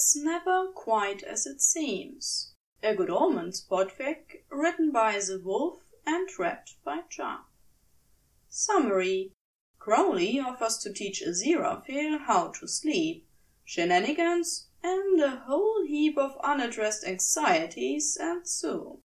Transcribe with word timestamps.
It's 0.00 0.14
never 0.14 0.68
quite 0.76 1.24
as 1.24 1.44
it 1.44 1.60
seems. 1.60 2.54
A 2.84 2.94
Good 2.94 3.10
Omens 3.10 3.66
podfic 3.68 4.44
written 4.48 4.92
by 4.92 5.16
ZehWulf 5.16 5.80
and 6.06 6.28
read 6.38 6.70
by 6.84 7.00
Jump. 7.10 7.46
Summary 8.48 9.32
Crowley 9.80 10.38
offers 10.38 10.78
to 10.84 10.92
teach 10.92 11.20
Aziraphale 11.20 12.20
how 12.26 12.52
to 12.60 12.68
sleep, 12.68 13.26
shenanigans, 13.64 14.68
and 14.84 15.20
a 15.20 15.42
whole 15.48 15.84
heap 15.84 16.16
of 16.16 16.38
unaddressed 16.44 17.04
anxieties 17.04 18.16
ensue. 18.20 19.00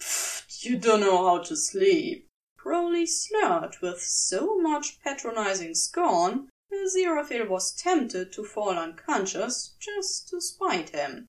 Pfft, 0.00 0.64
you 0.64 0.78
don't 0.78 1.02
know 1.02 1.28
how 1.28 1.38
to 1.44 1.54
sleep. 1.54 2.29
Crowley 2.70 3.04
slurred 3.04 3.78
with 3.82 4.00
so 4.00 4.56
much 4.56 5.00
patronizing 5.02 5.74
scorn 5.74 6.48
Aziraphale 6.72 7.48
was 7.48 7.72
tempted 7.72 8.32
to 8.34 8.44
fall 8.44 8.78
unconscious 8.78 9.74
just 9.80 10.28
to 10.28 10.40
spite 10.40 10.90
him. 10.90 11.26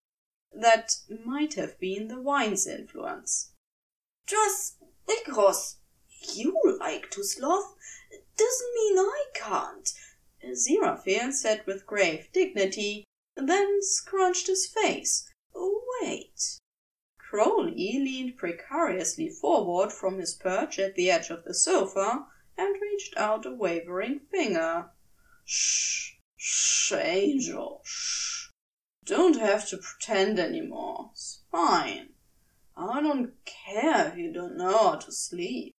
That 0.54 0.98
might 1.26 1.55
have 1.55 1.80
been 1.80 2.09
the 2.09 2.22
wine's 2.22 2.68
influence. 2.68 3.54
Just 4.27 4.76
because 5.08 5.77
you 6.32 6.62
like 6.80 7.09
to 7.09 7.23
sloth 7.23 7.76
doesn't 8.38 8.76
mean 8.76 8.99
I 8.99 9.26
can't. 9.34 9.91
Aziraphale 10.46 11.34
said 11.34 11.66
with 11.66 11.88
grave 11.88 12.30
dignity, 12.32 13.04
then 13.35 13.80
scrunched 13.82 14.46
his 14.46 14.68
face. 14.68 15.27
Wait. 15.55 16.60
Crowley 17.32 17.93
leaned 17.93 18.35
precariously 18.35 19.29
forward 19.29 19.93
from 19.93 20.20
his 20.20 20.34
perch 20.34 20.77
at 20.77 20.96
the 20.96 21.10
edge 21.10 21.29
of 21.29 21.46
the 21.46 21.54
sofa 21.54 22.27
and 22.57 22.82
reached 22.82 23.15
out 23.15 23.46
a 23.46 23.55
wavering 23.55 24.20
finger. 24.29 24.90
Shh, 25.46 26.15
shh, 26.35 26.91
Angel, 26.91 27.82
shh. 27.85 28.49
Don't 29.05 29.40
have 29.40 29.65
to 29.70 29.77
pretend 29.77 30.40
any 30.40 30.60
more. 30.60 31.12
It's 31.13 31.41
fine. 31.49 32.10
I 32.76 32.99
don't 33.01 33.32
care 33.45 34.10
if 34.10 34.18
you 34.18 34.34
don't 34.34 34.57
know 34.57 34.90
how 34.90 34.95
to 34.95 35.12
sleep. 35.13 35.73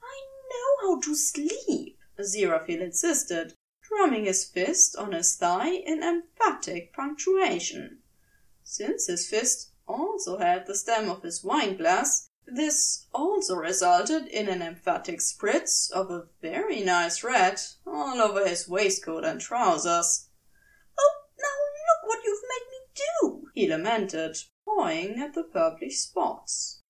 I 0.00 0.20
know 0.52 0.88
how 0.88 1.00
to 1.00 1.16
sleep, 1.16 1.98
Aziraphale 2.16 2.80
insisted, 2.80 3.54
drumming 3.82 4.26
his 4.26 4.44
fist 4.44 4.94
on 4.94 5.10
his 5.10 5.34
thigh 5.34 5.72
in 5.72 6.04
emphatic 6.04 6.92
punctuation. 6.92 8.02
Since 8.62 9.08
his 9.08 9.28
fist 9.28 9.72
also 9.86 10.38
had 10.38 10.66
the 10.66 10.74
stem 10.74 11.08
of 11.08 11.22
his 11.22 11.44
wine 11.44 11.76
glass, 11.76 12.28
this 12.46 13.06
also 13.12 13.56
resulted 13.56 14.26
in 14.26 14.48
an 14.48 14.62
emphatic 14.62 15.18
spritz 15.18 15.90
of 15.90 16.10
a 16.10 16.28
very 16.40 16.80
nice 16.82 17.24
red 17.24 17.60
all 17.84 18.20
over 18.20 18.46
his 18.46 18.68
waistcoat 18.68 19.24
and 19.24 19.40
trousers. 19.40 20.28
Oh, 20.98 21.22
now 21.38 21.46
look 21.88 22.08
what 22.08 22.24
you've 22.24 22.42
made 22.48 22.66
me 22.70 22.78
do, 22.94 23.48
he 23.54 23.68
lamented, 23.68 24.36
pawing 24.64 25.20
at 25.20 25.34
the 25.34 25.42
purplish 25.42 25.98
spots. 25.98 26.82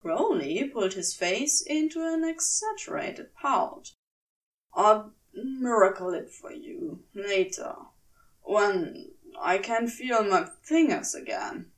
Crowley 0.00 0.68
pulled 0.72 0.94
his 0.94 1.14
face 1.14 1.62
into 1.62 2.00
an 2.00 2.24
exaggerated 2.24 3.34
pout. 3.34 3.92
I'll 4.74 5.12
miracle 5.34 6.14
it 6.14 6.30
for 6.30 6.52
you 6.52 7.04
later, 7.14 7.74
when 8.42 9.12
I 9.38 9.58
can 9.58 9.88
feel 9.88 10.24
my 10.24 10.46
fingers 10.62 11.14
again. 11.14 11.72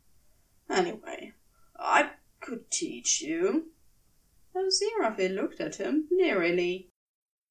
Anyway, 0.68 1.32
I 1.78 2.10
could 2.40 2.70
teach 2.70 3.22
you. 3.22 3.72
Aziraphale 4.54 5.34
looked 5.34 5.60
at 5.60 5.76
him 5.76 6.08
blearily. 6.08 6.88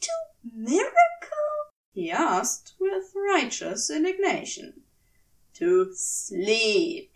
To 0.02 0.12
miracle? 0.44 1.72
he 1.94 2.12
asked 2.12 2.74
with 2.80 3.14
righteous 3.16 3.90
indignation. 3.90 4.82
To 5.56 5.94
sleep. 5.94 7.12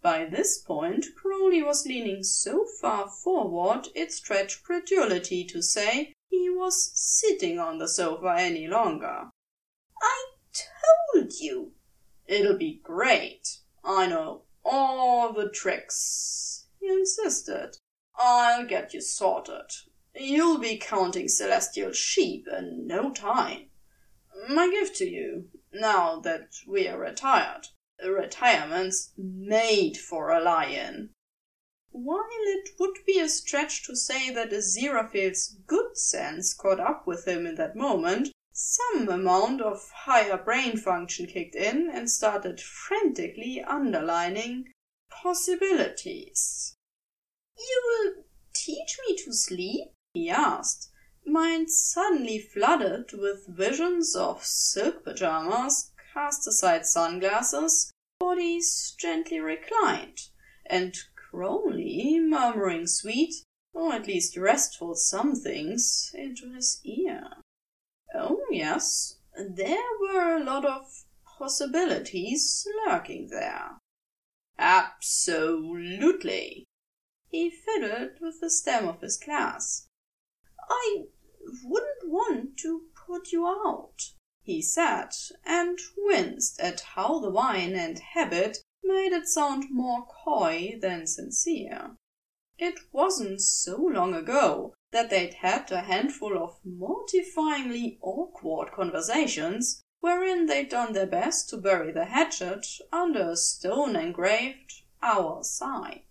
By 0.00 0.26
this 0.26 0.58
point, 0.58 1.06
Crowley 1.16 1.62
was 1.62 1.86
leaning 1.86 2.22
so 2.22 2.64
far 2.64 3.08
forward 3.08 3.88
it 3.94 4.12
stretched 4.12 4.62
credulity 4.62 5.44
to 5.46 5.62
say 5.62 6.12
he 6.28 6.48
was 6.50 6.92
sitting 6.94 7.58
on 7.58 7.78
the 7.78 7.88
sofa 7.88 8.34
any 8.38 8.68
longer. 8.68 9.30
I 10.00 10.26
told 11.12 11.32
you. 11.40 11.72
It'll 12.26 12.56
be 12.56 12.80
great. 12.82 13.58
I 13.84 14.06
know 14.06 14.42
all 14.64 15.32
the 15.32 15.48
tricks, 15.48 16.66
he 16.80 16.88
insisted. 16.88 17.78
I'll 18.16 18.66
get 18.66 18.94
you 18.94 19.00
sorted. 19.00 19.70
You'll 20.14 20.58
be 20.58 20.76
counting 20.76 21.28
celestial 21.28 21.92
sheep 21.92 22.46
in 22.46 22.86
no 22.86 23.12
time. 23.12 23.70
My 24.48 24.70
gift 24.70 24.96
to 24.96 25.08
you, 25.08 25.48
now 25.72 26.20
that 26.20 26.54
we 26.66 26.86
are 26.88 26.98
retired. 26.98 27.68
Retirement's 28.04 29.12
made 29.16 29.96
for 29.96 30.30
a 30.30 30.42
lion. 30.42 31.10
While 31.90 32.24
it 32.30 32.70
would 32.78 32.98
be 33.06 33.18
a 33.18 33.28
stretch 33.28 33.86
to 33.86 33.94
say 33.94 34.30
that 34.30 34.52
Aziraphale's 34.52 35.56
good 35.66 35.96
sense 35.96 36.52
caught 36.54 36.80
up 36.80 37.06
with 37.06 37.26
him 37.26 37.46
in 37.46 37.54
that 37.56 37.76
moment, 37.76 38.30
some 38.52 39.08
amount 39.08 39.60
of 39.60 39.90
higher 40.04 40.36
brain 40.36 40.76
function 40.76 41.26
kicked 41.26 41.54
in 41.54 41.90
and 41.90 42.10
started 42.10 42.60
frantically 42.60 43.62
underlining 43.62 44.72
possibilities. 45.10 46.76
You 47.56 47.82
will 47.84 48.24
teach 48.54 48.98
me 49.08 49.16
to 49.24 49.32
sleep? 49.32 49.88
he 50.14 50.28
asked, 50.28 50.90
mind 51.24 51.70
suddenly 51.70 52.38
flooded 52.38 53.12
with 53.12 53.46
visions 53.46 54.14
of 54.14 54.44
silk 54.44 55.04
pajamas, 55.04 55.92
cast 56.12 56.46
aside 56.46 56.84
sunglasses, 56.84 57.90
bodies 58.20 58.94
gently 58.98 59.40
reclined, 59.40 60.28
and 60.66 60.94
Crowley 61.14 62.20
murmuring 62.20 62.86
sweet, 62.86 63.34
or 63.72 63.94
at 63.94 64.06
least 64.06 64.36
restful 64.36 64.94
somethings 64.94 66.10
into 66.14 66.52
his 66.52 66.80
ear. 66.84 67.41
Oh, 68.14 68.44
yes, 68.50 69.16
there 69.36 69.82
were 70.00 70.36
a 70.36 70.44
lot 70.44 70.64
of 70.66 71.04
possibilities 71.24 72.66
lurking 72.86 73.28
there. 73.28 73.78
Absolutely. 74.58 75.48
He 77.28 77.48
fiddled 77.50 78.20
with 78.20 78.40
the 78.40 78.50
stem 78.50 78.86
of 78.86 79.00
his 79.00 79.16
glass. 79.16 79.88
I 80.68 81.04
wouldn't 81.64 82.04
want 82.04 82.58
to 82.58 82.82
put 82.94 83.32
you 83.32 83.46
out, 83.46 84.12
he 84.42 84.60
said, 84.60 85.14
and 85.44 85.78
winced 85.96 86.60
at 86.60 86.80
how 86.80 87.18
the 87.18 87.30
wine 87.30 87.74
and 87.74 87.98
habit 87.98 88.58
made 88.84 89.12
it 89.12 89.26
sound 89.26 89.70
more 89.70 90.06
coy 90.06 90.78
than 90.80 91.06
sincere. 91.06 91.96
It 92.58 92.78
wasn't 92.92 93.40
so 93.40 93.76
long 93.76 94.14
ago 94.14 94.74
that 94.92 95.10
they'd 95.10 95.34
had 95.34 95.72
a 95.72 95.80
handful 95.80 96.38
of 96.38 96.60
mortifyingly 96.64 97.98
awkward 98.00 98.70
conversations 98.72 99.82
wherein 100.00 100.46
they'd 100.46 100.68
done 100.68 100.92
their 100.92 101.06
best 101.06 101.48
to 101.48 101.56
bury 101.56 101.92
the 101.92 102.04
hatchet 102.06 102.66
under 102.92 103.30
a 103.30 103.36
stone 103.36 103.96
engraved 103.96 104.82
our 105.02 105.42
side. 105.42 106.04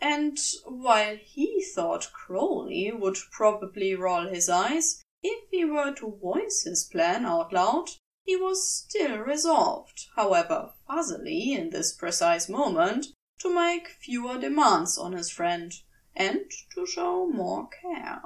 And 0.00 0.38
while 0.66 1.16
he 1.16 1.64
thought 1.74 2.12
Crowley 2.12 2.92
would 2.92 3.16
probably 3.30 3.94
roll 3.94 4.28
his 4.28 4.48
eyes 4.48 5.02
if 5.22 5.48
he 5.50 5.64
were 5.64 5.94
to 5.94 6.18
voice 6.22 6.64
his 6.64 6.84
plan 6.84 7.24
out 7.24 7.52
loud, 7.52 7.90
he 8.24 8.36
was 8.36 8.68
still 8.68 9.18
resolved, 9.18 10.06
however 10.16 10.72
fuzzily 10.86 11.54
in 11.54 11.70
this 11.70 11.94
precise 11.94 12.48
moment, 12.48 13.06
to 13.38 13.54
make 13.54 13.88
fewer 13.88 14.38
demands 14.38 14.98
on 14.98 15.12
his 15.12 15.30
friend 15.30 15.72
and 16.16 16.50
to 16.74 16.86
show 16.86 17.28
more 17.28 17.68
care. 17.68 18.22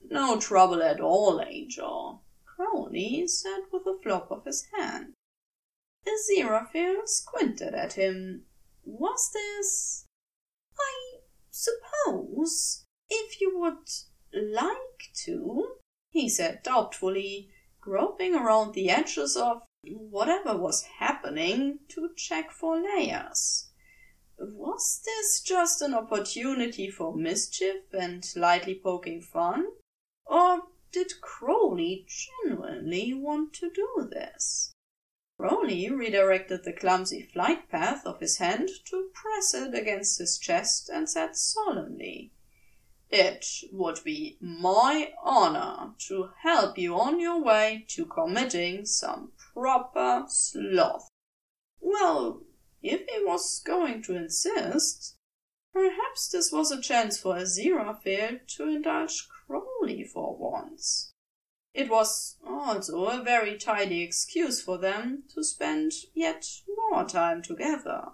No 0.00 0.38
trouble 0.38 0.82
at 0.82 1.00
all, 1.00 1.40
Angel, 1.40 2.22
Crowley 2.46 3.26
said 3.26 3.64
with 3.72 3.86
a 3.86 3.98
flop 4.02 4.30
of 4.30 4.44
his 4.44 4.66
hand. 4.74 5.14
Aziraphale 6.06 7.06
squinted 7.06 7.74
at 7.74 7.94
him. 7.94 8.46
Was 8.84 9.30
this 9.32 10.06
I 10.78 11.20
suppose 11.50 12.84
if 13.08 13.40
you 13.40 13.58
would 13.58 13.88
like 14.32 15.12
to, 15.24 15.76
he 16.10 16.28
said 16.28 16.62
doubtfully, 16.62 17.50
groping 17.80 18.34
around 18.34 18.74
the 18.74 18.88
edges 18.88 19.36
of 19.36 19.62
whatever 19.84 20.56
was 20.56 20.84
happening 20.98 21.80
to 21.88 22.14
check 22.16 22.50
for 22.50 22.80
layers. 22.80 23.69
Was 24.42 25.02
this 25.04 25.42
just 25.42 25.82
an 25.82 25.92
opportunity 25.92 26.88
for 26.88 27.14
mischief 27.14 27.92
and 27.92 28.26
lightly 28.34 28.74
poking 28.74 29.20
fun? 29.20 29.66
Or 30.24 30.62
did 30.92 31.20
Crowley 31.20 32.06
genuinely 32.08 33.12
want 33.12 33.52
to 33.54 33.68
do 33.68 34.08
this? 34.10 34.72
Crowley 35.38 35.90
redirected 35.90 36.64
the 36.64 36.72
clumsy 36.72 37.22
flight 37.22 37.68
path 37.68 38.06
of 38.06 38.20
his 38.20 38.38
hand 38.38 38.70
to 38.86 39.10
press 39.12 39.52
it 39.52 39.74
against 39.74 40.18
his 40.18 40.38
chest 40.38 40.88
and 40.88 41.06
said 41.06 41.36
solemnly, 41.36 42.32
It 43.10 43.46
would 43.70 44.02
be 44.04 44.38
my 44.40 45.12
honor 45.22 45.96
to 46.08 46.30
help 46.42 46.78
you 46.78 46.98
on 46.98 47.20
your 47.20 47.42
way 47.42 47.84
to 47.88 48.06
committing 48.06 48.86
some 48.86 49.32
proper 49.52 50.24
sloth. 50.28 51.10
Well, 51.78 52.42
if 52.82 53.06
he 53.08 53.24
was 53.24 53.62
going 53.64 54.02
to 54.02 54.16
insist, 54.16 55.16
perhaps 55.72 56.28
this 56.28 56.50
was 56.52 56.70
a 56.70 56.80
chance 56.80 57.18
for 57.18 57.34
Aziraphale 57.34 58.46
to 58.56 58.68
indulge 58.68 59.28
Crowley 59.28 60.04
for 60.04 60.36
once. 60.36 61.12
It 61.72 61.88
was 61.88 62.36
also 62.44 63.04
a 63.04 63.22
very 63.22 63.56
tidy 63.56 64.02
excuse 64.02 64.60
for 64.60 64.78
them 64.78 65.24
to 65.34 65.44
spend 65.44 65.92
yet 66.14 66.44
more 66.66 67.04
time 67.04 67.42
together. 67.42 68.08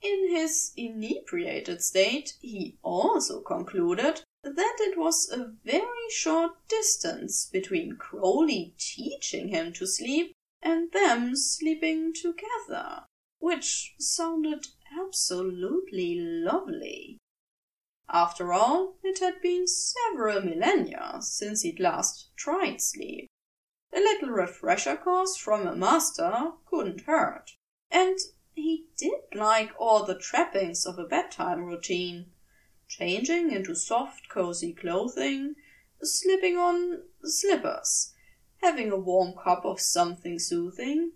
In 0.00 0.30
his 0.30 0.72
inebriated 0.76 1.82
state, 1.82 2.34
he 2.40 2.78
also 2.82 3.40
concluded 3.40 4.22
that 4.42 4.76
it 4.80 4.98
was 4.98 5.30
a 5.30 5.52
very 5.64 6.10
short 6.10 6.66
distance 6.68 7.46
between 7.46 7.96
Crowley 7.96 8.74
teaching 8.78 9.48
him 9.48 9.72
to 9.74 9.86
sleep 9.86 10.34
and 10.60 10.90
them 10.92 11.36
sleeping 11.36 12.12
together, 12.12 13.04
which 13.42 13.96
sounded 13.98 14.68
absolutely 14.96 16.14
lovely. 16.16 17.18
After 18.08 18.52
all, 18.52 18.98
it 19.02 19.18
had 19.18 19.42
been 19.42 19.66
several 19.66 20.42
millennia 20.42 21.16
since 21.20 21.62
he'd 21.62 21.80
last 21.80 22.28
tried 22.36 22.80
sleep. 22.80 23.26
A 23.92 23.98
little 23.98 24.28
refresher 24.28 24.96
course 24.96 25.36
from 25.36 25.66
a 25.66 25.74
master 25.74 26.52
couldn't 26.66 27.00
hurt. 27.00 27.50
And 27.90 28.16
he 28.54 28.86
did 28.96 29.22
like 29.34 29.72
all 29.76 30.04
the 30.04 30.18
trappings 30.18 30.86
of 30.86 30.96
a 30.96 31.04
bedtime 31.04 31.64
routine. 31.64 32.26
Changing 32.86 33.50
into 33.50 33.74
soft, 33.74 34.28
cozy 34.28 34.72
clothing, 34.72 35.56
slipping 36.00 36.56
on 36.56 37.02
slippers, 37.24 38.12
having 38.62 38.92
a 38.92 38.96
warm 38.96 39.34
cup 39.42 39.64
of 39.64 39.80
something 39.80 40.38
soothing, 40.38 41.14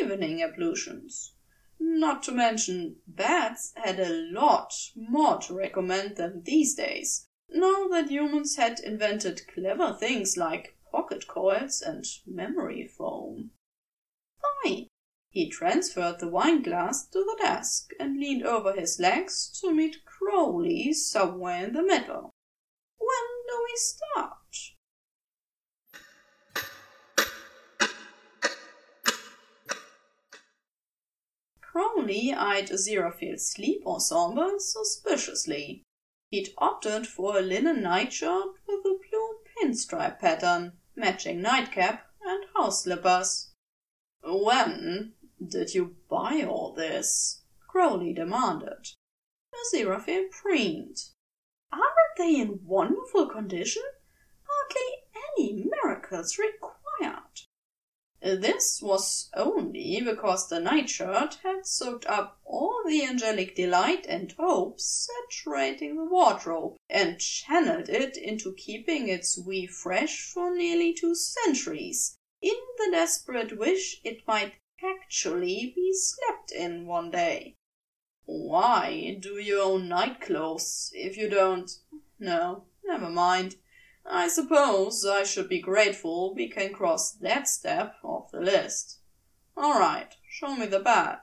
evening 0.00 0.40
ablutions. 0.40 1.33
Not 1.78 2.22
to 2.24 2.32
mention, 2.32 2.96
bats 3.06 3.72
had 3.76 3.98
a 3.98 4.08
lot 4.08 4.72
more 4.94 5.38
to 5.42 5.54
recommend 5.54 6.16
them 6.16 6.42
these 6.44 6.74
days, 6.74 7.28
now 7.48 7.88
that 7.88 8.10
humans 8.10 8.56
had 8.56 8.80
invented 8.80 9.46
clever 9.48 9.92
things 9.92 10.36
like 10.36 10.76
pocket 10.90 11.26
coils 11.26 11.82
and 11.82 12.04
memory 12.26 12.86
foam. 12.86 13.50
Fine! 14.62 14.88
He 15.30 15.50
transferred 15.50 16.20
the 16.20 16.28
wine 16.28 16.62
glass 16.62 17.08
to 17.08 17.18
the 17.18 17.36
desk 17.42 17.90
and 17.98 18.20
leaned 18.20 18.44
over 18.44 18.72
his 18.72 19.00
legs 19.00 19.50
to 19.60 19.74
meet 19.74 20.04
Crowley 20.04 20.92
somewhere 20.92 21.64
in 21.64 21.72
the 21.72 21.82
middle. 21.82 22.30
When 22.98 23.26
do 23.48 23.64
we 23.64 23.76
start? 23.76 24.33
Crowley 31.74 32.32
eyed 32.32 32.68
Aziraphale's 32.68 33.50
sleep 33.50 33.84
ensemble 33.84 34.60
suspiciously. 34.60 35.82
He'd 36.30 36.54
opted 36.56 37.04
for 37.08 37.36
a 37.36 37.42
linen 37.42 37.82
nightshirt 37.82 38.60
with 38.68 38.86
a 38.86 38.96
blue 39.10 39.38
pinstripe 39.56 40.20
pattern, 40.20 40.74
matching 40.94 41.42
nightcap, 41.42 42.06
and 42.24 42.44
house 42.54 42.84
slippers. 42.84 43.50
When 44.22 45.14
did 45.44 45.74
you 45.74 45.96
buy 46.08 46.44
all 46.44 46.72
this? 46.74 47.42
Crowley 47.66 48.12
demanded. 48.12 48.90
Aziraphale 49.52 50.30
preened. 50.30 50.98
Aren't 51.72 52.16
they 52.16 52.40
in 52.40 52.60
wonderful 52.64 53.26
condition? 53.26 53.82
Hardly 54.46 55.08
any 55.36 55.64
miracles 55.64 56.38
required. 56.38 56.73
This 58.26 58.80
was 58.80 59.28
only 59.34 60.00
because 60.00 60.48
the 60.48 60.58
nightshirt 60.58 61.34
had 61.42 61.66
soaked 61.66 62.06
up 62.06 62.40
all 62.46 62.82
the 62.86 63.04
angelic 63.04 63.54
delight 63.54 64.06
and 64.08 64.32
hope 64.38 64.80
saturating 64.80 65.96
the 65.96 66.06
wardrobe, 66.06 66.76
and 66.88 67.20
channeled 67.20 67.90
it 67.90 68.16
into 68.16 68.54
keeping 68.54 69.10
its 69.10 69.36
wee 69.36 69.66
fresh 69.66 70.22
for 70.22 70.56
nearly 70.56 70.94
two 70.94 71.14
centuries, 71.14 72.16
in 72.40 72.56
the 72.78 72.88
desperate 72.92 73.58
wish 73.58 74.00
it 74.04 74.26
might 74.26 74.54
actually 74.82 75.74
be 75.76 75.92
slept 75.92 76.50
in 76.50 76.86
one 76.86 77.10
day. 77.10 77.56
Why 78.24 79.18
do 79.20 79.38
you 79.38 79.60
own 79.60 79.86
night 79.90 80.22
clothes 80.22 80.90
if 80.94 81.18
you 81.18 81.28
don't? 81.28 81.70
No, 82.18 82.64
never 82.86 83.10
mind. 83.10 83.56
I 84.06 84.28
suppose 84.28 85.04
I 85.06 85.22
should 85.22 85.48
be 85.48 85.60
grateful 85.60 86.34
we 86.34 86.48
can 86.48 86.72
cross 86.72 87.12
that 87.12 87.48
step 87.48 87.96
off 88.02 88.30
the 88.30 88.40
list. 88.40 88.98
All 89.56 89.78
right, 89.78 90.14
show 90.28 90.54
me 90.54 90.66
the 90.66 90.80
bed. 90.80 91.20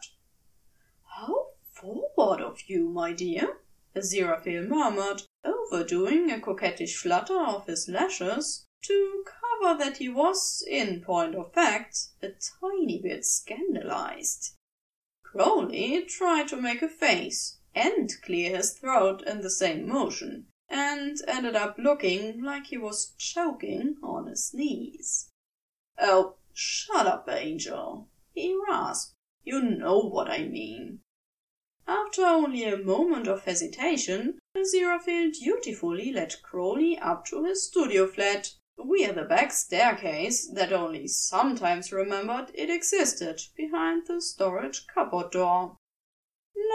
How 1.17 1.47
forward 1.73 2.41
of 2.41 2.61
you, 2.67 2.89
my 2.89 3.13
dear, 3.13 3.57
Aziraphale 3.95 4.67
murmured, 4.67 5.23
overdoing 5.43 6.31
a 6.31 6.39
coquettish 6.39 6.95
flutter 6.95 7.39
of 7.39 7.67
his 7.67 7.87
lashes 7.87 8.65
to 8.83 9.25
cover 9.25 9.77
that 9.77 9.97
he 9.97 10.09
was, 10.09 10.63
in 10.67 11.01
point 11.01 11.35
of 11.35 11.53
fact, 11.53 11.97
a 12.21 12.29
tiny 12.61 12.99
bit 13.01 13.25
scandalized. 13.25 14.55
Crowley 15.23 16.03
tried 16.05 16.47
to 16.47 16.55
make 16.55 16.81
a 16.81 16.89
face 16.89 17.59
and 17.75 18.09
clear 18.23 18.57
his 18.57 18.73
throat 18.73 19.23
in 19.27 19.41
the 19.41 19.49
same 19.49 19.87
motion, 19.87 20.47
and 20.71 21.17
ended 21.27 21.55
up 21.55 21.75
looking 21.77 22.41
like 22.41 22.67
he 22.67 22.77
was 22.77 23.13
choking 23.17 23.97
on 24.01 24.25
his 24.25 24.53
knees. 24.53 25.29
Oh, 25.99 26.37
shut 26.53 27.05
up, 27.05 27.27
Angel, 27.29 28.07
he 28.33 28.57
rasped. 28.69 29.13
You 29.43 29.61
know 29.61 29.99
what 29.99 30.29
I 30.29 30.45
mean. 30.45 31.01
After 31.87 32.23
only 32.23 32.63
a 32.63 32.77
moment 32.77 33.27
of 33.27 33.43
hesitation, 33.43 34.39
Aziraphale 34.55 35.33
dutifully 35.33 36.13
led 36.13 36.41
Crowley 36.41 36.97
up 36.97 37.25
to 37.25 37.43
his 37.43 37.67
studio 37.67 38.07
flat, 38.07 38.53
via 38.77 39.13
the 39.13 39.23
back 39.23 39.51
staircase 39.51 40.47
that 40.47 40.71
only 40.71 41.07
sometimes 41.07 41.91
remembered 41.91 42.51
it 42.53 42.69
existed 42.69 43.41
behind 43.57 44.07
the 44.07 44.21
storage 44.21 44.87
cupboard 44.87 45.31
door. 45.31 45.75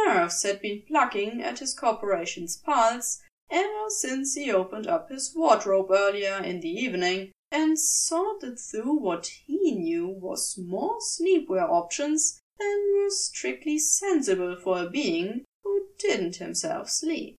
Nerves 0.04 0.42
had 0.42 0.60
been 0.60 0.82
plucking 0.86 1.42
at 1.42 1.60
his 1.60 1.72
corporation's 1.72 2.56
pulse 2.56 3.22
ever 3.50 3.88
since 3.88 4.34
he 4.34 4.50
opened 4.50 4.86
up 4.86 5.08
his 5.08 5.34
wardrobe 5.34 5.90
earlier 5.90 6.42
in 6.42 6.60
the 6.60 6.70
evening 6.70 7.32
and 7.50 7.78
sorted 7.78 8.58
through 8.58 8.98
what 8.98 9.26
he 9.46 9.72
knew 9.72 10.08
was 10.08 10.58
more 10.58 10.98
sleepwear 11.00 11.68
options 11.68 12.40
than 12.58 12.92
were 12.94 13.10
strictly 13.10 13.78
sensible 13.78 14.56
for 14.56 14.82
a 14.82 14.90
being 14.90 15.44
who 15.62 15.86
didn't 15.98 16.36
himself 16.36 16.90
sleep. 16.90 17.36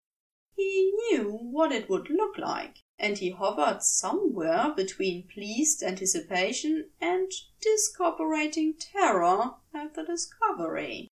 He 0.54 0.92
knew 1.10 1.32
what 1.32 1.72
it 1.72 1.88
would 1.88 2.08
look 2.08 2.38
like, 2.38 2.78
and 2.98 3.18
he 3.18 3.30
hovered 3.30 3.82
somewhere 3.82 4.72
between 4.74 5.28
pleased 5.28 5.82
anticipation 5.82 6.90
and 7.00 7.30
discorporating 7.60 8.74
terror 8.78 9.56
at 9.74 9.94
the 9.94 10.04
discovery. 10.04 11.08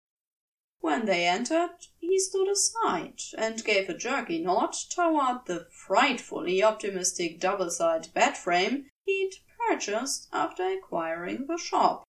When 0.85 1.07
they 1.07 1.27
entered, 1.27 1.79
he 1.99 2.19
stood 2.19 2.47
aside 2.47 3.19
and 3.39 3.65
gave 3.65 3.89
a 3.89 3.97
jerky 3.97 4.43
nod 4.43 4.75
toward 4.91 5.47
the 5.47 5.67
frightfully 5.71 6.63
optimistic 6.63 7.41
double-sided 7.41 8.13
bed 8.13 8.37
frame 8.37 8.91
he'd 9.07 9.33
purchased 9.57 10.29
after 10.31 10.63
acquiring 10.63 11.47
the 11.47 11.57
shop. 11.57 12.05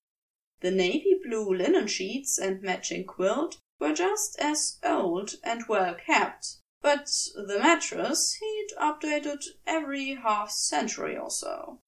The 0.60 0.70
navy 0.70 1.20
blue 1.22 1.54
linen 1.54 1.86
sheets 1.86 2.38
and 2.38 2.62
matching 2.62 3.04
quilt 3.04 3.58
were 3.78 3.92
just 3.92 4.38
as 4.38 4.78
old 4.82 5.34
and 5.44 5.68
well 5.68 5.94
kept, 5.94 6.56
but 6.80 7.10
the 7.34 7.58
mattress 7.58 8.38
he'd 8.40 8.68
updated 8.80 9.44
every 9.66 10.14
half 10.14 10.50
century 10.50 11.14
or 11.18 11.30
so. 11.30 11.78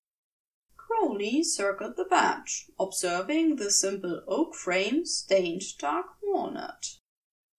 Crowley 0.96 1.42
circled 1.42 1.96
the 1.96 2.04
bed, 2.04 2.44
observing 2.78 3.56
the 3.56 3.72
simple 3.72 4.22
oak 4.28 4.54
frame 4.54 5.04
stained 5.04 5.76
dark 5.76 6.06
walnut. 6.22 6.98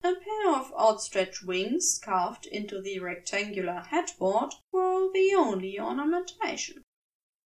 A 0.01 0.15
pair 0.15 0.55
of 0.55 0.71
outstretched 0.79 1.43
wings 1.43 1.99
carved 2.01 2.45
into 2.45 2.81
the 2.81 2.99
rectangular 2.99 3.81
headboard 3.89 4.53
were 4.71 5.11
the 5.11 5.33
only 5.35 5.77
ornamentation. 5.77 6.83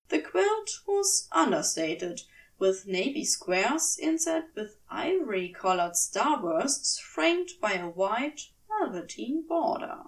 The 0.09 0.21
quilt 0.21 0.69
was 0.85 1.27
understated, 1.31 2.21
with 2.59 2.85
navy 2.85 3.25
squares 3.25 3.97
inset 3.99 4.49
with 4.55 4.77
ivory 4.91 5.49
colored 5.49 5.95
starbursts 5.95 6.99
framed 6.99 7.49
by 7.59 7.73
a 7.73 7.89
white 7.89 8.41
velveteen 8.67 9.47
border. 9.47 10.03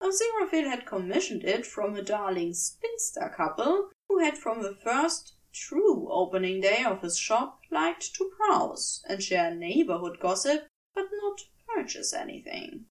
Aziraphale 0.00 0.70
had 0.70 0.86
commissioned 0.86 1.44
it 1.44 1.66
from 1.66 1.96
a 1.96 2.02
darling 2.02 2.54
spinster 2.54 3.30
couple 3.36 3.90
who 4.12 4.18
had 4.18 4.36
from 4.36 4.62
the 4.62 4.74
first 4.74 5.32
true 5.54 6.06
opening 6.12 6.60
day 6.60 6.84
of 6.84 7.00
his 7.00 7.16
shop 7.16 7.62
liked 7.70 8.14
to 8.14 8.30
browse 8.36 9.02
and 9.08 9.22
share 9.22 9.54
neighborhood 9.54 10.18
gossip, 10.20 10.66
but 10.94 11.06
not 11.22 11.40
purchase 11.66 12.12
anything. 12.12 12.84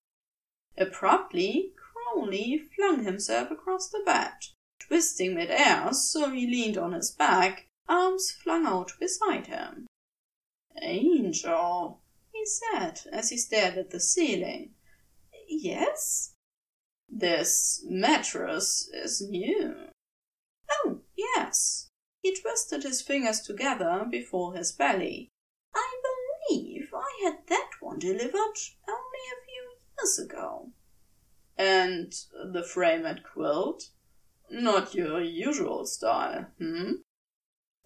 Abruptly, 0.75 1.73
Crowley 1.77 2.59
flung 2.75 3.03
himself 3.03 3.51
across 3.51 3.87
the 3.87 4.01
bed, 4.03 4.33
twisting 4.79 5.35
mid-air 5.35 5.93
so 5.93 6.31
he 6.31 6.47
leaned 6.47 6.77
on 6.77 6.93
his 6.93 7.11
back, 7.11 7.67
arms 7.87 8.31
flung 8.31 8.65
out 8.65 8.93
beside 8.99 9.45
him. 9.45 9.85
Angel, 10.81 12.01
he 12.33 12.43
said 12.47 13.01
as 13.11 13.29
he 13.29 13.37
stared 13.37 13.77
at 13.77 13.91
the 13.91 13.99
ceiling. 13.99 14.71
Yes? 15.47 16.33
This 17.07 17.85
mattress 17.87 18.89
is 18.91 19.21
new. 19.21 19.90
He 22.23 22.39
twisted 22.39 22.83
his 22.83 23.01
fingers 23.01 23.41
together 23.41 24.05
before 24.09 24.53
his 24.53 24.71
belly. 24.71 25.29
I 25.75 26.01
believe 26.47 26.93
I 26.93 27.19
had 27.23 27.47
that 27.47 27.71
one 27.79 27.99
delivered 27.99 28.57
only 28.87 29.23
a 29.31 29.43
few 29.45 29.75
years 29.97 30.19
ago. 30.19 30.71
And 31.57 32.13
the 32.53 32.63
frame 32.63 33.05
and 33.05 33.23
quilt? 33.23 33.89
Not 34.49 34.95
your 34.95 35.21
usual 35.21 35.85
style, 35.85 36.47
hm? 36.57 37.03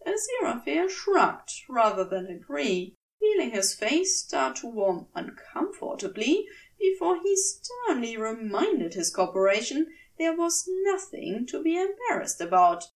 Aziraphale 0.05 0.89
shrugged 0.89 1.63
rather 1.67 2.03
than 2.03 2.27
agree, 2.27 2.95
feeling 3.19 3.51
his 3.51 3.74
face 3.74 4.19
start 4.19 4.57
to 4.57 4.67
warm 4.67 5.07
uncomfortably 5.15 6.48
before 6.77 7.19
he 7.24 7.36
sternly 7.36 8.15
reminded 8.15 8.93
his 8.93 9.10
corporation 9.10 9.88
there 10.17 10.36
was 10.36 10.69
nothing 10.84 11.45
to 11.48 11.63
be 11.63 11.77
embarrassed 11.77 12.39
about. 12.39 12.91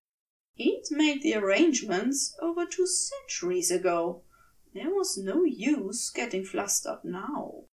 He'd 0.57 0.85
made 0.89 1.21
the 1.21 1.35
arrangements 1.35 2.35
over 2.41 2.65
two 2.65 2.87
centuries 2.87 3.69
ago. 3.69 4.23
There 4.73 4.89
was 4.89 5.15
no 5.15 5.43
use 5.43 6.09
getting 6.09 6.43
flustered 6.43 7.03
now. 7.03 7.65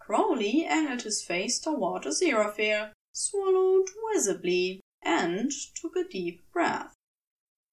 Crowley 0.00 0.64
angled 0.64 1.02
his 1.02 1.22
face 1.22 1.58
toward 1.58 2.04
Aziraphale, 2.04 2.92
swallowed 3.12 3.90
visibly, 4.10 4.80
and 5.02 5.52
took 5.74 5.96
a 5.96 6.08
deep 6.08 6.50
breath. 6.50 6.94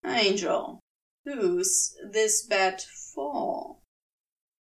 Angel, 0.03 0.81
who's 1.23 1.95
this 2.03 2.45
bed 2.45 2.81
for? 2.81 3.77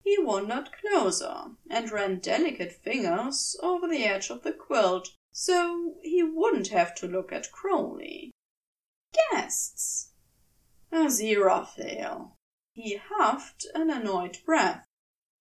He 0.04 0.20
wandered 0.20 0.70
closer 0.74 1.46
and 1.68 1.90
ran 1.90 2.20
delicate 2.20 2.74
fingers 2.74 3.58
over 3.64 3.88
the 3.88 4.06
edge 4.06 4.30
of 4.30 4.44
the 4.44 4.54
quilt 4.54 5.10
so 5.32 5.96
he 6.04 6.22
wouldn't 6.22 6.68
have 6.68 6.94
to 6.98 7.08
look 7.08 7.32
at 7.32 7.52
Crowley. 7.52 8.33
Guests! 9.14 10.12
Aziraphale. 10.92 12.32
He 12.72 12.96
huffed 12.96 13.68
an 13.76 13.90
annoyed 13.90 14.40
breath. 14.46 14.88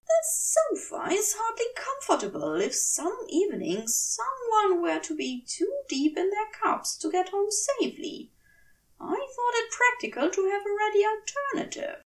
The 0.07 0.25
sofa 0.25 1.13
is 1.13 1.35
hardly 1.39 1.67
comfortable 1.75 2.61
if 2.61 2.75
some 2.75 3.27
evening 3.29 3.87
someone 3.87 4.83
were 4.83 5.01
to 5.01 5.17
be 5.17 5.45
too 5.47 5.83
deep 5.89 6.19
in 6.19 6.31
their 6.31 6.51
cups 6.53 6.99
to 6.99 7.11
get 7.11 7.31
home 7.31 7.51
safely. 7.51 8.33
I 9.01 9.15
thought 9.15 9.55
it 9.55 9.71
practical 9.71 10.31
to 10.31 10.51
have 10.51 10.67
a 10.67 10.77
ready 10.77 11.05
alternative. 11.07 12.03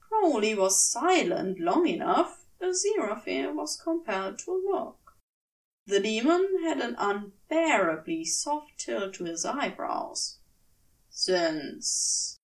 Crowley 0.00 0.54
was 0.54 0.84
silent 0.90 1.60
long 1.60 1.86
enough, 1.86 2.44
Aziraphale 2.60 3.54
was 3.54 3.80
compelled 3.80 4.38
to 4.40 4.52
look. 4.52 4.98
The 5.86 6.00
demon 6.00 6.62
had 6.62 6.80
an 6.80 6.94
unbearably 6.98 8.24
soft 8.24 8.78
tilt 8.78 9.14
to 9.14 9.24
his 9.24 9.46
eyebrows. 9.46 10.39
Since 11.22 12.38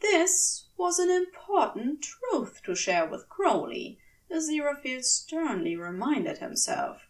this 0.00 0.66
was 0.76 0.98
an 0.98 1.08
important 1.08 2.02
truth 2.02 2.60
to 2.64 2.74
share 2.74 3.06
with 3.06 3.28
Crowley, 3.28 4.00
Aziraphale 4.28 5.04
sternly 5.04 5.76
reminded 5.76 6.38
himself. 6.38 7.02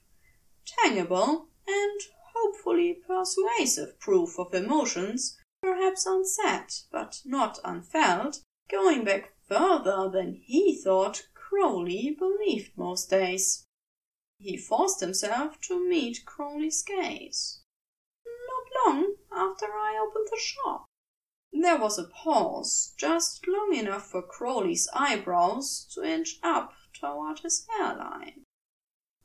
Tangible 0.66 1.49
and 1.66 2.00
hopefully 2.34 2.92
persuasive 3.06 3.99
proof 4.00 4.38
of 4.38 4.52
emotions 4.52 5.38
perhaps 5.62 6.04
unsaid, 6.04 6.75
but 6.90 7.22
not 7.25 7.58
unfelt, 7.64 8.42
going 8.68 9.02
back 9.02 9.32
further 9.49 10.11
than 10.11 10.42
he 10.44 10.76
thought 10.76 11.26
Crowley 11.32 12.11
believed 12.11 12.76
most 12.76 13.08
days. 13.08 13.66
He 14.37 14.58
forced 14.58 15.00
himself 15.00 15.58
to 15.62 15.88
meet 15.88 16.26
Crowley's 16.26 16.82
gaze. 16.82 17.62
Not 18.26 18.87
long 18.94 19.12
after 19.42 19.66
I 19.66 19.99
opened 19.99 20.28
the 20.30 20.38
shop. 20.38 20.87
There 21.52 21.78
was 21.78 21.99
a 21.99 22.04
pause, 22.04 22.94
just 22.96 23.46
long 23.49 23.75
enough 23.75 24.06
for 24.11 24.22
Crowley's 24.22 24.88
eyebrows 24.94 25.87
to 25.94 26.04
inch 26.04 26.38
up 26.42 26.72
toward 26.94 27.40
his 27.40 27.66
hairline. 27.68 28.44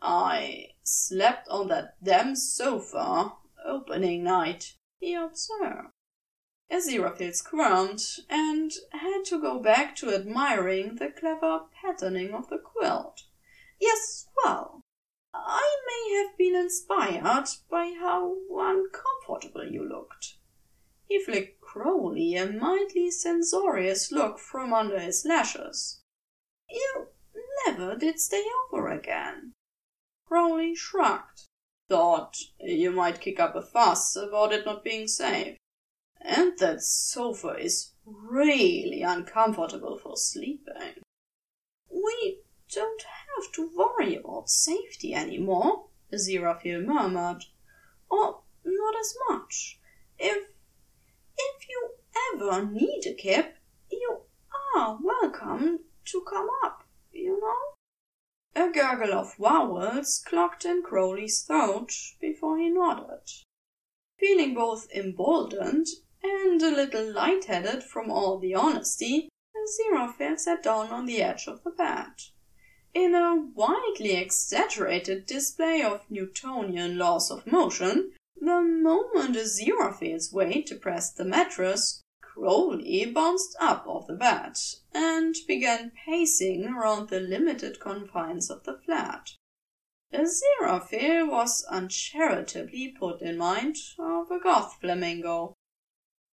I 0.02 0.70
slept 0.84 1.48
on 1.50 1.68
that 1.68 2.04
damn 2.04 2.36
sofa 2.36 3.34
opening 3.66 4.24
night, 4.24 4.74
he 5.00 5.14
observed. 5.14 5.94
Aziraphale 6.72 7.34
squirmed 7.34 8.02
and 8.30 8.72
had 8.92 9.24
to 9.26 9.40
go 9.40 9.60
back 9.60 9.96
to 9.98 10.14
admiring 10.14 10.96
the 10.96 11.10
clever 11.10 11.62
patterning 11.82 12.34
of 12.34 12.50
the 12.50 12.58
quilt. 12.58 13.24
Yes, 13.80 14.28
well, 14.44 14.82
I 15.46 15.78
may 15.86 16.16
have 16.18 16.38
been 16.38 16.56
inspired 16.56 17.48
by 17.70 17.94
how 18.00 18.38
uncomfortable 18.50 19.70
you 19.70 19.88
looked. 19.88 20.38
He 21.08 21.24
flicked 21.24 21.62
Crowley 21.62 22.36
a 22.36 22.52
mildly 22.52 23.12
censorious 23.12 24.12
look 24.12 24.40
from 24.40 24.74
under 24.74 25.00
his 25.00 25.26
lashes. 25.26 26.02
You 26.70 27.08
never 27.66 27.96
did 27.96 28.20
stay 28.20 28.44
over 28.72 28.90
again. 28.90 29.54
Crowley 30.26 30.76
shrugged. 30.76 31.44
Thought 31.88 32.38
you 32.60 32.92
might 32.92 33.22
kick 33.22 33.40
up 33.40 33.56
a 33.56 33.62
fuss 33.62 34.16
about 34.16 34.52
it 34.52 34.66
not 34.66 34.84
being 34.84 35.08
safe. 35.08 35.58
And 36.20 36.58
that 36.60 36.84
sofa 36.84 37.56
is 37.58 37.94
really 38.06 39.02
uncomfortable 39.02 39.98
for 39.98 40.18
sleeping. 40.18 41.04
We 41.90 42.42
don't 42.74 43.04
have 43.04 43.52
to 43.54 43.72
worry 43.76 44.16
about 44.16 44.50
safety 44.50 45.14
any 45.14 45.38
more, 45.38 45.86
Aziraphale 46.14 46.86
murmured. 46.86 47.46
Or 48.10 48.42
not 48.64 48.96
as 49.00 49.16
much. 49.30 49.80
If 50.20 50.50
if 51.38 51.70
you 51.70 51.90
ever 52.34 52.66
need 52.66 53.06
a 53.06 53.14
kip, 53.14 53.58
you 53.92 54.22
are 54.76 54.98
welcome 55.02 55.80
to 56.06 56.22
come 56.22 56.50
up, 56.64 56.84
you 57.12 57.40
know. 57.40 58.64
A 58.64 58.72
gurgle 58.72 59.14
of 59.14 59.36
vowels 59.38 60.24
clucked 60.26 60.66
in 60.66 60.82
Crowley's 60.82 61.44
throat 61.44 61.94
before 62.20 62.58
he 62.58 62.70
nodded. 62.70 63.30
Feeling 64.20 64.56
both 64.56 64.88
emboldened 64.92 65.88
and 66.24 66.62
a 66.62 66.72
little 66.72 67.14
light-headed 67.14 67.84
from 67.84 68.10
all 68.10 68.40
the 68.40 68.56
honesty, 68.56 69.30
Aziraphale 69.56 70.40
sat 70.40 70.64
down 70.64 70.88
on 70.88 71.06
the 71.06 71.22
edge 71.22 71.48
of 71.48 71.64
the 71.64 71.72
bed. 71.72 72.14
In 73.00 73.14
a 73.14 73.36
widely 73.54 74.16
exaggerated 74.16 75.28
display 75.28 75.84
of 75.84 76.10
Newtonian 76.10 76.98
laws 76.98 77.30
of 77.30 77.46
motion, 77.46 78.14
the 78.36 78.60
moment 78.60 79.36
a 79.36 79.46
zero 79.46 79.92
Aziraphale's 79.92 80.34
weight 80.34 80.66
depressed 80.66 81.16
the 81.16 81.24
mattress, 81.24 82.02
Crowley 82.22 83.06
bounced 83.06 83.56
up 83.60 83.86
off 83.86 84.08
the 84.08 84.16
bed 84.16 84.58
and 84.96 85.36
began 85.48 85.92
pacing 86.08 86.66
around 86.66 87.10
the 87.10 87.20
limited 87.20 87.80
confines 87.80 88.50
of 88.50 88.64
the 88.64 88.80
flat. 88.80 89.30
Aziraphale 90.12 91.30
was 91.30 91.68
uncharitably 91.70 92.96
put 92.98 93.22
in 93.22 93.38
mind 93.38 93.76
of 94.00 94.32
a 94.32 94.40
goth 94.40 94.80
flamingo. 94.82 95.54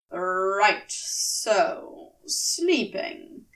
Right, 0.09 0.89
so, 0.89 2.13
sleeping. 2.25 3.47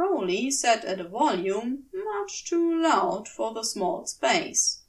Crowley 0.00 0.50
sat 0.50 0.82
at 0.86 0.98
a 0.98 1.06
volume 1.06 1.84
much 1.92 2.46
too 2.46 2.80
loud 2.80 3.28
for 3.28 3.52
the 3.52 3.62
small 3.62 4.06
space. 4.06 4.80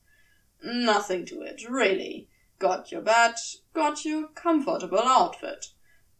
Nothing 0.63 1.25
to 1.25 1.41
it, 1.41 1.69
really. 1.69 2.29
Got 2.59 2.93
your 2.93 3.01
bed, 3.01 3.35
got 3.73 4.05
your 4.05 4.29
comfortable 4.29 4.99
outfit. 4.99 5.65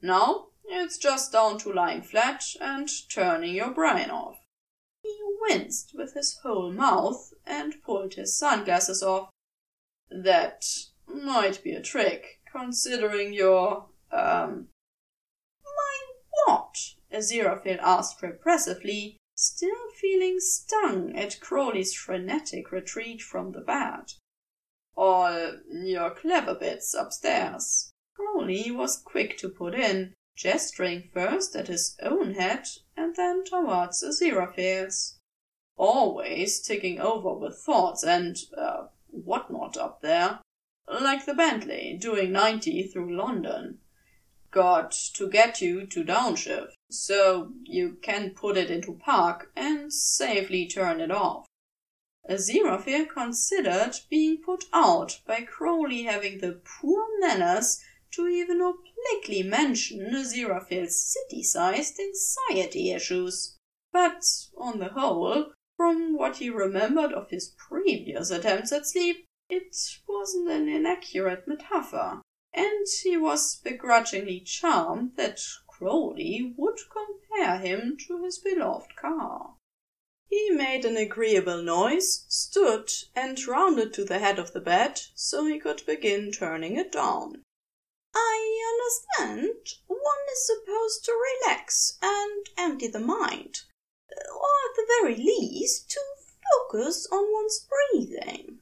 Now 0.02 0.48
it's 0.66 0.98
just 0.98 1.32
down 1.32 1.58
to 1.60 1.72
lying 1.72 2.02
flat 2.02 2.44
and 2.60 2.90
turning 3.10 3.56
your 3.56 3.72
brain 3.72 4.10
off. 4.10 4.40
He 5.04 5.18
winced 5.40 5.94
with 5.96 6.14
his 6.14 6.40
whole 6.44 6.74
mouth 6.74 7.32
and 7.48 7.82
pulled 7.84 8.16
his 8.16 8.38
sunglasses 8.38 9.02
off. 9.02 9.30
That 10.10 10.66
might 11.08 11.64
be 11.64 11.72
a 11.72 11.82
trick, 11.82 12.42
considering 12.52 13.32
your, 13.32 13.86
um, 14.12 14.68
my 15.64 15.98
what? 16.46 16.76
Aziraphale 17.14 17.80
asked 17.82 18.22
repressively, 18.22 19.18
still 19.36 19.90
feeling 20.00 20.40
stung 20.40 21.16
at 21.16 21.40
Crowley's 21.40 21.94
frenetic 21.94 22.72
retreat 22.72 23.22
from 23.22 23.52
the 23.52 23.62
bed. 23.62 24.14
All 24.96 25.58
your 25.70 26.12
clever 26.12 26.56
bits 26.56 26.94
upstairs. 26.94 27.92
Crawley 28.16 28.72
was 28.72 28.98
quick 28.98 29.38
to 29.38 29.50
put 29.50 29.74
in, 29.74 30.14
gesturing 30.36 31.10
first 31.14 31.56
at 31.56 31.68
his 31.68 31.98
own 32.02 32.36
head 32.36 32.68
and 32.96 33.16
then 33.16 33.44
towards 33.44 34.04
Aziraphale's. 34.04 35.18
Always 35.78 36.62
ticking 36.62 37.00
over 37.00 37.34
with 37.34 37.58
thoughts 37.58 38.04
and 38.04 38.38
uh, 38.56 38.88
whatnot 39.08 39.78
up 39.78 40.02
there. 40.02 40.40
like 40.88 41.26
the 41.26 41.34
Bentley 41.34 41.98
doing 42.00 42.32
ninety 42.32 42.84
through 42.84 43.16
London. 43.16 43.80
Got 44.52 44.92
to 45.14 45.30
get 45.30 45.62
you 45.62 45.88
to 45.88 46.04
downshift, 46.04 46.74
so 46.90 47.54
you 47.64 47.98
can 48.02 48.32
put 48.32 48.58
it 48.58 48.70
into 48.70 48.96
park 48.96 49.50
and 49.56 49.94
safely 49.94 50.68
turn 50.68 51.00
it 51.00 51.10
off. 51.10 51.48
Aziraphale 52.30 53.10
considered 53.10 53.96
being 54.10 54.42
put 54.46 54.66
out 54.74 55.22
by 55.26 55.42
Crowley 55.42 56.04
having 56.04 56.40
the 56.40 56.62
poor 56.64 57.08
manners 57.20 57.82
to 58.12 58.28
even 58.28 58.60
obliquely 58.60 59.42
mention 59.42 60.14
Aziraphale's 60.14 61.02
city-sized 61.02 61.98
anxiety 62.00 62.92
issues. 62.92 63.58
But, 63.94 64.24
on 64.58 64.80
the 64.80 64.90
whole, 64.90 65.54
from 65.78 66.18
what 66.18 66.38
he 66.38 66.50
remembered 66.50 67.14
of 67.14 67.30
his 67.30 67.56
previous 67.58 68.30
attempts 68.30 68.72
at 68.72 68.86
sleep, 68.86 69.26
it 69.50 69.76
wasn't 70.08 70.50
an 70.50 70.70
inaccurate 70.70 71.48
metaphor, 71.48 72.22
and 72.54 72.88
he 73.04 73.18
was 73.18 73.56
begrudgingly 73.58 74.40
charmed 74.40 75.16
that 75.16 75.40
Crowley 75.68 76.54
would 76.58 76.80
compare 76.90 77.58
him 77.60 77.98
to 78.08 78.24
his 78.24 78.40
beloved 78.40 78.96
car. 78.96 79.56
He 80.28 80.50
made 80.50 80.86
an 80.86 80.96
agreeable 80.96 81.62
noise, 81.62 82.26
stood, 82.30 82.92
and 83.16 83.38
rounded 83.46 83.94
to 83.96 84.06
the 84.06 84.20
head 84.20 84.40
of 84.40 84.54
the 84.54 84.62
bed 84.62 85.02
so 85.14 85.46
he 85.46 85.60
could 85.60 85.86
begin 85.86 86.32
turning 86.32 86.78
it 86.78 86.92
down. 86.92 87.44
I 88.16 88.74
understand 88.74 89.80
one 89.88 90.26
is 90.32 90.46
supposed 90.46 91.06
to 91.06 91.14
relax 91.44 91.98
and 92.02 92.48
empty 92.58 92.88
the 92.88 93.00
mind, 93.00 93.62
or 94.10 94.52
at 94.70 94.76
the 94.76 94.88
very 95.02 95.16
least 95.16 95.90
to 95.92 96.00
focus 96.54 97.08
on 97.12 97.32
one's 97.32 97.68
breathing. 97.70 98.60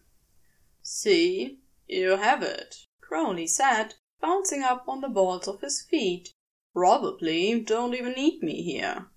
See, 0.81 1.59
you 1.87 2.17
have 2.17 2.43
it, 2.43 2.85
Crowley 3.09 3.47
said, 3.47 3.95
bouncing 4.21 4.61
up 4.61 4.87
on 4.87 5.01
the 5.01 5.09
balls 5.09 5.47
of 5.47 5.61
his 5.61 5.81
feet. 5.81 6.35
Probably 6.75 7.59
don't 7.59 7.95
even 7.95 8.13
need 8.13 8.43
me 8.43 8.61
here. 8.61 9.07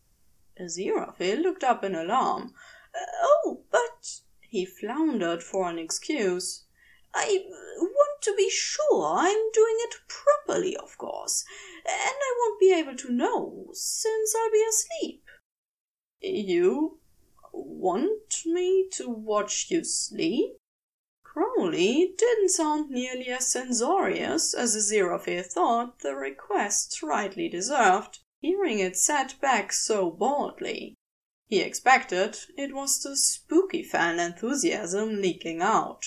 Aziraphale 0.59 1.43
looked 1.43 1.63
up 1.63 1.85
in 1.85 1.95
alarm. 1.95 2.55
Uh, 2.95 3.05
"Oh, 3.21 3.65
but 3.71 4.23
He 4.41 4.65
floundered 4.65 5.43
for 5.43 5.69
an 5.69 5.79
excuse. 5.79 6.65
I 7.13 7.45
want 7.77 8.23
to 8.23 8.35
be 8.35 8.49
sure 8.49 9.05
I'm 9.15 9.53
doing 9.53 9.77
it 9.81 9.97
properly, 10.09 10.75
of 10.75 10.97
course, 10.97 11.45
and 11.85 12.17
I 12.17 12.35
won't 12.39 12.61
be 12.61 12.73
able 12.73 12.97
to 12.97 13.13
know, 13.13 13.69
since 13.75 14.35
I'll 14.35 14.51
be 14.51 14.65
asleep." 14.67 15.25
"You 16.23 16.99
want 17.53 18.47
me 18.47 18.89
to 18.93 19.11
watch 19.11 19.71
you 19.71 19.85
sleep?" 19.85 20.57
Crowley 21.33 22.15
didn't 22.19 22.51
sound 22.51 22.91
nearly 22.91 23.29
as 23.29 23.51
censorious 23.51 24.53
as 24.53 24.75
the 24.75 24.81
Aziraphale 24.81 25.47
thought 25.47 26.01
the 26.01 26.15
request 26.15 27.03
rightly 27.03 27.49
deserved 27.49 28.19
hearing 28.43 28.81
it 28.81 28.99
said 28.99 29.33
back 29.41 29.73
so 29.73 30.11
baldly. 30.11 30.95
He 31.47 31.61
expected 31.61 32.37
it 32.59 32.75
was 32.75 33.03
the 33.03 33.17
spooky 33.17 33.83
fan 33.83 34.19
enthusiasm 34.19 35.23
leaking 35.23 35.63
out. 35.63 36.05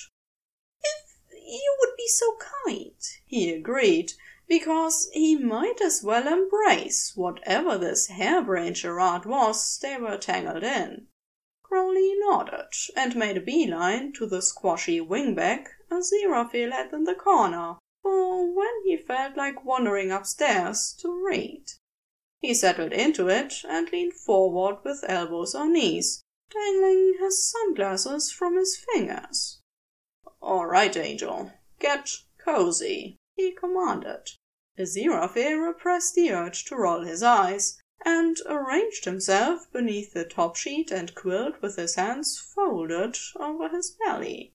If 0.84 1.18
you 1.32 1.76
would 1.80 1.98
be 1.98 2.08
so 2.08 2.38
kind, 2.64 2.94
he 3.26 3.52
agreed, 3.52 4.14
because 4.48 5.10
he 5.12 5.36
might 5.36 5.82
as 5.82 6.04
well 6.04 6.28
embrace 6.28 7.14
whatever 7.16 7.80
this 7.80 8.10
harebrained 8.10 8.78
charade 8.78 9.26
was 9.26 9.80
they 9.80 9.98
were 9.98 10.18
tangled 10.18 10.64
in. 10.64 11.08
Crowley 11.68 12.14
nodded 12.20 12.72
and 12.96 13.16
made 13.16 13.38
a 13.38 13.42
beeline 13.42 14.14
to 14.14 14.28
the 14.28 14.40
squashy 14.40 15.02
wingback 15.02 15.66
Aziraphale 15.90 16.72
had 16.72 16.94
in 16.94 17.06
the 17.06 17.16
corner 17.16 17.78
for 18.04 18.54
when 18.54 18.84
he 18.84 18.96
felt 18.96 19.36
like 19.36 19.66
wandering 19.66 20.12
upstairs 20.12 20.96
to 21.00 21.12
read. 21.12 21.66
He 22.40 22.54
settled 22.54 22.94
into 22.94 23.30
it 23.30 23.64
and 23.68 23.92
leaned 23.92 24.14
forward 24.14 24.84
with 24.84 25.04
elbows 25.08 25.56
on 25.56 25.74
knees, 25.74 26.22
dangling 26.52 27.16
his 27.20 27.50
sunglasses 27.50 28.32
from 28.32 28.58
his 28.58 28.78
fingers. 28.78 29.60
All 30.42 30.68
right, 30.68 30.96
Angel, 30.96 31.52
get 31.80 32.12
cozy, 32.38 33.18
he 33.36 33.54
commanded. 33.54 34.30
Aziraphale 34.78 35.66
repressed 35.66 36.14
the 36.14 36.32
urge 36.32 36.66
to 36.66 36.76
roll 36.76 37.02
his 37.02 37.24
eyes, 37.24 37.82
and 38.04 38.38
arranged 38.46 39.06
himself 39.06 39.72
beneath 39.72 40.14
the 40.14 40.26
top 40.26 40.56
sheet 40.56 40.92
and 40.92 41.16
quilt 41.16 41.62
with 41.62 41.76
his 41.76 41.96
hands 41.96 42.38
folded 42.38 43.18
over 43.38 43.70
his 43.70 43.92
belly. 43.92 44.54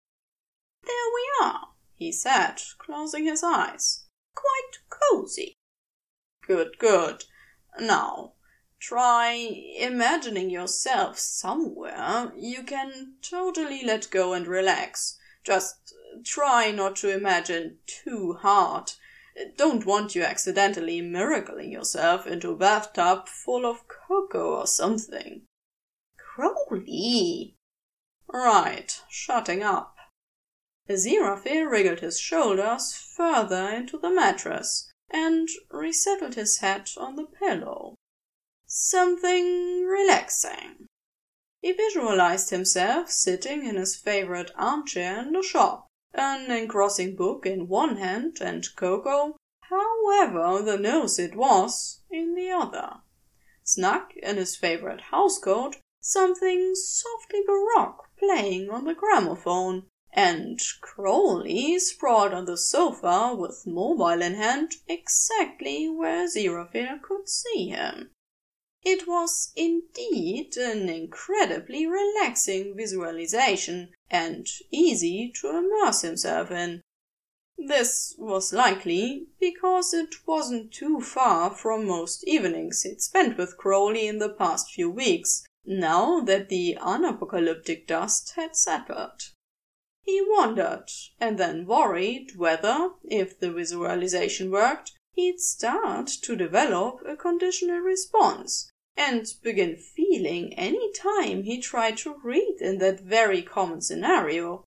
There 0.84 1.10
we 1.14 1.46
are, 1.46 1.68
he 1.94 2.12
said, 2.12 2.60
closing 2.78 3.24
his 3.24 3.42
eyes. 3.42 4.04
Quite 4.34 4.78
cozy. 4.88 5.54
Good, 6.46 6.78
good. 6.78 7.24
Now, 7.78 8.34
try 8.78 9.32
imagining 9.78 10.50
yourself 10.50 11.18
somewhere 11.18 12.32
you 12.36 12.62
can 12.62 13.14
totally 13.22 13.84
let 13.84 14.10
go 14.10 14.32
and 14.32 14.46
relax. 14.46 15.18
Just 15.44 15.94
try 16.24 16.70
not 16.70 16.96
to 16.96 17.10
imagine 17.10 17.78
too 17.86 18.34
hard. 18.40 18.92
Don't 19.56 19.86
want 19.86 20.14
you 20.14 20.22
accidentally 20.22 21.00
miracling 21.00 21.70
yourself 21.70 22.26
into 22.26 22.50
a 22.50 22.56
bathtub 22.56 23.28
full 23.28 23.64
of 23.64 23.86
cocoa 23.86 24.60
or 24.60 24.66
something. 24.66 25.42
Crowley! 26.16 27.56
Right, 28.26 29.00
shutting 29.08 29.62
up. 29.62 29.96
Aziraphale 30.88 31.70
wriggled 31.70 32.00
his 32.00 32.18
shoulders 32.18 32.92
further 32.92 33.68
into 33.68 33.98
the 33.98 34.10
mattress 34.10 34.90
and 35.10 35.48
resettled 35.70 36.34
his 36.34 36.58
head 36.58 36.90
on 36.96 37.16
the 37.16 37.26
pillow. 37.26 37.94
Something 38.66 39.84
relaxing. 39.84 40.86
He 41.60 41.72
visualized 41.72 42.50
himself 42.50 43.10
sitting 43.10 43.66
in 43.66 43.76
his 43.76 43.96
favorite 43.96 44.50
armchair 44.56 45.20
in 45.20 45.32
the 45.32 45.42
shop, 45.42 45.86
an 46.14 46.50
engrossing 46.50 47.14
book 47.14 47.46
in 47.46 47.68
one 47.68 47.96
hand 47.96 48.38
and 48.40 48.66
cocoa, 48.76 49.36
however 49.62 50.62
the 50.62 50.76
nose 50.76 51.18
it 51.18 51.36
was, 51.36 52.00
in 52.10 52.34
the 52.34 52.50
other. 52.50 53.02
Snug 53.62 54.12
in 54.16 54.36
his 54.36 54.56
favorite 54.56 55.00
housecoat, 55.12 55.76
something 56.00 56.74
softly 56.74 57.42
baroque 57.46 58.08
playing 58.18 58.68
on 58.70 58.84
the 58.84 58.94
gramophone, 58.94 59.86
and 60.12 60.60
Crowley 60.80 61.78
sprawled 61.78 62.32
on 62.32 62.44
the 62.46 62.56
sofa 62.56 63.34
with 63.38 63.66
mobile 63.66 64.20
in 64.20 64.34
hand 64.34 64.72
exactly 64.88 65.88
where 65.88 66.26
Aziraphale 66.26 67.00
could 67.00 67.28
see 67.28 67.68
him. 67.68 68.10
It 68.82 69.06
was 69.06 69.52
indeed 69.54 70.56
an 70.56 70.88
incredibly 70.88 71.86
relaxing 71.86 72.74
visualization 72.74 73.92
and 74.10 74.46
easy 74.70 75.32
to 75.40 75.48
immerse 75.50 76.02
himself 76.02 76.50
in. 76.50 76.82
This 77.56 78.14
was 78.18 78.52
likely 78.52 79.26
because 79.38 79.94
it 79.94 80.26
wasn't 80.26 80.72
too 80.72 81.00
far 81.00 81.50
from 81.50 81.86
most 81.86 82.24
evenings 82.26 82.82
he'd 82.82 83.00
spent 83.00 83.36
with 83.38 83.56
Crowley 83.56 84.06
in 84.06 84.18
the 84.18 84.30
past 84.30 84.72
few 84.72 84.90
weeks, 84.90 85.46
now 85.64 86.20
that 86.20 86.48
the 86.48 86.76
unapocalyptic 86.80 87.86
dust 87.86 88.32
had 88.36 88.56
settled. 88.56 89.30
He 90.02 90.24
wondered, 90.26 90.90
and 91.20 91.38
then 91.38 91.66
worried 91.66 92.36
whether, 92.36 92.92
if 93.04 93.38
the 93.38 93.52
visualization 93.52 94.50
worked, 94.50 94.92
he'd 95.12 95.38
start 95.38 96.08
to 96.22 96.34
develop 96.34 97.02
a 97.06 97.16
conditional 97.16 97.80
response 97.80 98.72
and 98.96 99.26
begin 99.42 99.76
feeling 99.76 100.54
any 100.54 100.92
time 100.92 101.42
he 101.42 101.60
tried 101.60 101.96
to 101.98 102.20
read 102.22 102.58
in 102.60 102.78
that 102.78 103.00
very 103.00 103.42
common 103.42 103.80
scenario. 103.80 104.64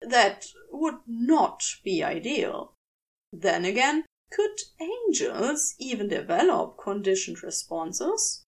That 0.00 0.46
would 0.70 1.00
not 1.06 1.64
be 1.82 2.02
ideal. 2.02 2.74
Then 3.32 3.64
again, 3.64 4.04
could 4.30 4.60
angels 4.80 5.74
even 5.78 6.08
develop 6.08 6.78
conditioned 6.78 7.42
responses? 7.42 8.44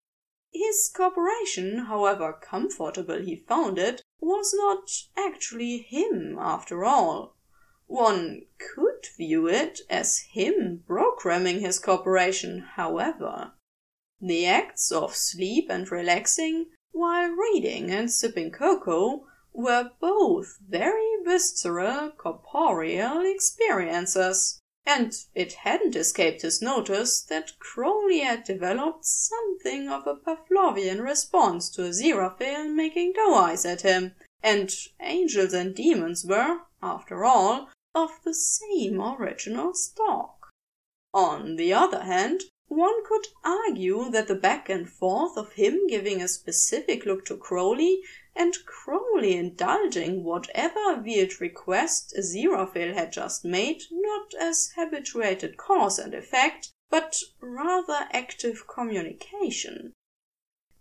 His 0.53 0.91
corporation, 0.95 1.87
however 1.87 2.33
comfortable 2.33 3.21
he 3.21 3.37
found 3.37 3.79
it, 3.79 4.03
was 4.21 4.55
not 4.55 4.91
actually 5.17 5.79
him 5.79 6.39
after 6.41 6.85
all. 6.85 7.37
One 7.87 8.47
could 8.59 9.07
view 9.17 9.49
it 9.49 9.81
as 9.91 10.19
him 10.31 10.83
programming 10.87 11.61
his 11.61 11.79
corporation, 11.79 12.61
however. 12.61 13.53
The 14.21 14.47
acts 14.47 14.91
of 14.91 15.15
sleep 15.15 15.69
and 15.69 15.91
relaxing, 15.91 16.71
while 16.93 17.31
reading 17.31 17.91
and 17.91 18.11
sipping 18.11 18.51
cocoa, 18.51 19.27
were 19.53 19.91
both 20.01 20.59
very 20.67 21.17
visceral 21.25 22.11
corporeal 22.13 23.27
experiences 23.27 24.61
and 24.87 25.13
it 25.35 25.53
hadn't 25.53 25.97
escaped 25.97 26.43
his 26.43 26.63
notice 26.63 27.21
that 27.23 27.59
Crowley 27.59 28.21
had 28.21 28.45
developed 28.45 29.05
something 29.05 29.89
of 29.89 30.07
a 30.07 30.15
Pavlovian 30.15 31.03
response 31.03 31.69
to 31.71 31.83
Aziraphale 31.83 32.73
making 32.73 33.13
doe 33.15 33.35
eyes 33.35 33.67
at 33.67 33.81
him, 33.81 34.15
and 34.45 34.73
angels 35.01 35.53
and 35.53 35.75
demons 35.75 36.25
were, 36.25 36.61
after 36.81 37.25
all, 37.25 37.69
of 37.97 38.11
the 38.25 38.33
same 38.33 39.01
original 39.03 39.75
stock. 39.75 40.53
On 41.13 41.57
the 41.57 41.73
other 41.73 42.05
hand, 42.05 42.43
one 42.69 43.05
could 43.07 43.27
argue 43.45 44.11
that 44.11 44.27
the 44.27 44.35
back 44.35 44.69
and 44.69 44.91
forth 44.91 45.37
of 45.37 45.53
him 45.53 45.87
giving 45.87 46.21
a 46.21 46.29
specific 46.29 47.07
look 47.07 47.25
to 47.25 47.37
Crowley 47.37 48.03
and 48.35 48.55
Crowley 48.67 49.35
indulging 49.37 50.25
whatever 50.25 51.01
weird 51.01 51.41
request 51.41 52.13
Aziraphale 52.19 52.93
had 52.95 53.13
just 53.13 53.45
made 53.45 53.83
not 53.91 54.35
as 54.35 54.73
habituated 54.75 55.57
cause 55.57 55.99
and 55.99 56.13
effect, 56.13 56.73
but 56.91 57.23
rather 57.41 58.09
active 58.13 58.67
communication. 58.67 59.93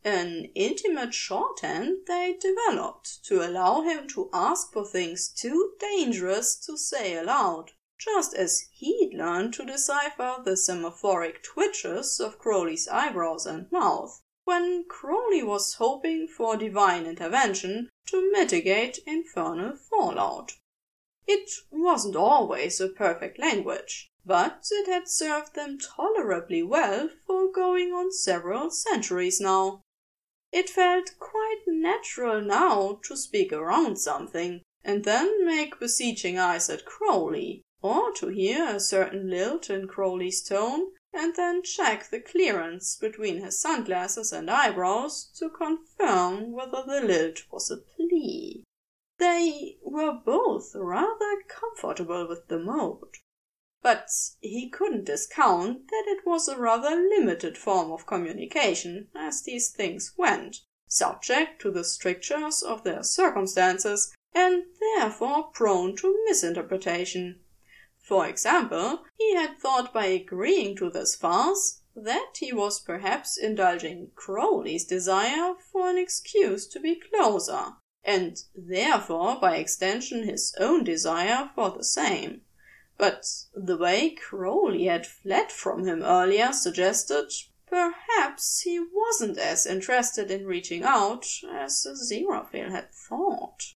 An 0.03 0.51
intimate 0.53 1.13
shorthand 1.13 2.07
they 2.07 2.37
developed 2.39 3.23
to 3.25 3.47
allow 3.47 3.81
him 3.81 4.07
to 4.09 4.29
ask 4.33 4.73
for 4.73 4.85
things 4.85 5.29
too 5.29 5.73
dangerous 5.79 6.55
to 6.65 6.77
say 6.77 7.15
aloud, 7.15 7.71
just 7.97 8.33
as 8.33 8.67
he'd 8.71 9.13
learned 9.13 9.53
to 9.53 9.65
decipher 9.65 10.41
the 10.43 10.57
semaphoric 10.57 11.41
twitches 11.41 12.19
of 12.19 12.37
Crowley's 12.37 12.87
eyebrows 12.87 13.45
and 13.45 13.71
mouth 13.71 14.21
when 14.43 14.83
Crowley 14.87 15.41
was 15.41 15.75
hoping 15.75 16.27
for 16.27 16.55
divine 16.55 17.05
intervention 17.05 17.89
to 18.05 18.31
mitigate 18.31 18.99
infernal 19.07 19.75
fallout. 19.75 20.53
It 21.25 21.49
wasn't 21.71 22.15
always 22.15 22.79
a 22.79 22.89
perfect 22.89 23.39
language, 23.39 24.11
but 24.23 24.67
it 24.69 24.87
had 24.87 25.07
served 25.07 25.55
them 25.55 25.79
tolerably 25.79 26.61
well 26.61 27.09
for 27.25 27.51
going 27.51 27.93
on 27.93 28.11
several 28.11 28.69
centuries 28.69 29.41
now. 29.41 29.81
It 30.51 30.69
felt 30.69 31.17
quite 31.17 31.63
natural 31.65 32.41
now 32.41 32.99
to 33.05 33.17
speak 33.17 33.51
around 33.51 33.97
something, 33.97 34.61
and 34.83 35.03
then 35.03 35.43
make 35.43 35.79
beseeching 35.79 36.37
eyes 36.37 36.69
at 36.69 36.85
Crowley, 36.85 37.63
or 37.85 38.11
to 38.11 38.29
hear 38.29 38.65
a 38.65 38.79
certain 38.79 39.29
lilt 39.29 39.69
in 39.69 39.87
Crowley's 39.87 40.41
tone 40.41 40.87
and 41.13 41.35
then 41.35 41.61
check 41.61 42.09
the 42.09 42.19
clearance 42.19 42.95
between 42.95 43.43
his 43.43 43.61
sunglasses 43.61 44.33
and 44.33 44.49
eyebrows 44.49 45.29
to 45.37 45.51
confirm 45.51 46.51
whether 46.51 46.81
the 46.83 47.01
lilt 47.05 47.43
was 47.51 47.69
a 47.69 47.77
plea. 47.77 48.63
They 49.19 49.77
were 49.83 50.13
both 50.13 50.71
rather 50.73 51.43
comfortable 51.47 52.27
with 52.27 52.47
the 52.47 52.57
mode. 52.57 53.17
But 53.83 54.09
he 54.41 54.67
couldn't 54.67 55.05
discount 55.05 55.87
that 55.89 56.05
it 56.07 56.25
was 56.25 56.47
a 56.47 56.57
rather 56.57 56.95
limited 56.95 57.55
form 57.55 57.91
of 57.91 58.07
communication 58.07 59.09
as 59.13 59.43
these 59.43 59.69
things 59.69 60.13
went, 60.17 60.61
subject 60.87 61.61
to 61.61 61.69
the 61.69 61.83
strictures 61.83 62.63
of 62.63 62.83
their 62.83 63.03
circumstances, 63.03 64.11
and 64.33 64.63
therefore 64.79 65.51
prone 65.53 65.95
to 65.97 66.23
misinterpretation. 66.25 67.41
For 68.07 68.27
example, 68.27 69.03
he 69.17 69.33
had 69.33 69.57
thought 69.57 69.91
by 69.91 70.05
agreeing 70.05 70.75
to 70.77 70.91
this 70.91 71.15
farce 71.15 71.81
that 71.95 72.33
he 72.37 72.53
was 72.53 72.79
perhaps 72.79 73.35
indulging 73.35 74.11
Crowley's 74.13 74.85
desire 74.85 75.55
for 75.71 75.89
an 75.89 75.97
excuse 75.97 76.67
to 76.67 76.79
be 76.79 77.01
closer, 77.01 77.77
and 78.03 78.37
therefore 78.53 79.39
by 79.39 79.57
extension 79.57 80.21
his 80.21 80.53
own 80.59 80.83
desire 80.83 81.49
for 81.55 81.71
the 81.71 81.83
same. 81.83 82.41
But 82.99 83.25
the 83.55 83.77
way 83.77 84.11
Crowley 84.11 84.85
had 84.85 85.07
fled 85.07 85.51
from 85.51 85.87
him 85.87 86.03
earlier 86.03 86.53
suggested 86.53 87.31
perhaps 87.65 88.61
he 88.61 88.79
wasn't 88.79 89.39
as 89.39 89.65
interested 89.65 90.29
in 90.29 90.45
reaching 90.45 90.83
out 90.83 91.25
as 91.51 91.87
Aziraphale 91.87 92.69
had 92.69 92.93
thought. 92.93 93.73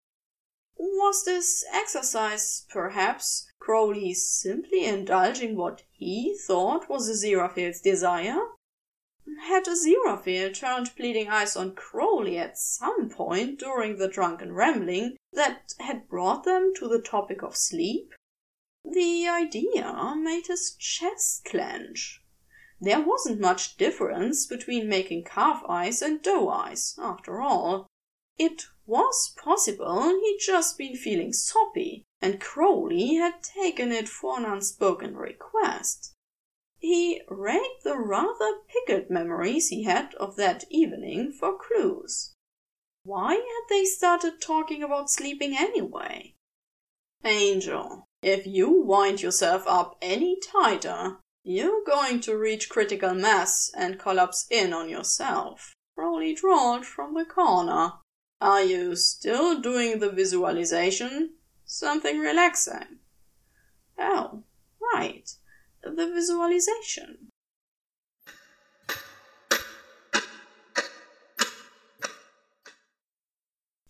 Was 0.82 1.24
this 1.24 1.62
exercise, 1.70 2.64
perhaps, 2.70 3.46
Crowley 3.58 4.14
simply 4.14 4.86
indulging 4.86 5.54
what 5.54 5.82
he 5.92 6.34
thought 6.46 6.88
was 6.88 7.06
Aziraphale's 7.06 7.82
desire? 7.82 8.40
Had 9.42 9.66
Aziraphale 9.66 10.54
turned 10.54 10.96
pleading 10.96 11.28
eyes 11.28 11.54
on 11.54 11.74
Crowley 11.74 12.38
at 12.38 12.56
some 12.56 13.10
point 13.10 13.58
during 13.58 13.98
the 13.98 14.08
drunken 14.08 14.54
rambling 14.54 15.18
that 15.34 15.74
had 15.80 16.08
brought 16.08 16.44
them 16.44 16.72
to 16.76 16.88
the 16.88 17.02
topic 17.02 17.42
of 17.42 17.58
sleep? 17.58 18.14
The 18.82 19.28
idea 19.28 20.14
made 20.16 20.46
his 20.46 20.74
chest 20.76 21.44
clench. 21.44 22.24
There 22.80 23.02
wasn't 23.02 23.38
much 23.38 23.76
difference 23.76 24.46
between 24.46 24.88
making 24.88 25.24
calf 25.24 25.62
eyes 25.68 26.00
and 26.00 26.22
doe 26.22 26.48
eyes, 26.48 26.94
after 26.98 27.42
all. 27.42 27.86
It 28.38 28.62
was 28.90 29.32
possible 29.40 30.08
he'd 30.08 30.38
just 30.40 30.76
been 30.76 30.96
feeling 30.96 31.32
soppy, 31.32 32.02
and 32.20 32.40
Crowley 32.40 33.14
had 33.14 33.40
taken 33.40 33.92
it 33.92 34.08
for 34.08 34.36
an 34.36 34.44
unspoken 34.44 35.16
request. 35.16 36.12
He 36.76 37.22
raked 37.28 37.84
the 37.84 37.96
rather 37.96 38.58
pickled 38.66 39.08
memories 39.08 39.68
he 39.68 39.84
had 39.84 40.14
of 40.16 40.34
that 40.36 40.64
evening 40.70 41.30
for 41.30 41.56
clues. 41.56 42.34
Why 43.04 43.34
had 43.34 43.68
they 43.68 43.84
started 43.84 44.40
talking 44.40 44.82
about 44.82 45.08
sleeping 45.08 45.56
anyway? 45.56 46.34
Angel, 47.24 48.06
if 48.22 48.44
you 48.44 48.72
wind 48.72 49.22
yourself 49.22 49.62
up 49.68 49.98
any 50.02 50.36
tighter, 50.40 51.18
you're 51.44 51.84
going 51.84 52.20
to 52.22 52.36
reach 52.36 52.68
critical 52.68 53.14
mass 53.14 53.70
and 53.76 54.00
collapse 54.00 54.48
in 54.50 54.72
on 54.72 54.88
yourself, 54.88 55.76
Crowley 55.96 56.34
drawled 56.34 56.86
from 56.86 57.14
the 57.14 57.24
corner. 57.24 57.92
Are 58.42 58.62
you 58.62 58.96
still 58.96 59.60
doing 59.60 59.98
the 59.98 60.10
visualization? 60.10 61.34
Something 61.66 62.18
relaxing? 62.20 63.00
Oh, 63.98 64.44
right. 64.94 65.30
The 65.82 66.06
visualization. 66.06 67.28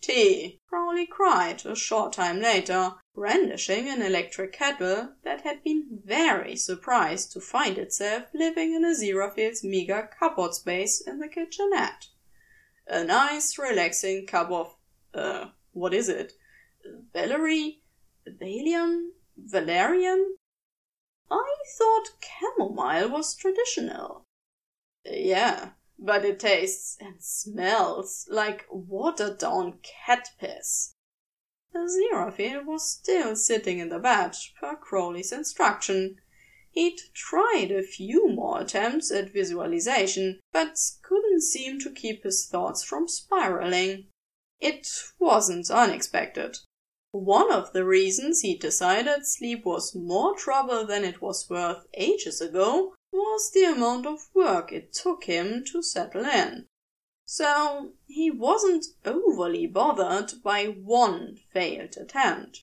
Tea, 0.01 0.59
Crowley 0.67 1.05
cried 1.05 1.65
a 1.65 1.73
short 1.73 2.11
time 2.11 2.41
later, 2.41 2.95
brandishing 3.15 3.87
an 3.87 4.01
electric 4.01 4.51
kettle 4.51 5.13
that 5.23 5.41
had 5.41 5.63
been 5.63 6.01
very 6.03 6.57
surprised 6.57 7.31
to 7.31 7.39
find 7.39 7.77
itself 7.77 8.25
living 8.33 8.73
in 8.73 8.83
a 8.83 8.89
Aziraphale's 8.89 9.63
meager 9.63 10.09
cupboard 10.19 10.53
space 10.53 10.99
in 10.99 11.19
the 11.19 11.29
kitchenette 11.29 12.07
a 12.87 13.03
nice 13.03 13.57
relaxing 13.57 14.25
cup 14.25 14.51
of 14.51 14.75
uh 15.13 15.49
what 15.71 15.93
is 15.93 16.09
it? 16.09 16.33
Valerie? 17.13 17.81
Valium? 18.27 19.11
Valerian? 19.37 20.37
I 21.29 21.55
thought 21.77 22.09
chamomile 22.19 23.09
was 23.09 23.35
traditional. 23.35 24.25
Yeah, 25.05 25.71
but 25.97 26.25
it 26.25 26.39
tastes 26.39 26.97
and 26.99 27.23
smells 27.23 28.27
like 28.29 28.65
watered 28.69 29.37
down 29.37 29.79
cat 30.05 30.29
piss. 30.39 30.93
Aziraphale 31.73 32.65
was 32.65 32.91
still 32.91 33.35
sitting 33.35 33.79
in 33.79 33.89
the 33.89 33.99
bed, 33.99 34.35
per 34.59 34.75
Crowley's 34.75 35.31
instruction, 35.31 36.17
He'd 36.73 37.01
tried 37.13 37.69
a 37.69 37.83
few 37.83 38.29
more 38.29 38.61
attempts 38.61 39.11
at 39.11 39.33
visualization, 39.33 40.39
but 40.53 40.79
couldn't 41.01 41.30
seem 41.41 41.79
to 41.79 41.91
keep 41.91 42.23
his 42.23 42.47
thoughts 42.47 42.83
from 42.83 43.07
spiraling. 43.07 44.07
It 44.59 44.87
wasn't 45.19 45.69
unexpected. 45.69 46.57
One 47.11 47.51
of 47.51 47.73
the 47.73 47.83
reasons 47.83 48.41
he 48.41 48.55
decided 48.55 49.25
sleep 49.25 49.65
was 49.65 49.95
more 49.95 50.35
trouble 50.35 50.85
than 50.85 51.03
it 51.03 51.21
was 51.21 51.49
worth 51.49 51.85
ages 51.93 52.39
ago 52.39 52.95
was 53.11 53.51
the 53.51 53.63
amount 53.63 54.05
of 54.05 54.29
work 54.33 54.71
it 54.71 54.93
took 54.93 55.25
him 55.25 55.63
to 55.65 55.81
settle 55.81 56.25
in. 56.25 56.67
So 57.25 57.93
he 58.07 58.29
wasn't 58.31 58.85
overly 59.05 59.67
bothered 59.67 60.41
by 60.43 60.65
one 60.65 61.37
failed 61.51 61.95
attempt. 61.97 62.61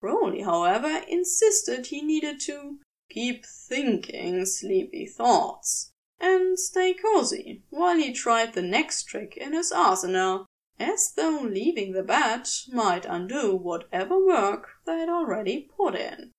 Crowley, 0.00 0.42
however, 0.42 1.04
insisted 1.06 1.86
he 1.86 2.02
needed 2.02 2.40
to 2.40 2.80
keep 3.08 3.44
thinking 3.46 4.44
sleepy 4.44 5.06
thoughts, 5.06 5.91
and 6.22 6.58
stay 6.58 6.94
cozy 6.94 7.62
while 7.68 7.98
he 7.98 8.12
tried 8.12 8.54
the 8.54 8.62
next 8.62 9.02
trick 9.02 9.36
in 9.36 9.52
his 9.52 9.72
arsenal, 9.72 10.46
as 10.78 11.12
though 11.16 11.40
leaving 11.42 11.92
the 11.92 12.02
bed 12.02 12.48
might 12.72 13.04
undo 13.04 13.56
whatever 13.56 14.24
work 14.24 14.70
they 14.86 14.98
had 15.00 15.08
already 15.08 15.68
put 15.76 15.94
in. 15.94 16.30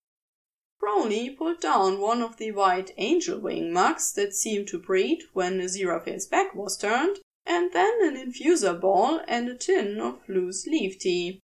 Crowley 0.80 1.30
pulled 1.30 1.60
down 1.60 2.00
one 2.00 2.22
of 2.22 2.38
the 2.38 2.52
white 2.52 2.92
angel 2.98 3.40
wing 3.40 3.72
mugs 3.72 4.12
that 4.14 4.34
seemed 4.34 4.68
to 4.68 4.80
breathe 4.80 5.22
when 5.34 5.60
Aziraphale's 5.60 6.26
back 6.26 6.56
was 6.56 6.78
turned, 6.78 7.20
and 7.46 7.72
then 7.74 8.00
an 8.02 8.16
infuser 8.16 8.74
ball 8.74 9.22
and 9.28 9.50
a 9.50 9.56
tin 9.56 10.00
of 10.00 10.20
loose 10.28 10.66
leaf 10.66 10.98
tea. 11.00 11.42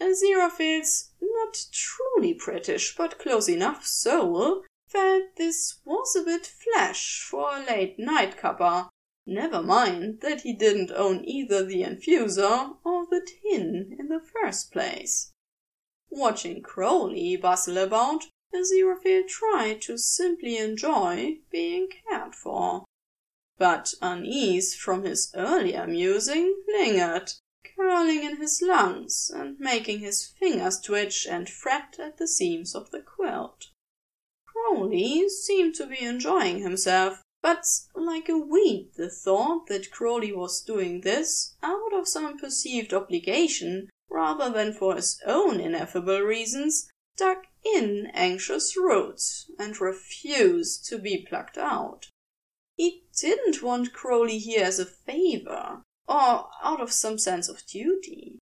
Aziraphale's 0.00 1.10
not 1.20 1.66
truly 1.72 2.34
British, 2.34 2.94
but 2.96 3.18
close 3.18 3.48
enough 3.48 3.86
soul 3.86 4.62
felt 4.86 5.36
this 5.36 5.80
was 5.84 6.14
a 6.14 6.22
bit 6.22 6.46
flash 6.46 7.20
for 7.20 7.56
a 7.56 7.64
late 7.64 7.98
night 7.98 8.36
cuppa. 8.36 8.88
Never 9.26 9.62
mind 9.62 10.20
that 10.20 10.42
he 10.42 10.52
didn't 10.52 10.92
own 10.92 11.24
either 11.24 11.64
the 11.64 11.82
infuser 11.82 12.76
or 12.84 13.06
the 13.06 13.26
tin 13.26 13.96
in 13.98 14.08
the 14.08 14.20
first 14.20 14.72
place. 14.72 15.32
Watching 16.08 16.62
Crowley 16.62 17.36
bustle 17.36 17.78
about, 17.78 18.24
Aziraphale 18.54 19.26
tried 19.26 19.82
to 19.82 19.98
simply 19.98 20.56
enjoy 20.56 21.40
being 21.50 21.88
cared 21.88 22.34
for. 22.34 22.84
But 23.58 23.94
unease 24.00 24.74
from 24.74 25.02
his 25.02 25.32
earlier 25.34 25.86
musing 25.86 26.62
lingered, 26.68 27.32
curling 27.74 28.22
in 28.22 28.36
his 28.36 28.62
lungs 28.62 29.30
and 29.34 29.58
making 29.58 29.98
his 29.98 30.24
fingers 30.24 30.80
twitch 30.80 31.26
and 31.26 31.50
fret 31.50 31.96
at 31.98 32.18
the 32.18 32.28
seams 32.28 32.74
of 32.74 32.92
the 32.92 33.00
quilt. 33.00 33.70
Crowley 34.56 35.28
seemed 35.28 35.74
to 35.74 35.86
be 35.86 36.00
enjoying 36.00 36.62
himself, 36.62 37.22
but 37.42 37.66
like 37.94 38.30
a 38.30 38.38
weed 38.38 38.92
the 38.96 39.10
thought 39.10 39.66
that 39.66 39.90
Crowley 39.90 40.32
was 40.32 40.62
doing 40.62 41.02
this 41.02 41.56
out 41.62 41.92
of 41.92 42.08
some 42.08 42.38
perceived 42.38 42.94
obligation 42.94 43.90
rather 44.08 44.48
than 44.48 44.72
for 44.72 44.96
his 44.96 45.20
own 45.26 45.60
ineffable 45.60 46.20
reasons 46.20 46.88
dug 47.18 47.44
in 47.64 48.10
anxious 48.14 48.78
roots 48.78 49.50
and 49.58 49.78
refused 49.78 50.86
to 50.86 50.98
be 50.98 51.26
plucked 51.28 51.58
out. 51.58 52.06
He 52.76 53.04
didn't 53.14 53.62
want 53.62 53.92
Crowley 53.92 54.38
here 54.38 54.64
as 54.64 54.78
a 54.78 54.86
favor, 54.86 55.82
or 56.08 56.48
out 56.62 56.80
of 56.80 56.92
some 56.92 57.18
sense 57.18 57.50
of 57.50 57.66
duty. 57.66 58.38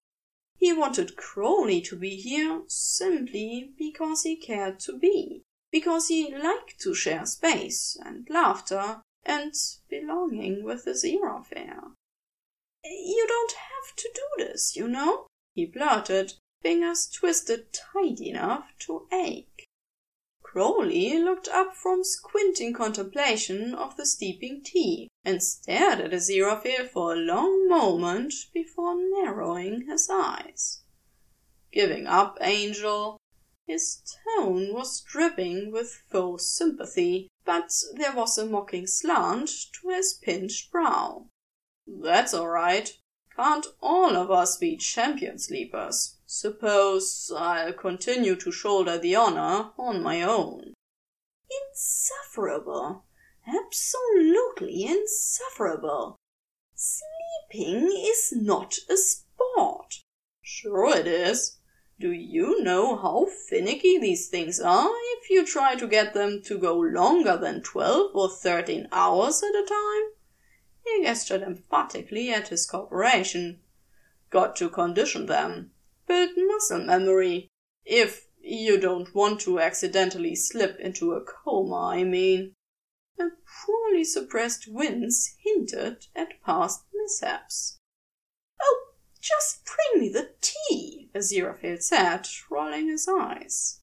He 0.59 0.73
wanted 0.73 1.17
Crowley 1.17 1.81
to 1.83 1.97
be 1.97 2.17
here 2.17 2.63
simply 2.69 3.73
because 3.77 4.23
he 4.23 4.37
cared 4.37 4.79
to 4.81 4.97
be, 4.97 5.43
because 5.75 6.07
he 6.07 6.33
liked 6.33 6.79
to 6.79 6.95
share 6.95 7.27
space 7.27 7.99
and 8.07 8.29
laughter 8.31 9.01
and 9.25 9.53
belonging 9.91 10.63
with 10.63 10.85
the 10.85 10.93
Aziraphale. 10.93 11.95
You 12.85 13.25
don't 13.27 13.55
have 13.55 13.97
to 13.97 14.09
do 14.15 14.45
this, 14.45 14.77
you 14.77 14.87
know, 14.87 15.27
he 15.53 15.67
blurted, 15.67 16.35
fingers 16.63 17.09
twisted 17.09 17.73
tight 17.73 18.21
enough 18.21 18.69
to 18.87 19.09
ache. 19.13 19.67
Crowley 20.45 21.19
looked 21.19 21.49
up 21.49 21.75
from 21.75 22.05
squinting 22.05 22.73
contemplation 22.73 23.75
of 23.75 23.97
the 23.97 24.07
steeping 24.07 24.63
tea, 24.63 25.09
and 25.25 25.43
stared 25.43 25.99
at 25.99 26.13
the 26.13 26.19
Aziraphale 26.19 26.89
for 26.89 27.15
a 27.15 27.17
long 27.17 27.69
moment 27.69 28.33
before 28.53 28.95
narrowing 28.95 29.89
his 29.89 30.09
eyes. 30.09 30.83
Giving 31.73 32.07
up, 32.07 32.39
Angel? 32.41 33.19
His 33.67 34.03
tone 34.37 34.75
was 34.75 35.01
dripping 35.01 35.73
with 35.73 36.03
faux 36.11 36.47
sympathy, 36.47 37.29
but 37.45 37.73
there 37.95 38.13
was 38.13 38.37
a 38.37 38.45
mocking 38.45 38.87
slant 38.87 39.51
to 39.81 39.89
his 39.89 40.13
pinched 40.13 40.71
brow. 40.71 41.29
That's 41.87 42.35
all 42.35 42.49
right. 42.49 42.93
Can't 43.35 43.67
all 43.81 44.17
of 44.17 44.31
us 44.31 44.59
be 44.59 44.77
champion 44.77 45.39
sleepers? 45.39 46.19
Suppose 46.27 47.33
I'll 47.35 47.73
continue 47.73 48.37
to 48.37 48.53
shoulder 48.53 48.99
the 48.99 49.17
honor 49.17 49.73
on 49.79 50.03
my 50.03 50.23
own. 50.23 50.75
Insufferable. 51.51 53.05
Absolutely 53.47 54.85
insufferable. 54.85 56.17
Sleeping 56.75 57.91
is 57.93 58.33
not 58.33 58.77
a 58.91 58.97
sport. 58.97 60.03
Sure 60.43 60.97
it 60.97 61.07
is. 61.07 61.59
Do 62.01 62.11
you 62.11 62.63
know 62.63 62.97
how 62.97 63.27
finicky 63.49 63.99
these 63.99 64.29
things 64.29 64.61
are 64.61 64.91
if 64.91 65.31
you 65.31 65.47
try 65.47 65.77
to 65.77 65.87
get 65.87 66.13
them 66.13 66.43
to 66.45 66.59
go 66.59 66.77
longer 66.77 67.37
than 67.37 67.63
twelve 67.63 68.11
or 68.15 68.29
thirteen 68.29 68.89
hours 68.91 69.43
at 69.43 69.55
a 69.55 69.67
time? 69.67 70.11
He 70.85 71.05
gestured 71.05 71.43
emphatically 71.43 72.31
at 72.31 72.49
his 72.49 72.67
corporation. 72.67 73.61
Got 74.31 74.57
to 74.57 74.69
condition 74.69 75.27
them 75.27 75.71
build 76.07 76.31
muscle 76.37 76.85
memory. 76.85 77.49
If 77.85 78.27
you 78.41 78.79
don't 78.79 79.15
want 79.15 79.41
to 79.43 79.61
accidentally 79.61 80.35
slip 80.35 80.79
into 80.79 81.13
a 81.13 81.25
coma, 81.25 81.89
I 81.93 82.05
mean. 82.05 82.53
A 83.19 83.29
poorly 83.65 84.05
suppressed 84.05 84.67
wince 84.69 85.37
hinted 85.39 86.07
at 86.17 86.43
past 86.45 86.83
mishaps. 86.93 87.79
Oh, 88.61 88.89
just 89.21 89.63
bring 89.65 90.03
me 90.03 90.09
the 90.13 90.31
tea, 90.41 91.04
Aziraphale 91.15 91.83
said, 91.83 92.27
rolling 92.51 92.89
his 92.89 93.09
eyes. 93.09 93.81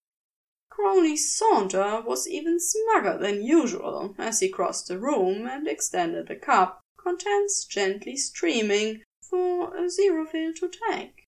Crowley's 0.69 1.35
saunter 1.35 2.01
was 2.01 2.27
even 2.27 2.57
smugger 2.57 3.19
than 3.19 3.43
usual 3.43 4.15
as 4.17 4.39
he 4.39 4.49
crossed 4.49 4.87
the 4.87 4.99
room 4.99 5.47
and 5.47 5.67
extended 5.67 6.29
a 6.29 6.35
cup, 6.35 6.81
contents 6.97 7.65
gently 7.65 8.15
streaming, 8.15 9.03
for 9.21 9.75
Aziraphale 9.77 10.55
to 10.55 10.69
take. 10.89 11.27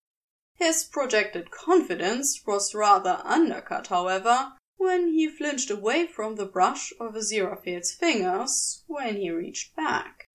His 0.55 0.83
projected 0.83 1.51
confidence 1.51 2.41
was 2.45 2.75
rather 2.75 3.21
undercut, 3.23 3.87
however, 3.87 4.53
when 4.77 5.13
he 5.13 5.27
flinched 5.27 5.69
away 5.69 6.05
from 6.05 6.35
the 6.35 6.45
brush 6.45 6.91
of 6.99 7.15
Aziraphale's 7.15 7.93
fingers 7.93 8.83
when 8.87 9.17
he 9.17 9.29
reached 9.29 9.75
back. 9.75 10.27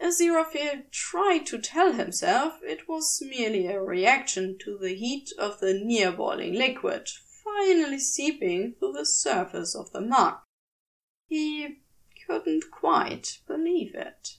Aziraphale 0.00 0.90
tried 0.90 1.46
to 1.46 1.58
tell 1.58 1.92
himself 1.92 2.54
it 2.62 2.88
was 2.88 3.22
merely 3.22 3.66
a 3.66 3.80
reaction 3.80 4.58
to 4.64 4.76
the 4.78 4.94
heat 4.94 5.30
of 5.38 5.60
the 5.60 5.74
near 5.74 6.12
boiling 6.12 6.54
liquid 6.54 7.08
finally 7.44 7.98
seeping 7.98 8.74
through 8.78 8.92
the 8.92 9.06
surface 9.06 9.74
of 9.74 9.90
the 9.92 10.00
mug. 10.00 10.34
He 11.26 11.78
couldn't 12.26 12.64
quite 12.70 13.38
believe 13.46 13.94
it. 13.94 14.38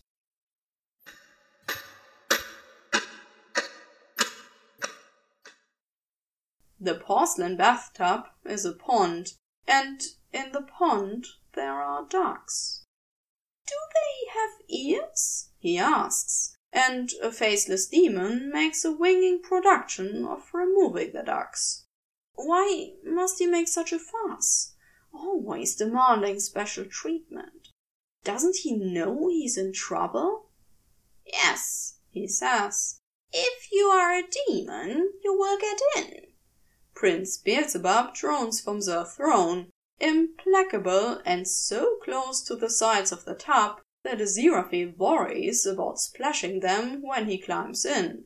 The 6.79 6.95
porcelain 6.95 7.57
bathtub 7.57 8.25
is 8.45 8.63
a 8.63 8.73
pond, 8.73 9.33
and 9.67 9.99
in 10.31 10.51
the 10.51 10.61
pond 10.61 11.25
there 11.53 11.81
are 11.81 12.05
ducks. 12.07 12.85
Do 13.67 13.75
they 13.93 14.39
have 14.39 14.61
ears? 14.69 15.49
he 15.59 15.77
asks, 15.77 16.57
and 16.71 17.11
a 17.21 17.31
faceless 17.31 17.87
demon 17.87 18.49
makes 18.49 18.85
a 18.85 18.91
winging 18.91 19.41
production 19.41 20.25
of 20.25 20.53
removing 20.53 21.11
the 21.11 21.23
ducks. 21.23 21.85
Why 22.35 22.93
must 23.03 23.39
he 23.39 23.47
make 23.47 23.67
such 23.67 23.91
a 23.91 23.99
fuss? 23.99 24.75
Always 25.11 25.75
demanding 25.75 26.39
special 26.39 26.85
treatment. 26.85 27.69
Doesn't 28.23 28.57
he 28.57 28.75
know 28.75 29.27
he's 29.29 29.57
in 29.57 29.73
trouble? 29.73 30.49
Yes, 31.25 31.99
he 32.09 32.27
says. 32.27 32.99
If 33.33 33.71
you 33.71 33.87
are 33.87 34.13
a 34.13 34.23
demon, 34.47 35.13
you 35.23 35.37
will 35.37 35.57
get 35.59 35.79
in. 35.97 36.27
Prince 36.93 37.37
Beelzebub 37.37 38.13
drones 38.13 38.61
from 38.61 38.79
the 38.81 39.05
throne, 39.05 39.69
implacable 39.99 41.21
and 41.25 41.47
so 41.47 41.97
close 42.03 42.41
to 42.43 42.55
the 42.55 42.69
sides 42.69 43.11
of 43.11 43.25
the 43.25 43.35
tub 43.35 43.81
that 44.03 44.19
Aziraphale 44.19 44.95
worries 44.97 45.65
about 45.65 45.99
splashing 45.99 46.59
them 46.61 47.01
when 47.01 47.27
he 47.27 47.37
climbs 47.37 47.85
in. 47.85 48.25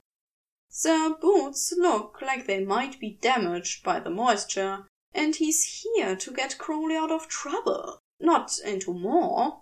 Their 0.83 1.15
boots 1.15 1.73
look 1.75 2.21
like 2.21 2.45
they 2.45 2.63
might 2.63 2.99
be 2.99 3.17
damaged 3.21 3.83
by 3.83 3.99
the 3.99 4.09
moisture, 4.09 4.87
and 5.13 5.35
he's 5.35 5.83
here 5.83 6.15
to 6.15 6.31
get 6.31 6.57
Crowley 6.57 6.95
out 6.95 7.11
of 7.11 7.27
trouble, 7.27 7.99
not 8.19 8.57
into 8.63 8.93
more. 8.93 9.61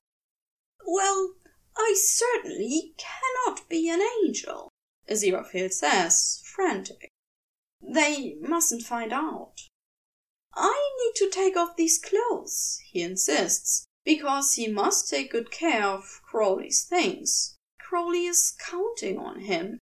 Well, 0.85 1.33
I 1.77 1.95
certainly 1.97 2.93
cannot 2.97 3.67
be 3.69 3.89
an 3.89 4.01
angel, 4.23 4.69
Aziraphale 5.09 5.71
says, 5.71 6.43
frantic. 6.45 7.09
They 7.81 8.35
mustn't 8.41 8.83
find 8.83 9.13
out. 9.13 9.68
Need 11.09 11.15
to 11.15 11.29
take 11.31 11.57
off 11.57 11.75
these 11.75 11.97
clothes, 11.97 12.79
he 12.85 13.01
insists, 13.01 13.87
because 14.05 14.53
he 14.53 14.67
must 14.67 15.09
take 15.09 15.31
good 15.31 15.49
care 15.49 15.83
of 15.83 16.21
Crowley's 16.21 16.83
things. 16.83 17.57
Crowley 17.79 18.27
is 18.27 18.55
counting 18.59 19.17
on 19.17 19.39
him. 19.39 19.79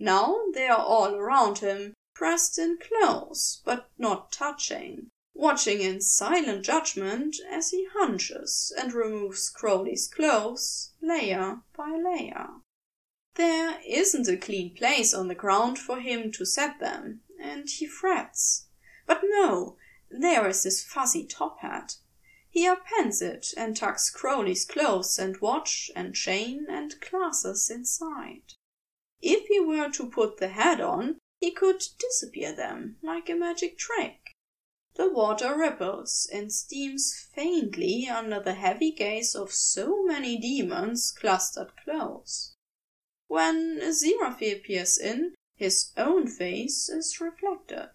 Now 0.00 0.36
they 0.54 0.66
are 0.66 0.84
all 0.84 1.14
around 1.14 1.58
him, 1.58 1.94
pressed 2.12 2.58
in 2.58 2.78
close, 2.78 3.62
but 3.64 3.88
not 3.98 4.32
touching, 4.32 5.10
watching 5.32 5.80
in 5.80 6.00
silent 6.00 6.64
judgment 6.64 7.36
as 7.48 7.70
he 7.70 7.86
hunches 7.92 8.72
and 8.76 8.92
removes 8.92 9.50
Crowley's 9.50 10.08
clothes 10.08 10.90
layer 11.00 11.62
by 11.76 11.90
layer. 11.90 12.48
There 13.36 13.80
isn't 13.86 14.26
a 14.26 14.36
clean 14.36 14.74
place 14.74 15.14
on 15.14 15.28
the 15.28 15.36
ground 15.36 15.78
for 15.78 16.00
him 16.00 16.32
to 16.32 16.44
set 16.44 16.80
them, 16.80 17.20
and 17.40 17.70
he 17.70 17.86
frets. 17.86 18.66
But 19.06 19.20
no, 19.22 19.77
there 20.10 20.48
is 20.48 20.62
his 20.62 20.82
fuzzy 20.82 21.24
top 21.24 21.60
hat. 21.60 21.96
He 22.50 22.66
appends 22.66 23.20
it 23.20 23.52
and 23.56 23.76
tucks 23.76 24.10
Crowley's 24.10 24.64
clothes 24.64 25.18
and 25.18 25.40
watch 25.40 25.90
and 25.94 26.14
chain 26.14 26.66
and 26.68 26.98
glasses 27.00 27.70
inside. 27.70 28.54
If 29.20 29.46
he 29.48 29.60
were 29.60 29.90
to 29.90 30.08
put 30.08 30.38
the 30.38 30.48
hat 30.48 30.80
on, 30.80 31.18
he 31.40 31.50
could 31.50 31.82
disappear 31.98 32.52
them 32.52 32.98
like 33.02 33.28
a 33.28 33.34
magic 33.34 33.78
trick. 33.78 34.34
The 34.94 35.08
water 35.08 35.56
ripples 35.56 36.28
and 36.32 36.52
steams 36.52 37.14
faintly 37.32 38.08
under 38.08 38.40
the 38.40 38.54
heavy 38.54 38.90
gaze 38.90 39.34
of 39.34 39.52
so 39.52 40.02
many 40.02 40.36
demons 40.36 41.12
clustered 41.12 41.72
close. 41.84 42.54
When 43.28 43.78
Aziraphale 43.80 44.64
peers 44.64 44.98
in, 44.98 45.34
his 45.54 45.92
own 45.96 46.26
face 46.26 46.88
is 46.88 47.20
reflected. 47.20 47.90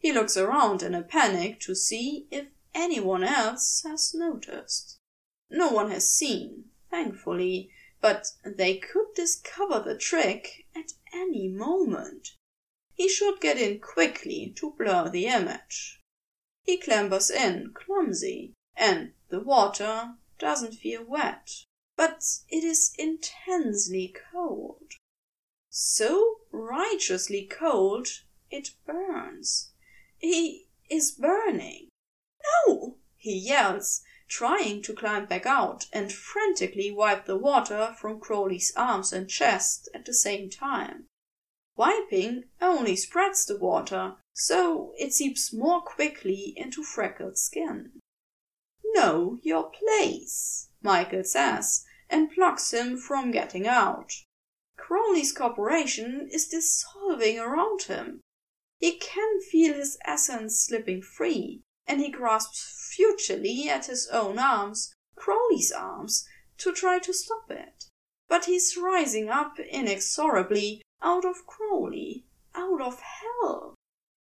He 0.00 0.12
looks 0.12 0.34
around 0.34 0.82
in 0.82 0.94
a 0.94 1.02
panic 1.02 1.60
to 1.60 1.74
see 1.74 2.26
if 2.30 2.46
anyone 2.74 3.22
else 3.22 3.82
has 3.86 4.14
noticed. 4.14 4.96
No 5.50 5.68
one 5.68 5.90
has 5.90 6.10
seen, 6.10 6.70
thankfully, 6.90 7.70
but 8.00 8.32
they 8.42 8.78
could 8.78 9.12
discover 9.14 9.78
the 9.78 9.98
trick 9.98 10.66
at 10.74 10.92
any 11.12 11.48
moment. 11.48 12.28
He 12.94 13.10
should 13.10 13.42
get 13.42 13.58
in 13.58 13.78
quickly 13.78 14.54
to 14.56 14.70
blur 14.70 15.10
the 15.10 15.26
image. 15.26 16.00
He 16.62 16.78
clambers 16.78 17.30
in, 17.30 17.74
clumsy, 17.74 18.54
and 18.74 19.12
the 19.28 19.40
water 19.40 20.14
doesn't 20.38 20.76
feel 20.76 21.04
wet, 21.04 21.66
but 21.94 22.24
it 22.48 22.64
is 22.64 22.94
intensely 22.98 24.14
cold. 24.32 24.92
So 25.68 26.40
righteously 26.50 27.46
cold 27.46 28.08
it 28.50 28.70
burns. 28.86 29.69
He 30.20 30.68
is 30.90 31.12
burning. 31.12 31.88
No! 32.66 32.98
he 33.16 33.32
yells, 33.38 34.02
trying 34.28 34.82
to 34.82 34.92
climb 34.92 35.24
back 35.24 35.46
out 35.46 35.86
and 35.94 36.12
frantically 36.12 36.90
wipe 36.90 37.24
the 37.24 37.38
water 37.38 37.96
from 37.98 38.20
Crowley's 38.20 38.72
arms 38.76 39.14
and 39.14 39.30
chest 39.30 39.88
at 39.94 40.04
the 40.04 40.12
same 40.12 40.50
time. 40.50 41.06
Wiping 41.74 42.44
only 42.60 42.96
spreads 42.96 43.46
the 43.46 43.58
water, 43.58 44.16
so 44.34 44.92
it 44.98 45.14
seeps 45.14 45.54
more 45.54 45.80
quickly 45.80 46.52
into 46.54 46.82
Freckles' 46.82 47.42
skin. 47.42 47.92
Know 48.84 49.38
your 49.42 49.70
place, 49.70 50.68
Michael 50.82 51.24
says, 51.24 51.86
and 52.10 52.30
blocks 52.34 52.74
him 52.74 52.98
from 52.98 53.30
getting 53.30 53.66
out. 53.66 54.12
Crowley's 54.76 55.32
corporation 55.32 56.28
is 56.30 56.46
dissolving 56.46 57.38
around 57.38 57.84
him. 57.84 58.20
He 58.80 58.96
can 58.96 59.42
feel 59.42 59.74
his 59.74 59.98
essence 60.06 60.58
slipping 60.58 61.02
free, 61.02 61.62
and 61.86 62.00
he 62.00 62.10
grasps 62.10 62.94
futilely 62.96 63.68
at 63.68 63.84
his 63.84 64.08
own 64.08 64.38
arms, 64.38 64.94
Crowley's 65.16 65.70
arms, 65.70 66.26
to 66.56 66.72
try 66.72 66.98
to 67.00 67.12
stop 67.12 67.50
it. 67.50 67.84
But 68.26 68.46
he's 68.46 68.78
rising 68.78 69.28
up 69.28 69.58
inexorably 69.58 70.80
out 71.02 71.26
of 71.26 71.44
Crowley, 71.46 72.24
out 72.54 72.80
of 72.80 73.00
hell, 73.00 73.74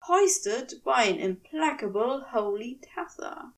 hoisted 0.05 0.83
by 0.83 1.05
an 1.05 1.19
implacable 1.19 2.23
holy 2.31 2.81
tether. 2.83 3.53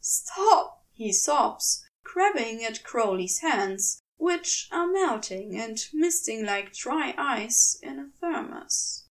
Stop! 0.00 0.84
he 0.92 1.10
sobs, 1.10 1.86
grabbing 2.02 2.62
at 2.62 2.84
Crowley's 2.84 3.38
hands, 3.38 4.02
which 4.18 4.68
are 4.70 4.86
melting 4.86 5.58
and 5.58 5.88
misting 5.94 6.44
like 6.44 6.74
dry 6.74 7.14
ice 7.16 7.78
in 7.82 7.98
a 7.98 8.10
thermos. 8.20 9.03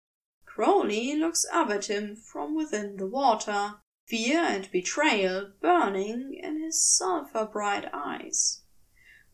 Crowley 0.55 1.15
looks 1.15 1.47
up 1.51 1.71
at 1.71 1.89
him 1.89 2.15
from 2.15 2.53
within 2.53 2.97
the 2.97 3.07
water, 3.07 3.81
fear 4.05 4.37
and 4.37 4.69
betrayal 4.69 5.51
burning 5.59 6.35
in 6.35 6.61
his 6.61 6.85
sulphur 6.85 7.49
bright 7.51 7.89
eyes. 7.91 8.61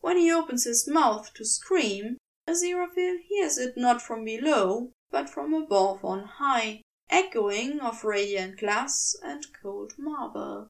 When 0.00 0.16
he 0.16 0.32
opens 0.32 0.64
his 0.64 0.88
mouth 0.88 1.34
to 1.34 1.44
scream, 1.44 2.16
Aziraphale 2.48 3.18
hears 3.28 3.58
it 3.58 3.76
not 3.76 4.00
from 4.00 4.24
below, 4.24 4.92
but 5.10 5.28
from 5.28 5.52
above 5.52 6.02
on 6.06 6.24
high, 6.24 6.80
echoing 7.10 7.80
of 7.80 8.02
radiant 8.02 8.58
glass 8.58 9.14
and 9.22 9.44
cold 9.62 9.92
marble. 9.98 10.68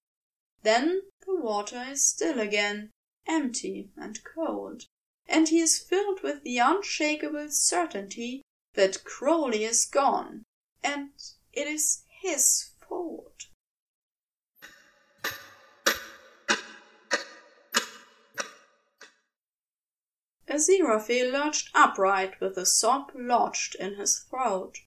Then 0.64 1.02
the 1.24 1.36
water 1.36 1.84
is 1.90 2.08
still 2.08 2.40
again, 2.40 2.90
empty 3.24 3.92
and 3.96 4.18
cold, 4.24 4.86
and 5.28 5.48
he 5.48 5.60
is 5.60 5.78
filled 5.78 6.24
with 6.24 6.42
the 6.42 6.58
unshakable 6.58 7.50
certainty 7.50 8.42
that 8.74 9.04
Crowley 9.04 9.64
is 9.64 9.84
gone, 9.84 10.44
and 10.82 11.10
it 11.52 11.66
is 11.66 12.02
his 12.22 12.70
fault. 12.88 13.46
Aziraphale 20.48 21.32
lurched 21.32 21.70
upright 21.74 22.40
with 22.40 22.56
a 22.58 22.66
sob 22.66 23.12
lodged 23.14 23.76
in 23.76 23.94
his 23.94 24.18
throat. 24.18 24.78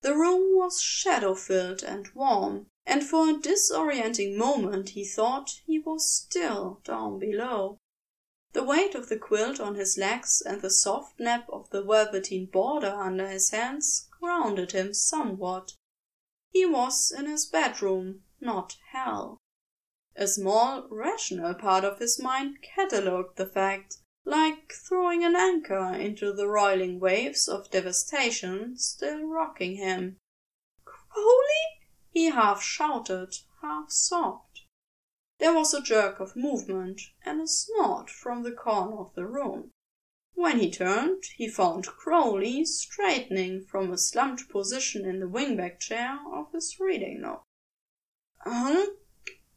The 0.00 0.14
room 0.14 0.56
was 0.56 0.80
shadow 0.80 1.34
filled 1.34 1.82
and 1.82 2.08
warm, 2.14 2.66
and 2.86 3.04
for 3.04 3.28
a 3.28 3.34
disorienting 3.34 4.36
moment 4.36 4.90
he 4.90 5.04
thought 5.04 5.60
he 5.66 5.78
was 5.78 6.10
still 6.10 6.80
down 6.84 7.18
below. 7.18 7.78
The 8.54 8.62
weight 8.62 8.94
of 8.94 9.08
the 9.08 9.18
quilt 9.18 9.58
on 9.58 9.74
his 9.74 9.98
legs 9.98 10.40
and 10.40 10.62
the 10.62 10.70
soft 10.70 11.18
nap 11.18 11.48
of 11.48 11.68
the 11.70 11.82
velveteen 11.82 12.46
border 12.46 12.94
under 12.94 13.28
his 13.28 13.50
hands 13.50 14.08
grounded 14.20 14.70
him 14.70 14.94
somewhat. 14.94 15.72
He 16.50 16.64
was 16.64 17.10
in 17.10 17.26
his 17.26 17.46
bedroom, 17.46 18.22
not 18.40 18.76
hell. 18.92 19.38
A 20.14 20.28
small, 20.28 20.86
rational 20.88 21.54
part 21.54 21.84
of 21.84 21.98
his 21.98 22.20
mind 22.20 22.62
catalogued 22.62 23.38
the 23.38 23.46
fact 23.46 23.96
like 24.24 24.72
throwing 24.72 25.24
an 25.24 25.34
anchor 25.34 25.92
into 25.92 26.32
the 26.32 26.46
roiling 26.46 27.00
waves 27.00 27.48
of 27.48 27.72
devastation 27.72 28.78
still 28.78 29.24
rocking 29.24 29.74
him. 29.74 30.18
Crowley? 30.84 31.90
he 32.12 32.26
half 32.26 32.62
shouted, 32.62 33.34
half 33.62 33.90
sobbed. 33.90 34.43
There 35.38 35.52
was 35.52 35.74
a 35.74 35.82
jerk 35.82 36.20
of 36.20 36.36
movement 36.36 37.00
and 37.24 37.40
a 37.40 37.48
snort 37.48 38.08
from 38.08 38.42
the 38.42 38.52
corner 38.52 38.98
of 38.98 39.14
the 39.14 39.26
room. 39.26 39.72
When 40.34 40.58
he 40.58 40.70
turned, 40.70 41.24
he 41.36 41.48
found 41.48 41.86
Crowley 41.86 42.64
straightening 42.64 43.64
from 43.66 43.92
a 43.92 43.98
slumped 43.98 44.48
position 44.48 45.04
in 45.04 45.20
the 45.20 45.28
wingback 45.28 45.80
chair 45.80 46.18
of 46.32 46.52
his 46.52 46.78
reading 46.80 47.22
nook. 47.22 47.42
Huh? 48.38 48.86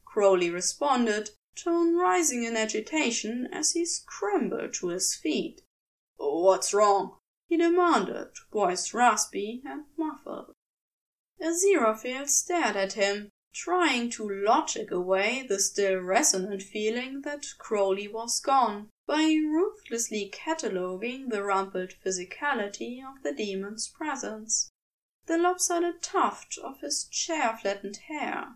Crowley 0.06 0.50
responded, 0.50 1.32
tone 1.56 1.96
rising 1.96 2.44
in 2.44 2.56
agitation 2.56 3.48
as 3.52 3.72
he 3.72 3.86
scrambled 3.86 4.74
to 4.76 4.90
his 4.90 5.16
feet. 5.16 5.62
What's 6.18 6.74
wrong? 6.74 7.20
he 7.48 7.58
demanded, 7.58 8.30
voice 8.52 8.94
raspy 8.94 9.62
and 9.66 9.86
muffled. 9.98 10.54
Aziraphale 11.42 12.28
stared 12.28 12.76
at 12.76 12.94
him, 12.94 13.30
trying 13.54 14.10
to 14.10 14.28
logic 14.28 14.92
away 14.92 15.46
the 15.48 15.60
still 15.60 15.98
resonant 15.98 16.62
feeling 16.62 17.22
that 17.22 17.46
Crowley 17.58 18.08
was 18.08 18.40
gone 18.40 18.90
by 19.08 19.24
ruthlessly 19.24 20.30
cataloguing 20.30 21.30
the 21.30 21.44
rumpled 21.44 21.94
physicality 22.06 23.00
of 23.02 23.24
the 23.24 23.34
demon's 23.34 23.88
presence. 23.88 24.70
The 25.26 25.38
lopsided 25.38 26.02
tuft 26.02 26.58
of 26.58 26.82
his 26.82 27.06
chair 27.06 27.58
flattened 27.62 27.98
hair, 28.08 28.56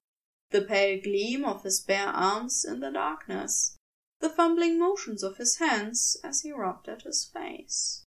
the 0.51 0.62
pale 0.62 1.01
gleam 1.01 1.45
of 1.45 1.63
his 1.63 1.82
bare 1.82 2.10
arms 2.10 2.65
in 2.65 2.80
the 2.80 2.91
darkness, 2.91 3.77
the 4.19 4.30
fumbling 4.30 4.77
motions 4.77 5.23
of 5.23 5.38
his 5.38 5.58
hands 5.58 6.17
as 6.23 6.41
he 6.41 6.51
rubbed 6.51 6.88
at 6.88 7.01
his 7.01 7.25
face. 7.25 8.04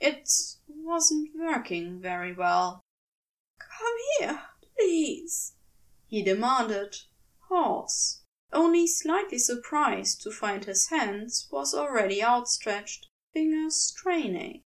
It 0.00 0.28
wasn't 0.66 1.30
working 1.36 2.00
very 2.00 2.32
well. 2.32 2.80
Come 3.58 3.96
here, 4.18 4.42
please, 4.76 5.54
he 6.12 6.22
demanded, 6.22 6.94
hoarse, 7.48 8.20
only 8.52 8.86
slightly 8.86 9.38
surprised 9.38 10.20
to 10.20 10.30
find 10.30 10.66
his 10.66 10.88
hands 10.88 11.48
was 11.50 11.72
already 11.72 12.22
outstretched, 12.22 13.08
fingers 13.32 13.76
straining. 13.76 14.60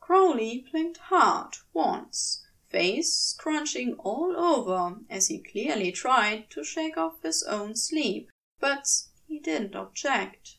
Crowley 0.00 0.64
blinked 0.70 0.96
hard 0.96 1.56
once, 1.74 2.42
face 2.70 3.14
scrunching 3.14 3.92
all 3.98 4.34
over 4.34 4.98
as 5.10 5.28
he 5.28 5.42
clearly 5.42 5.92
tried 5.92 6.48
to 6.48 6.64
shake 6.64 6.96
off 6.96 7.22
his 7.22 7.42
own 7.42 7.76
sleep, 7.76 8.30
but 8.58 8.88
he 9.28 9.38
didn't 9.40 9.76
object. 9.76 10.56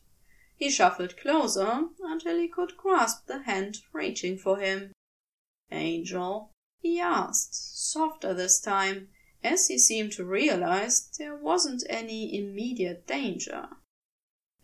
He 0.56 0.70
shuffled 0.70 1.18
closer 1.18 1.88
until 2.04 2.38
he 2.38 2.48
could 2.48 2.78
grasp 2.78 3.26
the 3.26 3.42
hand 3.42 3.80
reaching 3.92 4.38
for 4.38 4.60
him. 4.60 4.92
Angel? 5.72 6.52
he 6.78 7.00
asked, 7.00 7.56
softer 7.56 8.36
this 8.36 8.62
time, 8.62 9.10
as 9.44 9.68
he 9.68 9.78
seemed 9.78 10.12
to 10.14 10.26
realize 10.26 11.10
there 11.18 11.36
wasn't 11.36 11.84
any 11.90 12.38
immediate 12.38 13.06
danger. 13.06 13.70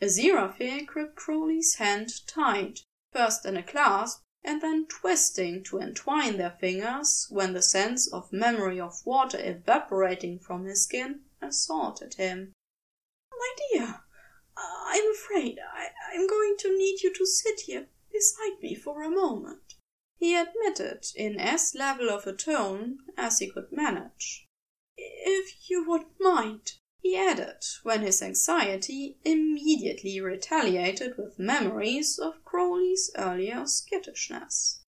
Aziraphale 0.01 0.85
gripped 0.85 1.15
Crowley's 1.15 1.75
hand 1.75 2.25
tight, 2.25 2.81
first 3.11 3.45
in 3.45 3.57
a 3.57 3.63
clasp, 3.63 4.21
and 4.43 4.61
then 4.61 4.87
twisting 4.87 5.63
to 5.63 5.79
entwine 5.79 6.37
their 6.37 6.55
fingers 6.59 7.27
when 7.29 7.53
the 7.53 7.61
sense 7.61 8.07
of 8.11 8.31
memory 8.31 8.79
of 8.79 9.05
water 9.05 9.37
evaporating 9.41 10.39
from 10.39 10.65
his 10.65 10.83
skin 10.83 11.21
assaulted 11.41 12.13
him. 12.13 12.53
My 13.31 13.55
dear, 13.71 14.01
uh, 14.55 14.83
I'm 14.85 15.11
afraid 15.11 15.59
I, 15.59 15.89
I'm 16.13 16.27
going 16.27 16.55
to 16.59 16.77
need 16.77 17.01
you 17.03 17.13
to 17.13 17.25
sit 17.25 17.61
here 17.61 17.87
beside 18.11 18.61
me 18.61 18.75
for 18.75 19.03
a 19.03 19.09
moment, 19.09 19.75
he 20.17 20.35
admitted 20.35 21.05
in 21.15 21.39
as 21.39 21.75
level 21.75 22.09
of 22.09 22.25
a 22.27 22.33
tone 22.33 22.99
as 23.17 23.39
he 23.39 23.49
could 23.49 23.71
manage. 23.71 24.47
If 25.01 25.69
you 25.69 25.87
wouldn't 25.87 26.19
mind 26.19 26.73
he 27.01 27.15
added, 27.15 27.63
when 27.83 28.01
his 28.01 28.21
anxiety 28.21 29.17
immediately 29.23 30.19
retaliated 30.19 31.17
with 31.17 31.39
memories 31.39 32.19
of 32.19 32.43
Crowley's 32.43 33.09
earlier 33.15 33.65
skittishness. 33.65 34.83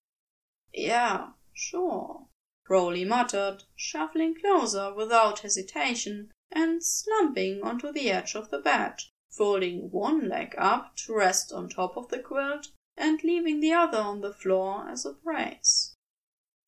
Yeah, 0.74 1.32
sure. 1.54 2.28
Crowley 2.66 3.06
muttered, 3.06 3.64
shuffling 3.76 4.36
closer 4.36 4.94
without 4.94 5.40
hesitation 5.40 6.32
and 6.52 6.84
slumping 6.84 7.64
onto 7.64 7.94
the 7.94 8.12
edge 8.12 8.36
of 8.36 8.50
the 8.50 8.60
bed, 8.60 8.96
folding 9.30 9.90
one 9.90 10.28
leg 10.28 10.54
up 10.58 10.98
to 10.98 11.16
rest 11.16 11.54
on 11.54 11.70
top 11.70 11.96
of 11.96 12.10
the 12.10 12.20
quilt 12.20 12.68
and 12.98 13.24
leaving 13.24 13.62
the 13.62 13.72
other 13.72 14.00
on 14.00 14.20
the 14.20 14.34
floor 14.34 14.90
as 14.90 15.06
a 15.06 15.14
brace. 15.14 15.91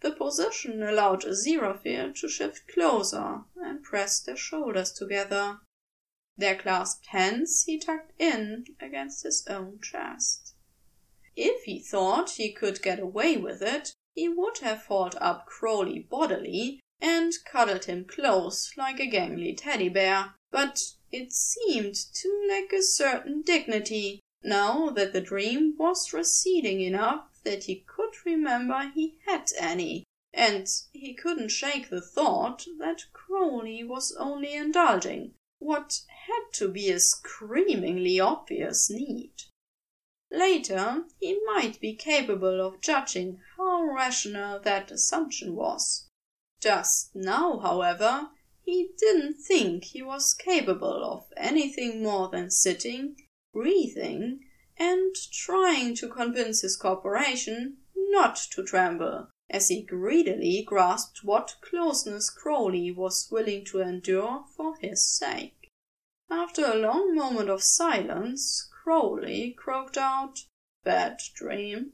The 0.04 0.12
position 0.12 0.84
allowed 0.84 1.24
Aziraphale 1.24 2.14
to 2.20 2.28
shift 2.28 2.68
closer 2.68 3.46
and 3.56 3.82
press 3.82 4.20
their 4.20 4.36
shoulders 4.36 4.92
together. 4.92 5.62
Their 6.36 6.58
clasped 6.58 7.08
hands 7.08 7.64
he 7.64 7.80
tucked 7.80 8.12
in 8.20 8.66
against 8.82 9.24
his 9.24 9.48
own 9.48 9.80
chest. 9.82 10.56
If 11.38 11.64
he 11.64 11.80
thought 11.80 12.32
he 12.32 12.52
could 12.52 12.82
get 12.82 13.00
away 13.00 13.38
with 13.38 13.62
it, 13.62 13.94
he 14.14 14.28
would 14.28 14.58
have 14.58 14.88
hauled 14.88 15.16
up 15.22 15.46
Crowley 15.46 16.00
bodily 16.00 16.82
and 17.00 17.32
cuddled 17.46 17.86
him 17.86 18.04
close 18.04 18.74
like 18.76 19.00
a 19.00 19.10
gangly 19.10 19.56
teddy 19.56 19.88
bear, 19.88 20.36
but 20.52 20.84
it 21.14 21.32
seemed 21.32 21.96
to 21.96 22.46
lack 22.50 22.74
a 22.74 22.82
certain 22.82 23.42
dignity 23.42 24.20
now 24.44 24.90
that 24.90 25.14
the 25.14 25.22
dream 25.22 25.76
was 25.78 26.12
receding 26.12 26.82
enough 26.82 27.40
that 27.46 27.64
he 27.64 27.86
could 27.88 28.03
remember 28.26 28.92
he 28.94 29.18
had 29.26 29.52
any, 29.60 30.04
and 30.34 30.68
he 30.92 31.14
couldn't 31.14 31.50
shake 31.50 31.90
the 31.90 32.02
thought 32.02 32.66
that 32.78 33.06
Crowley 33.14 33.84
was 33.84 34.16
only 34.20 34.54
indulging 34.54 35.34
what 35.60 36.02
had 36.28 36.54
to 36.54 36.68
be 36.68 36.90
a 36.90 37.00
screamingly 37.00 38.20
obvious 38.20 38.90
need. 38.90 39.32
Later, 40.30 41.06
he 41.20 41.40
might 41.46 41.80
be 41.80 41.96
capable 41.96 42.60
of 42.60 42.82
judging 42.82 43.40
how 43.58 43.84
rational 43.84 44.60
that 44.60 44.92
assumption 44.92 45.56
was. 45.56 46.08
Just 46.60 47.16
now, 47.16 47.60
however, 47.60 48.30
he 48.62 48.90
didn't 48.98 49.36
think 49.36 49.84
he 49.84 50.02
was 50.02 50.34
capable 50.34 51.04
of 51.04 51.32
anything 51.38 52.02
more 52.02 52.30
than 52.30 52.50
sitting, 52.50 53.16
breathing, 53.54 54.46
and 54.78 55.16
trying 55.32 55.94
to 55.96 56.08
convince 56.08 56.62
his 56.62 56.78
corporation 56.78 57.78
not 58.14 58.36
to 58.36 58.64
tremble 58.64 59.28
as 59.50 59.68
he 59.68 59.82
greedily 59.82 60.64
grasped 60.64 61.24
what 61.24 61.56
closeness 61.62 62.30
Crowley 62.30 62.92
was 62.92 63.28
willing 63.30 63.66
to 63.66 63.82
endure 63.82 64.46
for 64.56 64.78
his 64.78 65.06
sake. 65.06 65.70
After 66.30 66.66
a 66.66 66.76
long 66.76 67.14
moment 67.14 67.50
of 67.50 67.62
silence, 67.62 68.70
Crowley 68.72 69.52
croaked 69.58 69.98
out, 69.98 70.46
Bad 70.84 71.22
dream. 71.36 71.94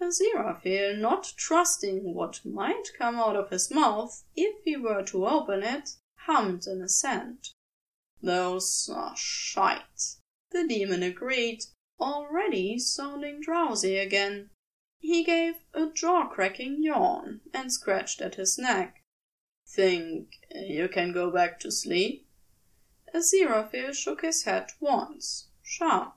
Aziraphale, 0.00 0.98
not 0.98 1.32
trusting 1.36 2.14
what 2.14 2.44
might 2.44 2.92
come 2.98 3.16
out 3.16 3.36
of 3.36 3.50
his 3.50 3.70
mouth 3.70 4.24
if 4.34 4.62
he 4.64 4.76
were 4.76 5.02
to 5.04 5.26
open 5.26 5.62
it, 5.62 5.96
hummed 6.26 6.66
an 6.66 6.82
assent. 6.82 7.54
Those 8.22 8.90
are 8.92 9.16
shite, 9.16 10.16
the 10.50 10.66
demon 10.66 11.02
agreed, 11.02 11.64
already 12.00 12.78
sounding 12.78 13.40
drowsy 13.40 13.96
again. 13.96 14.50
He 15.06 15.22
gave 15.22 15.54
a 15.72 15.86
jaw-cracking 15.86 16.82
yawn 16.82 17.40
and 17.54 17.72
scratched 17.72 18.20
at 18.20 18.34
his 18.34 18.58
neck. 18.58 19.04
Think 19.64 20.30
you 20.50 20.88
can 20.88 21.12
go 21.12 21.30
back 21.30 21.60
to 21.60 21.70
sleep? 21.70 22.28
Aziraphale 23.14 23.94
shook 23.94 24.22
his 24.22 24.42
head 24.42 24.72
once, 24.80 25.46
sharp. 25.62 26.16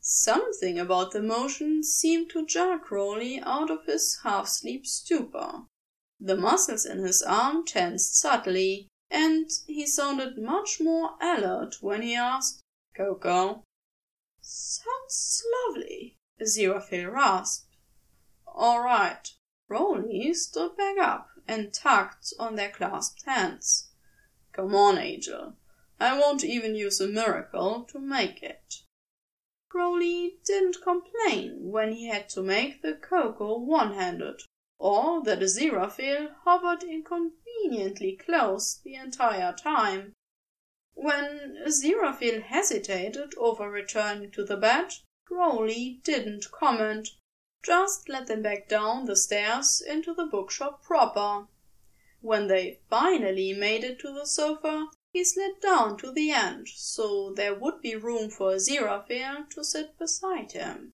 Something 0.00 0.76
about 0.76 1.12
the 1.12 1.22
motion 1.22 1.84
seemed 1.84 2.30
to 2.30 2.44
jar 2.44 2.80
Crowley 2.80 3.38
out 3.44 3.70
of 3.70 3.86
his 3.86 4.18
half-sleep 4.24 4.88
stupor. 4.88 5.66
The 6.18 6.36
muscles 6.36 6.84
in 6.84 7.04
his 7.04 7.22
arm 7.22 7.64
tensed 7.64 8.16
subtly, 8.16 8.88
and 9.08 9.48
he 9.68 9.86
sounded 9.86 10.36
much 10.36 10.80
more 10.80 11.10
alert 11.20 11.76
when 11.80 12.02
he 12.02 12.16
asked, 12.16 12.60
Cocoa? 12.96 13.62
Sounds 14.40 15.44
lovely, 15.68 16.16
Aziraphale 16.42 17.12
rasped. 17.12 17.68
All 18.62 18.82
right. 18.82 19.26
Crowley 19.68 20.34
stood 20.34 20.76
back 20.76 20.98
up 20.98 21.30
and 21.48 21.72
tugged 21.72 22.34
on 22.38 22.56
their 22.56 22.68
clasped 22.68 23.24
hands. 23.24 23.88
Come 24.52 24.74
on, 24.74 24.98
Angel. 24.98 25.54
I 25.98 26.18
won't 26.18 26.44
even 26.44 26.74
use 26.74 27.00
a 27.00 27.08
miracle 27.08 27.86
to 27.90 27.98
make 27.98 28.42
it. 28.42 28.82
Crowley 29.70 30.40
didn't 30.44 30.82
complain 30.82 31.70
when 31.70 31.92
he 31.92 32.08
had 32.08 32.28
to 32.30 32.42
make 32.42 32.82
the 32.82 32.92
cocoa 32.92 33.58
one-handed, 33.58 34.42
or 34.78 35.22
that 35.22 35.40
Aziraphale 35.40 36.34
hovered 36.44 36.82
inconveniently 36.82 38.18
close 38.22 38.78
the 38.84 38.94
entire 38.94 39.54
time. 39.54 40.12
When 40.92 41.56
Aziraphale 41.66 42.42
hesitated 42.42 43.32
over 43.38 43.70
returning 43.70 44.32
to 44.32 44.44
the 44.44 44.58
bed, 44.58 44.92
Crowley 45.24 46.02
didn't 46.04 46.50
comment, 46.52 47.08
just 47.62 48.08
let 48.08 48.26
them 48.26 48.42
back 48.42 48.68
down 48.68 49.04
the 49.04 49.16
stairs 49.16 49.80
into 49.80 50.14
the 50.14 50.26
bookshop 50.26 50.82
proper. 50.82 51.46
When 52.20 52.48
they 52.48 52.80
finally 52.88 53.52
made 53.52 53.84
it 53.84 53.98
to 54.00 54.12
the 54.12 54.26
sofa, 54.26 54.88
he 55.12 55.24
slid 55.24 55.60
down 55.60 55.96
to 55.98 56.12
the 56.12 56.30
end 56.30 56.68
so 56.68 57.32
there 57.32 57.54
would 57.54 57.80
be 57.80 57.96
room 57.96 58.30
for 58.30 58.52
Aziraphale 58.52 59.48
to 59.50 59.64
sit 59.64 59.98
beside 59.98 60.52
him. 60.52 60.92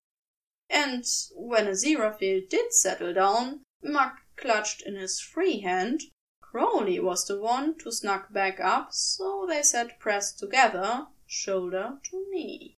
And 0.71 1.05
when 1.35 1.67
Aziraphale 1.67 2.49
did 2.49 2.73
settle 2.73 3.15
down, 3.15 3.63
Muck 3.83 4.23
clutched 4.37 4.83
in 4.83 4.97
his 4.97 5.21
free 5.21 5.61
hand, 5.61 6.03
Crowley 6.41 6.99
was 6.99 7.27
the 7.27 7.39
one 7.39 7.77
to 7.79 7.93
snug 7.93 8.33
back 8.33 8.59
up 8.61 8.93
so 8.93 9.47
they 9.47 9.63
sat 9.63 9.99
pressed 9.99 10.39
together, 10.39 11.09
shoulder 11.27 11.99
to 12.05 12.27
knee. 12.31 12.75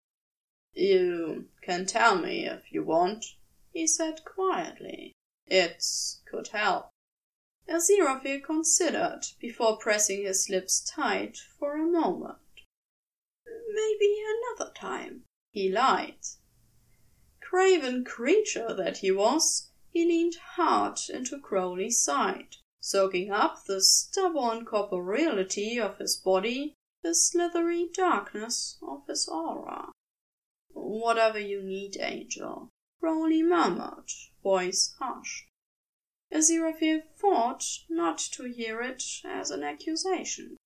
You 0.73 1.49
can 1.61 1.85
tell 1.85 2.17
me 2.17 2.45
if 2.45 2.71
you 2.71 2.83
want, 2.83 3.25
he 3.77 3.85
said 3.85 4.25
quietly. 4.25 5.13
It 5.45 5.83
could 6.25 6.47
help. 6.47 6.89
Aziraphale 7.69 8.43
considered 8.43 9.21
before 9.39 9.77
pressing 9.77 10.23
his 10.23 10.49
lips 10.49 10.81
tight 10.81 11.37
for 11.59 11.75
a 11.75 11.85
moment. 11.85 12.39
Maybe 13.45 14.17
another 14.25 14.73
time, 14.73 15.25
he 15.51 15.71
lied. 15.71 16.25
Craven 17.39 18.03
creature 18.03 18.73
that 18.73 18.97
he 18.97 19.11
was, 19.11 19.69
he 19.91 20.05
leaned 20.05 20.37
hard 20.55 20.97
into 21.07 21.39
Crowley's 21.39 22.01
side, 22.01 22.55
soaking 22.79 23.29
up 23.31 23.65
the 23.65 23.83
stubborn 23.83 24.65
corporeality 24.65 25.79
of 25.79 25.99
his 25.99 26.15
body, 26.15 26.73
the 27.03 27.13
slithery 27.13 27.89
darkness 27.93 28.79
of 28.81 29.05
his 29.05 29.27
aura. 29.27 29.91
Whatever 30.73 31.39
you 31.39 31.61
need, 31.61 31.95
Angel, 31.99 32.71
Crowley 32.99 33.43
murmured, 33.43 34.11
voice 34.41 34.95
hushed. 34.99 35.47
Aziraphale 36.31 37.03
fought 37.15 37.63
not 37.89 38.17
to 38.17 38.43
hear 38.43 38.81
it 38.81 39.03
as 39.23 39.51
an 39.51 39.63
accusation. 39.63 40.57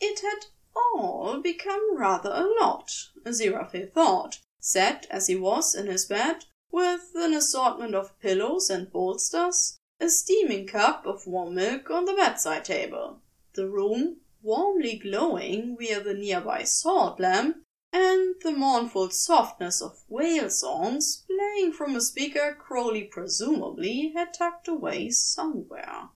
It 0.00 0.20
had 0.20 0.46
all 0.74 1.40
become 1.40 1.96
rather 1.96 2.30
a 2.30 2.46
lot, 2.60 2.92
Aziraphale 3.24 3.92
thought, 3.92 4.40
sat 4.60 5.06
as 5.10 5.26
he 5.26 5.36
was 5.36 5.74
in 5.74 5.86
his 5.86 6.04
bed, 6.04 6.44
with 6.70 7.12
an 7.14 7.32
assortment 7.32 7.94
of 7.94 8.18
pillows 8.20 8.68
and 8.70 8.92
bolsters, 8.92 9.78
a 9.98 10.08
steaming 10.08 10.66
cup 10.66 11.06
of 11.06 11.26
warm 11.26 11.54
milk 11.54 11.90
on 11.90 12.04
the 12.04 12.14
bedside 12.14 12.64
table, 12.64 13.22
the 13.54 13.68
room 13.68 14.20
warmly 14.44 14.96
glowing 14.96 15.74
via 15.78 16.00
the 16.02 16.12
nearby 16.12 16.62
salt 16.62 17.18
lamp, 17.18 17.56
and 17.92 18.34
the 18.42 18.52
mournful 18.52 19.08
softness 19.08 19.80
of 19.80 20.04
whale 20.06 20.50
songs 20.50 21.24
playing 21.26 21.72
from 21.72 21.96
a 21.96 22.00
speaker 22.00 22.54
Crowley 22.60 23.04
presumably 23.04 24.12
had 24.14 24.34
tucked 24.34 24.68
away 24.68 25.08
somewhere. 25.08 26.10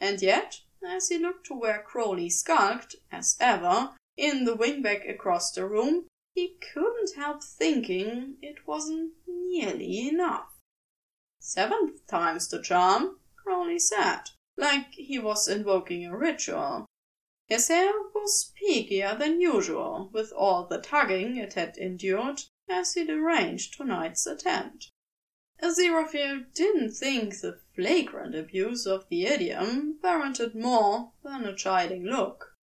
And 0.00 0.20
yet, 0.20 0.62
as 0.84 1.08
he 1.08 1.18
looked 1.18 1.46
to 1.46 1.54
where 1.54 1.82
Crowley 1.82 2.28
skulked, 2.28 2.96
as 3.12 3.36
ever, 3.38 3.94
in 4.16 4.44
the 4.44 4.56
wingback 4.56 5.08
across 5.08 5.52
the 5.52 5.66
room, 5.66 6.06
he 6.34 6.56
couldn't 6.72 7.14
help 7.16 7.44
thinking 7.44 8.36
it 8.42 8.66
wasn't 8.66 9.12
nearly 9.28 10.08
enough. 10.08 10.48
Seventh 11.38 12.06
time's 12.08 12.48
the 12.48 12.60
charm, 12.60 13.18
Crowley 13.36 13.78
said, 13.78 14.22
like 14.56 14.92
he 14.92 15.18
was 15.18 15.46
invoking 15.46 16.06
a 16.06 16.16
ritual. 16.16 16.86
His 17.46 17.68
hair 17.68 17.92
was 18.14 18.52
peakier 18.56 19.18
than 19.18 19.38
usual 19.38 20.08
with 20.14 20.32
all 20.32 20.66
the 20.66 20.80
tugging 20.80 21.36
it 21.36 21.52
had 21.52 21.76
endured 21.76 22.40
as 22.70 22.94
he'd 22.94 23.10
arranged 23.10 23.74
tonight's 23.74 24.26
attempt. 24.26 24.90
Aziraphale 25.62 26.46
didn't 26.54 26.92
think 26.92 27.40
the 27.40 27.60
flagrant 27.74 28.34
abuse 28.34 28.86
of 28.86 29.08
the 29.10 29.26
idiom 29.26 29.98
warranted 30.02 30.54
more 30.54 31.12
than 31.22 31.44
a 31.44 31.54
chiding 31.54 32.04
look. 32.04 32.56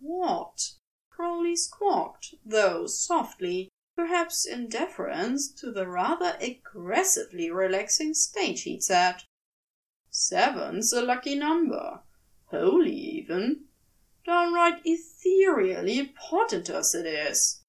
What? 0.00 0.72
Crowley 1.08 1.54
squawked, 1.54 2.34
though 2.44 2.88
softly, 2.88 3.70
perhaps 3.94 4.44
in 4.44 4.68
deference 4.68 5.50
to 5.52 5.70
the 5.70 5.88
rather 5.88 6.36
aggressively 6.40 7.48
relaxing 7.50 8.12
stage 8.12 8.62
he'd 8.62 8.82
set. 8.82 9.22
Seven's 10.10 10.92
a 10.92 11.00
lucky 11.00 11.36
number. 11.36 12.02
Holy, 12.46 12.92
even. 12.92 13.65
Downright 14.26 14.82
ethereally 14.84 16.12
portentous 16.18 16.96
it 16.96 17.06
is. 17.06 17.62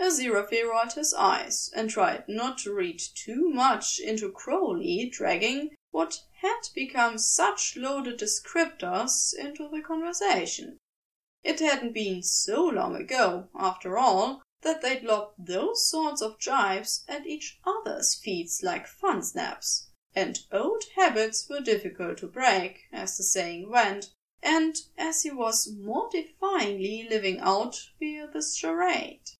Aziraphale 0.00 0.68
rolled 0.68 0.94
his 0.94 1.14
eyes 1.14 1.70
and 1.76 1.88
tried 1.88 2.28
not 2.28 2.58
to 2.58 2.74
read 2.74 3.00
too 3.00 3.48
much 3.50 4.00
into 4.00 4.32
Crowley 4.32 5.08
dragging 5.08 5.76
what 5.92 6.24
had 6.40 6.62
become 6.74 7.18
such 7.18 7.76
loaded 7.76 8.18
descriptors 8.18 9.32
into 9.32 9.68
the 9.68 9.80
conversation. 9.80 10.78
It 11.44 11.60
hadn't 11.60 11.92
been 11.92 12.20
so 12.24 12.64
long 12.64 12.96
ago, 12.96 13.48
after 13.54 13.96
all, 13.96 14.42
that 14.62 14.82
they'd 14.82 15.04
lobbed 15.04 15.46
those 15.46 15.88
sorts 15.88 16.20
of 16.20 16.40
jibes 16.40 17.04
at 17.06 17.28
each 17.28 17.60
other's 17.64 18.16
feet 18.16 18.50
like 18.60 18.88
fun 18.88 19.22
snaps, 19.22 19.88
and 20.16 20.40
old 20.50 20.82
habits 20.96 21.48
were 21.48 21.60
difficult 21.60 22.18
to 22.18 22.26
break, 22.26 22.86
as 22.92 23.16
the 23.16 23.22
saying 23.22 23.70
went, 23.70 24.10
and 24.42 24.76
as 24.98 25.22
he 25.22 25.30
was 25.30 25.72
mortifyingly 25.72 27.08
living 27.08 27.40
out 27.40 27.76
via 27.98 28.26
this 28.26 28.56
charade. 28.56 29.30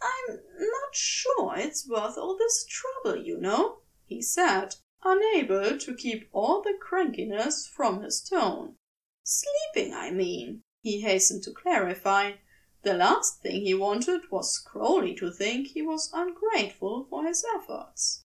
I'm 0.00 0.40
not 0.58 0.94
sure 0.94 1.54
it's 1.56 1.88
worth 1.88 2.18
all 2.18 2.36
this 2.36 2.64
trouble, 2.66 3.22
you 3.22 3.38
know, 3.38 3.78
he 4.06 4.20
said, 4.20 4.76
unable 5.04 5.78
to 5.78 5.94
keep 5.94 6.28
all 6.32 6.62
the 6.62 6.74
crankiness 6.80 7.66
from 7.66 8.02
his 8.02 8.20
tone. 8.20 8.76
Sleeping, 9.24 9.94
I 9.94 10.10
mean, 10.10 10.62
he 10.82 11.00
hastened 11.00 11.42
to 11.44 11.52
clarify. 11.52 12.32
The 12.82 12.94
last 12.94 13.40
thing 13.40 13.62
he 13.62 13.74
wanted 13.74 14.30
was 14.30 14.58
Crowley 14.58 15.14
to 15.14 15.30
think 15.30 15.68
he 15.68 15.82
was 15.82 16.10
ungrateful 16.12 17.06
for 17.08 17.24
his 17.24 17.44
efforts. 17.54 18.24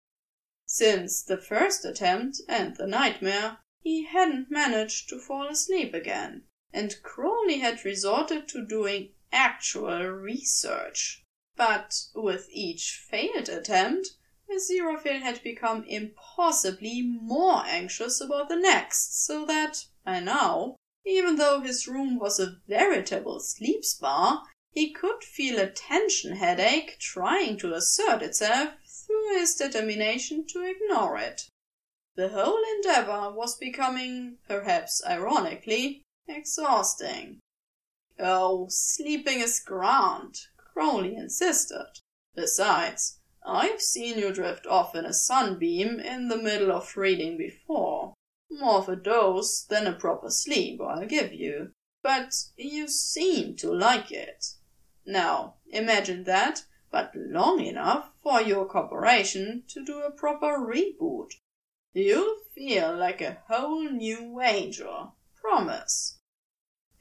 Since 0.65 1.23
the 1.23 1.37
first 1.37 1.85
attempt 1.85 2.41
and 2.47 2.75
the 2.75 2.87
nightmare, 2.87 3.59
he 3.83 4.03
hadn't 4.03 4.51
managed 4.51 5.09
to 5.09 5.19
fall 5.19 5.47
asleep 5.47 5.93
again, 5.93 6.43
and 6.71 7.01
Crowley 7.01 7.57
had 7.59 7.83
resorted 7.83 8.47
to 8.47 8.65
doing 8.65 9.09
actual 9.31 10.03
research. 10.03 11.23
But 11.55 12.05
with 12.13 12.47
each 12.51 13.03
failed 13.09 13.49
attempt, 13.49 14.09
Aziraphale 14.49 15.21
had 15.21 15.41
become 15.41 15.83
impossibly 15.85 17.01
more 17.01 17.63
anxious 17.65 18.21
about 18.21 18.49
the 18.49 18.55
next, 18.55 19.25
so 19.25 19.45
that, 19.45 19.85
by 20.05 20.19
now, 20.19 20.75
even 21.05 21.37
though 21.37 21.61
his 21.61 21.87
room 21.87 22.19
was 22.19 22.39
a 22.39 22.57
veritable 22.67 23.39
sleep 23.39 23.83
spa, 23.83 24.45
he 24.69 24.91
could 24.91 25.23
feel 25.23 25.59
a 25.59 25.69
tension 25.69 26.35
headache 26.35 26.97
trying 26.99 27.57
to 27.57 27.73
assert 27.73 28.21
itself 28.21 28.75
through 28.85 29.37
his 29.37 29.55
determination 29.55 30.45
to 30.47 30.61
ignore 30.61 31.17
it. 31.17 31.49
The 32.15 32.29
whole 32.29 32.61
endeavor 32.75 33.31
was 33.31 33.57
becoming, 33.57 34.37
perhaps 34.45 35.01
ironically, 35.07 36.03
exhausting. 36.27 37.39
Oh, 38.19 38.67
sleeping 38.69 39.39
is 39.39 39.61
grand, 39.61 40.37
Crowley 40.57 41.15
insisted. 41.15 41.87
Besides, 42.35 43.19
I've 43.45 43.81
seen 43.81 44.19
you 44.19 44.33
drift 44.33 44.67
off 44.67 44.93
in 44.93 45.05
a 45.05 45.13
sunbeam 45.13 45.99
in 45.99 46.27
the 46.27 46.37
middle 46.37 46.71
of 46.71 46.97
reading 46.97 47.37
before. 47.37 48.13
More 48.49 48.79
of 48.79 48.89
a 48.89 48.95
dose 48.95 49.63
than 49.63 49.87
a 49.87 49.93
proper 49.93 50.29
sleep, 50.29 50.81
I'll 50.81 51.05
give 51.05 51.33
you. 51.33 51.71
But 52.03 52.33
you 52.57 52.87
seem 52.89 53.55
to 53.57 53.71
like 53.73 54.11
it. 54.11 54.45
Now, 55.05 55.55
imagine 55.69 56.25
that, 56.25 56.65
but 56.91 57.15
long 57.15 57.61
enough 57.61 58.11
for 58.21 58.41
your 58.41 58.65
corporation 58.65 59.63
to 59.69 59.85
do 59.85 60.01
a 60.01 60.11
proper 60.11 60.59
reboot. 60.59 61.31
You'll 61.93 62.37
feel 62.55 62.95
like 62.95 63.19
a 63.19 63.43
whole 63.49 63.83
new 63.89 64.39
angel. 64.39 65.17
Promise. 65.35 66.19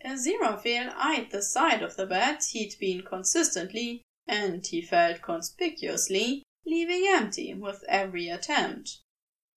Aziraphale 0.05 0.93
eyed 0.97 1.31
the 1.31 1.43
side 1.43 1.81
of 1.81 1.95
the 1.95 2.07
bed 2.07 2.41
he'd 2.51 2.75
been 2.81 3.03
consistently, 3.03 4.03
and 4.27 4.67
he 4.67 4.83
felt 4.83 5.23
conspicuously, 5.23 6.43
leaving 6.67 7.07
empty 7.07 7.55
with 7.55 7.85
every 7.87 8.29
attempt. 8.29 8.99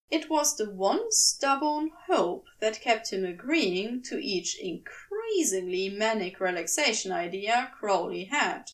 It 0.08 0.30
was 0.30 0.56
the 0.56 0.70
one 0.70 1.10
stubborn 1.10 1.90
hope 2.06 2.44
that 2.60 2.80
kept 2.80 3.12
him 3.12 3.24
agreeing 3.24 4.04
to 4.04 4.18
each 4.18 4.56
increasingly 4.60 5.88
manic 5.88 6.38
relaxation 6.38 7.10
idea 7.10 7.72
Crowley 7.76 8.26
had. 8.26 8.70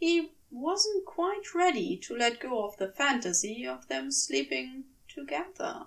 He 0.00 0.32
wasn't 0.50 1.06
quite 1.06 1.54
ready 1.54 1.96
to 1.98 2.16
let 2.16 2.40
go 2.40 2.64
of 2.64 2.76
the 2.78 2.90
fantasy 2.90 3.64
of 3.64 3.86
them 3.86 4.10
sleeping 4.10 4.86
together 5.08 5.86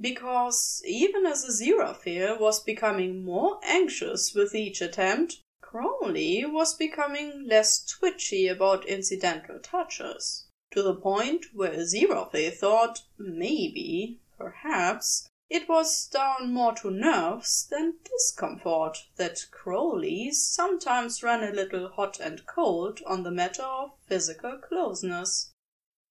because 0.00 0.82
even 0.86 1.26
as 1.26 1.44
Aziraphale 1.44 2.38
was 2.38 2.62
becoming 2.62 3.24
more 3.24 3.58
anxious 3.62 4.34
with 4.34 4.54
each 4.54 4.80
attempt, 4.80 5.42
Crowley 5.60 6.44
was 6.46 6.74
becoming 6.74 7.46
less 7.46 7.84
twitchy 7.84 8.48
about 8.48 8.86
incidental 8.86 9.58
touches, 9.58 10.46
to 10.70 10.82
the 10.82 10.94
point 10.94 11.46
where 11.52 11.72
Aziraphale 11.72 12.56
thought 12.56 13.02
maybe, 13.18 14.20
perhaps, 14.36 15.28
it 15.50 15.68
was 15.68 16.06
down 16.08 16.52
more 16.52 16.74
to 16.74 16.90
nerves 16.90 17.66
than 17.70 17.94
discomfort 18.04 18.98
that 19.16 19.46
Crowley 19.50 20.30
sometimes 20.30 21.22
ran 21.22 21.42
a 21.42 21.54
little 21.54 21.88
hot 21.88 22.20
and 22.20 22.44
cold 22.46 23.00
on 23.06 23.22
the 23.22 23.30
matter 23.30 23.62
of 23.62 23.92
physical 24.06 24.58
closeness. 24.58 25.52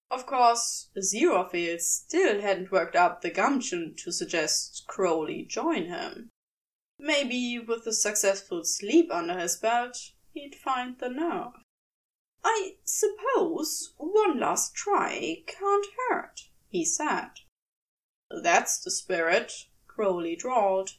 Of 0.09 0.25
course, 0.25 0.89
Aziraphale 0.95 1.81
still 1.81 2.41
hadn't 2.41 2.71
worked 2.71 2.95
up 2.95 3.21
the 3.21 3.29
gumption 3.29 3.93
to 3.97 4.11
suggest 4.11 4.85
Crowley 4.87 5.43
join 5.43 5.87
him. 5.87 6.29
Maybe 6.97 7.59
with 7.59 7.85
a 7.85 7.93
successful 7.93 8.63
sleep 8.63 9.11
under 9.11 9.37
his 9.37 9.57
belt, 9.57 10.13
he'd 10.33 10.55
find 10.55 10.97
the 10.97 11.09
nerve. 11.09 11.53
I 12.43 12.77
suppose 12.85 13.93
one 13.97 14.39
last 14.39 14.73
try 14.73 15.43
can't 15.45 15.85
hurt, 16.09 16.49
he 16.69 16.85
said. 16.85 17.31
That's 18.29 18.79
the 18.79 18.91
spirit, 18.91 19.67
Crowley 19.87 20.35
drawled. 20.35 20.91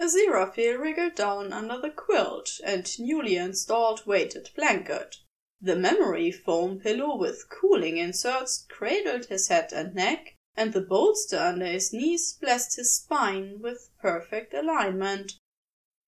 Aziraphale 0.00 0.78
wriggled 0.78 1.16
down 1.16 1.52
under 1.52 1.78
the 1.80 1.90
quilt 1.90 2.60
and 2.64 2.88
newly 2.98 3.36
installed 3.36 4.06
weighted 4.06 4.50
blanket, 4.54 5.16
the 5.64 5.76
memory 5.76 6.32
foam 6.32 6.80
pillow 6.80 7.16
with 7.16 7.48
cooling 7.48 7.96
inserts 7.96 8.66
cradled 8.68 9.26
his 9.26 9.46
head 9.46 9.72
and 9.72 9.94
neck, 9.94 10.36
and 10.56 10.72
the 10.72 10.80
bolster 10.80 11.38
under 11.38 11.66
his 11.66 11.92
knees 11.92 12.32
blessed 12.32 12.76
his 12.76 12.96
spine 12.96 13.60
with 13.60 13.88
perfect 14.00 14.52
alignment. 14.52 15.34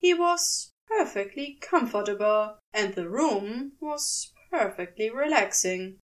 He 0.00 0.12
was 0.12 0.72
perfectly 0.88 1.56
comfortable, 1.60 2.58
and 2.72 2.94
the 2.94 3.08
room 3.08 3.74
was 3.80 4.32
perfectly 4.50 5.08
relaxing. 5.08 6.00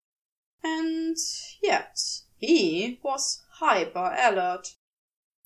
And 0.63 1.17
yet 1.61 1.99
he 2.37 3.01
was 3.03 3.43
hyper 3.55 4.15
alert. 4.17 4.75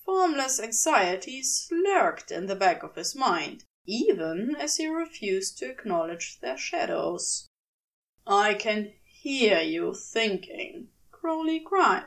Formless 0.05 0.59
anxieties 0.59 1.67
lurked 1.71 2.29
in 2.29 2.45
the 2.45 2.55
back 2.55 2.83
of 2.83 2.95
his 2.95 3.15
mind, 3.15 3.63
even 3.87 4.55
as 4.55 4.77
he 4.77 4.85
refused 4.85 5.57
to 5.57 5.71
acknowledge 5.71 6.39
their 6.39 6.57
shadows. 6.57 7.49
I 8.27 8.55
can 8.55 8.93
hear 9.03 9.61
you 9.61 9.93
thinking, 9.93 10.87
Crowley 11.11 11.59
cried. 11.59 12.05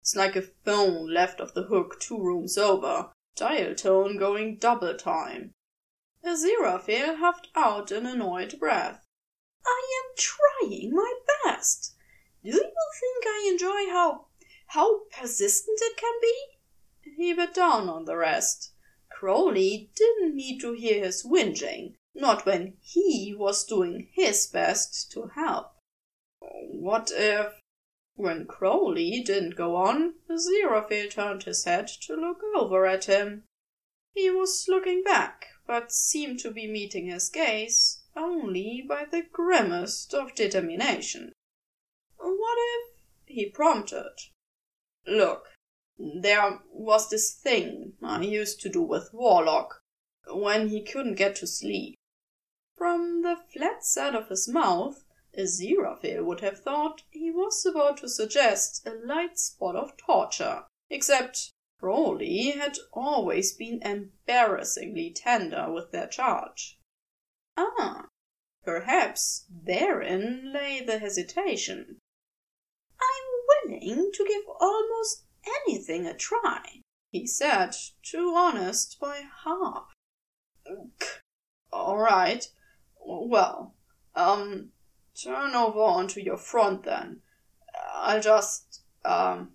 It's 0.00 0.14
like 0.14 0.36
a 0.36 0.42
phone 0.42 1.12
left 1.12 1.40
off 1.40 1.54
the 1.54 1.64
hook 1.64 1.98
two 1.98 2.18
rooms 2.18 2.56
over, 2.56 3.10
dial 3.34 3.74
tone 3.74 4.16
going 4.16 4.58
double 4.58 4.96
time. 4.96 5.54
Aziraphale 6.24 7.16
huffed 7.16 7.48
out 7.56 7.90
an 7.90 8.06
annoyed 8.06 8.60
breath. 8.60 9.04
I 9.66 10.04
am 10.04 10.14
trying 10.16 10.94
my 10.94 11.14
best. 11.44 11.96
Do 12.44 12.50
you 12.50 12.58
think 12.60 13.24
I 13.26 13.48
enjoy 13.50 13.90
how 13.90 14.26
how 14.68 15.06
persistent 15.10 15.80
it 15.82 15.96
can 15.96 16.14
be? 16.22 17.14
He 17.16 17.32
bit 17.32 17.54
down 17.54 17.88
on 17.88 18.04
the 18.04 18.16
rest. 18.16 18.72
Crowley 19.10 19.90
didn't 19.96 20.36
need 20.36 20.60
to 20.60 20.74
hear 20.74 21.04
his 21.04 21.24
whinging 21.24 21.96
not 22.16 22.46
when 22.46 22.74
he 22.80 23.34
was 23.36 23.64
doing 23.64 24.08
his 24.12 24.46
best 24.46 25.12
to 25.12 25.30
help. 25.34 25.72
What 26.40 27.10
if 27.14 27.60
when 28.14 28.46
Crowley 28.46 29.22
didn't 29.22 29.56
go 29.56 29.76
on, 29.76 30.14
Aziraphale 30.30 31.10
turned 31.10 31.42
his 31.42 31.64
head 31.64 31.88
to 32.06 32.14
look 32.14 32.40
over 32.56 32.86
at 32.86 33.04
him. 33.04 33.44
He 34.14 34.30
was 34.30 34.64
looking 34.68 35.02
back, 35.02 35.48
but 35.66 35.92
seemed 35.92 36.40
to 36.40 36.50
be 36.50 36.66
meeting 36.66 37.08
his 37.08 37.28
gaze 37.28 38.02
only 38.16 38.82
by 38.88 39.04
the 39.04 39.22
grimmest 39.30 40.14
of 40.14 40.34
determination. 40.34 41.32
What 42.16 42.58
if 42.58 42.96
he 43.26 43.50
prompted? 43.50 44.14
Look, 45.06 45.48
there 45.98 46.60
was 46.70 47.10
this 47.10 47.34
thing 47.34 47.92
I 48.02 48.22
used 48.22 48.60
to 48.62 48.70
do 48.70 48.80
with 48.80 49.12
Warlock 49.12 49.82
when 50.32 50.70
he 50.70 50.82
couldn't 50.82 51.16
get 51.16 51.36
to 51.36 51.46
sleep. 51.46 51.96
From 52.76 53.22
the 53.22 53.36
flat 53.52 53.84
side 53.84 54.14
of 54.14 54.28
his 54.28 54.46
mouth, 54.46 55.04
a 55.32 55.42
Aziraphale 55.42 56.24
would 56.24 56.40
have 56.40 56.60
thought 56.60 57.04
he 57.10 57.30
was 57.30 57.64
about 57.64 57.96
to 57.98 58.08
suggest 58.08 58.86
a 58.86 58.90
light 58.90 59.38
spot 59.38 59.74
of 59.74 59.96
torture, 59.96 60.66
except 60.90 61.52
Crowley 61.80 62.50
had 62.50 62.78
always 62.92 63.54
been 63.54 63.80
embarrassingly 63.82 65.10
tender 65.10 65.72
with 65.72 65.90
their 65.90 66.06
charge. 66.06 66.78
Ah, 67.56 68.08
perhaps 68.62 69.46
therein 69.50 70.52
lay 70.52 70.82
the 70.82 70.98
hesitation. 70.98 71.98
I'm 73.00 73.70
willing 73.70 74.10
to 74.12 74.24
give 74.26 74.44
almost 74.60 75.24
anything 75.66 76.06
a 76.06 76.14
try, 76.14 76.82
he 77.10 77.26
said, 77.26 77.74
too 78.02 78.34
honest 78.34 78.98
by 79.00 79.28
half. 79.44 79.92
All 81.72 81.98
right. 81.98 82.46
Well, 83.08 83.74
um, 84.16 84.72
turn 85.14 85.54
over 85.54 85.78
onto 85.78 86.20
your 86.20 86.36
front 86.36 86.82
then. 86.82 87.22
I'll 87.94 88.20
just, 88.20 88.82
um. 89.04 89.52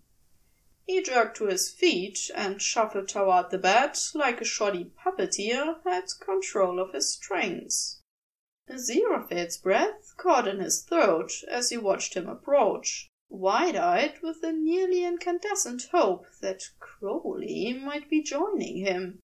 He 0.87 1.01
jerked 1.03 1.37
to 1.37 1.45
his 1.45 1.69
feet 1.69 2.31
and 2.35 2.61
shuffled 2.61 3.07
toward 3.07 3.49
the 3.49 3.57
bed 3.57 3.97
like 4.13 4.41
a 4.41 4.45
shoddy 4.45 4.85
puppeteer 4.85 5.83
had 5.83 6.05
control 6.19 6.79
of 6.79 6.93
his 6.93 7.13
strings. 7.13 8.01
Aziraphale's 8.69 9.57
breath 9.57 10.13
caught 10.17 10.47
in 10.47 10.59
his 10.59 10.81
throat 10.81 11.31
as 11.49 11.69
he 11.69 11.77
watched 11.77 12.15
him 12.15 12.27
approach, 12.27 13.09
wide-eyed 13.29 14.21
with 14.21 14.43
a 14.43 14.51
nearly 14.51 15.03
incandescent 15.03 15.89
hope 15.91 16.25
that 16.41 16.69
Crowley 16.79 17.73
might 17.73 18.09
be 18.09 18.21
joining 18.21 18.77
him. 18.77 19.19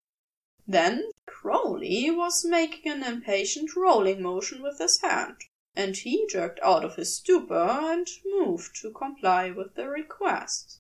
Then 0.68 1.12
Crowley 1.28 2.10
was 2.10 2.46
making 2.46 2.92
an 2.92 3.04
impatient 3.04 3.76
rolling 3.76 4.22
motion 4.22 4.64
with 4.64 4.80
his 4.80 5.02
hand, 5.02 5.36
and 5.76 5.96
he 5.96 6.26
jerked 6.28 6.60
out 6.62 6.86
of 6.86 6.96
his 6.96 7.16
stupor 7.16 7.54
and 7.54 8.08
moved 8.26 8.76
to 8.82 8.92
comply 8.92 9.52
with 9.52 9.76
the 9.76 9.90
request. 9.90 10.80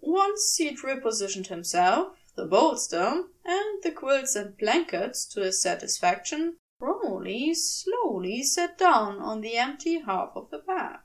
Once 0.00 0.56
he'd 0.56 0.78
repositioned 0.78 1.46
himself, 1.46 2.16
the 2.36 2.44
bolster, 2.44 3.24
and 3.44 3.82
the 3.82 3.90
quilts 3.90 4.36
and 4.36 4.56
blankets 4.56 5.24
to 5.26 5.40
his 5.40 5.60
satisfaction, 5.60 6.56
Crowley 6.78 7.54
slowly 7.54 8.42
sat 8.42 8.78
down 8.78 9.18
on 9.18 9.40
the 9.40 9.56
empty 9.56 9.98
half 10.00 10.32
of 10.36 10.50
the 10.50 10.58
bed. 10.58 11.00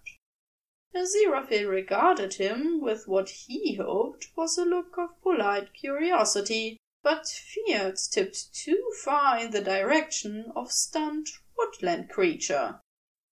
Aziraphale 0.93 1.69
regarded 1.69 2.35
him 2.35 2.79
with 2.79 3.07
what 3.07 3.29
he 3.29 3.75
hoped 3.75 4.27
was 4.37 4.57
a 4.57 4.63
look 4.63 4.97
of 4.97 5.21
polite 5.21 5.73
curiosity, 5.73 6.77
but 7.05 7.27
feared 7.27 7.95
tipped 8.09 8.51
too 8.51 8.91
far 9.03 9.37
in 9.37 9.51
the 9.51 9.61
direction 9.61 10.51
of 10.55 10.71
stunned 10.71 11.27
woodland 11.55 12.09
creature. 12.09 12.81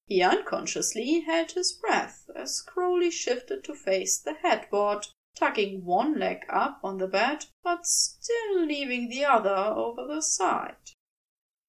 He 0.07 0.21
unconsciously 0.23 1.21
held 1.21 1.53
his 1.53 1.71
breath 1.71 2.29
as 2.35 2.62
Crowley 2.62 3.12
shifted 3.12 3.62
to 3.62 3.77
face 3.77 4.18
the 4.18 4.35
headboard, 4.35 5.07
tucking 5.37 5.85
one 5.85 6.18
leg 6.18 6.45
up 6.49 6.81
on 6.83 6.99
the 6.99 7.07
bed, 7.07 7.47
but 7.62 7.87
still 7.87 8.64
leaving 8.64 9.09
the 9.09 9.25
other 9.25 9.55
over 9.55 10.05
the 10.05 10.21
side. 10.21 10.91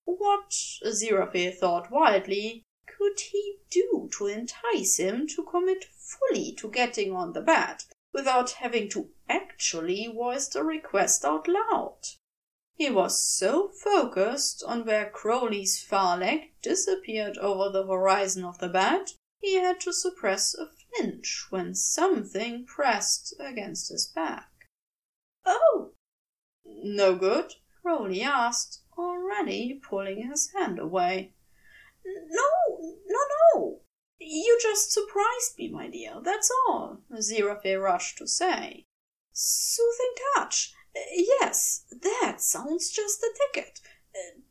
What, 0.05 0.49
Aziraphale 0.83 1.55
thought 1.55 1.91
wildly, 1.91 2.63
could 2.87 3.19
he 3.19 3.59
do 3.69 4.09
to 4.17 4.25
entice 4.25 4.97
him 4.97 5.27
to 5.35 5.43
commit 5.43 5.83
fully 5.83 6.53
to 6.53 6.71
getting 6.71 7.13
on 7.13 7.33
the 7.33 7.41
bed, 7.41 7.83
without 8.13 8.51
having 8.51 8.89
to 8.89 9.09
actually 9.29 10.07
voice 10.07 10.47
the 10.47 10.63
request 10.63 11.23
out 11.23 11.47
loud? 11.47 11.97
He 12.75 12.89
was 12.89 13.21
so 13.21 13.69
focused 13.69 14.63
on 14.65 14.85
where 14.85 15.09
Crowley's 15.09 15.83
far 15.83 16.17
leg 16.17 16.53
disappeared 16.61 17.37
over 17.37 17.69
the 17.69 17.85
horizon 17.85 18.43
of 18.43 18.57
the 18.57 18.69
bed, 18.69 19.11
he 19.39 19.55
had 19.55 19.79
to 19.81 19.93
suppress 19.93 20.55
a 20.55 20.67
flinch 20.67 21.47
when 21.49 21.75
something 21.75 22.65
pressed 22.65 23.33
against 23.39 23.89
his 23.89 24.07
back. 24.07 24.51
Oh! 25.45 25.93
No 26.65 27.15
good? 27.15 27.53
Crowley 27.81 28.21
asked, 28.21 28.81
already 28.97 29.73
pulling 29.73 30.27
his 30.27 30.51
hand 30.51 30.79
away. 30.79 31.33
No, 32.05 32.95
no, 33.07 33.19
no. 33.53 33.80
You 34.23 34.57
just 34.61 34.91
surprised 34.91 35.57
me, 35.57 35.67
my 35.69 35.87
dear, 35.87 36.21
that's 36.21 36.51
all, 36.67 36.99
Aziraphale 37.11 37.81
rushed 37.81 38.19
to 38.19 38.27
say. 38.27 38.85
Soothing 39.33 40.13
touch. 40.35 40.73
Yes, 41.11 41.85
that 41.89 42.39
sounds 42.39 42.91
just 42.91 43.19
the 43.19 43.33
ticket. 43.53 43.79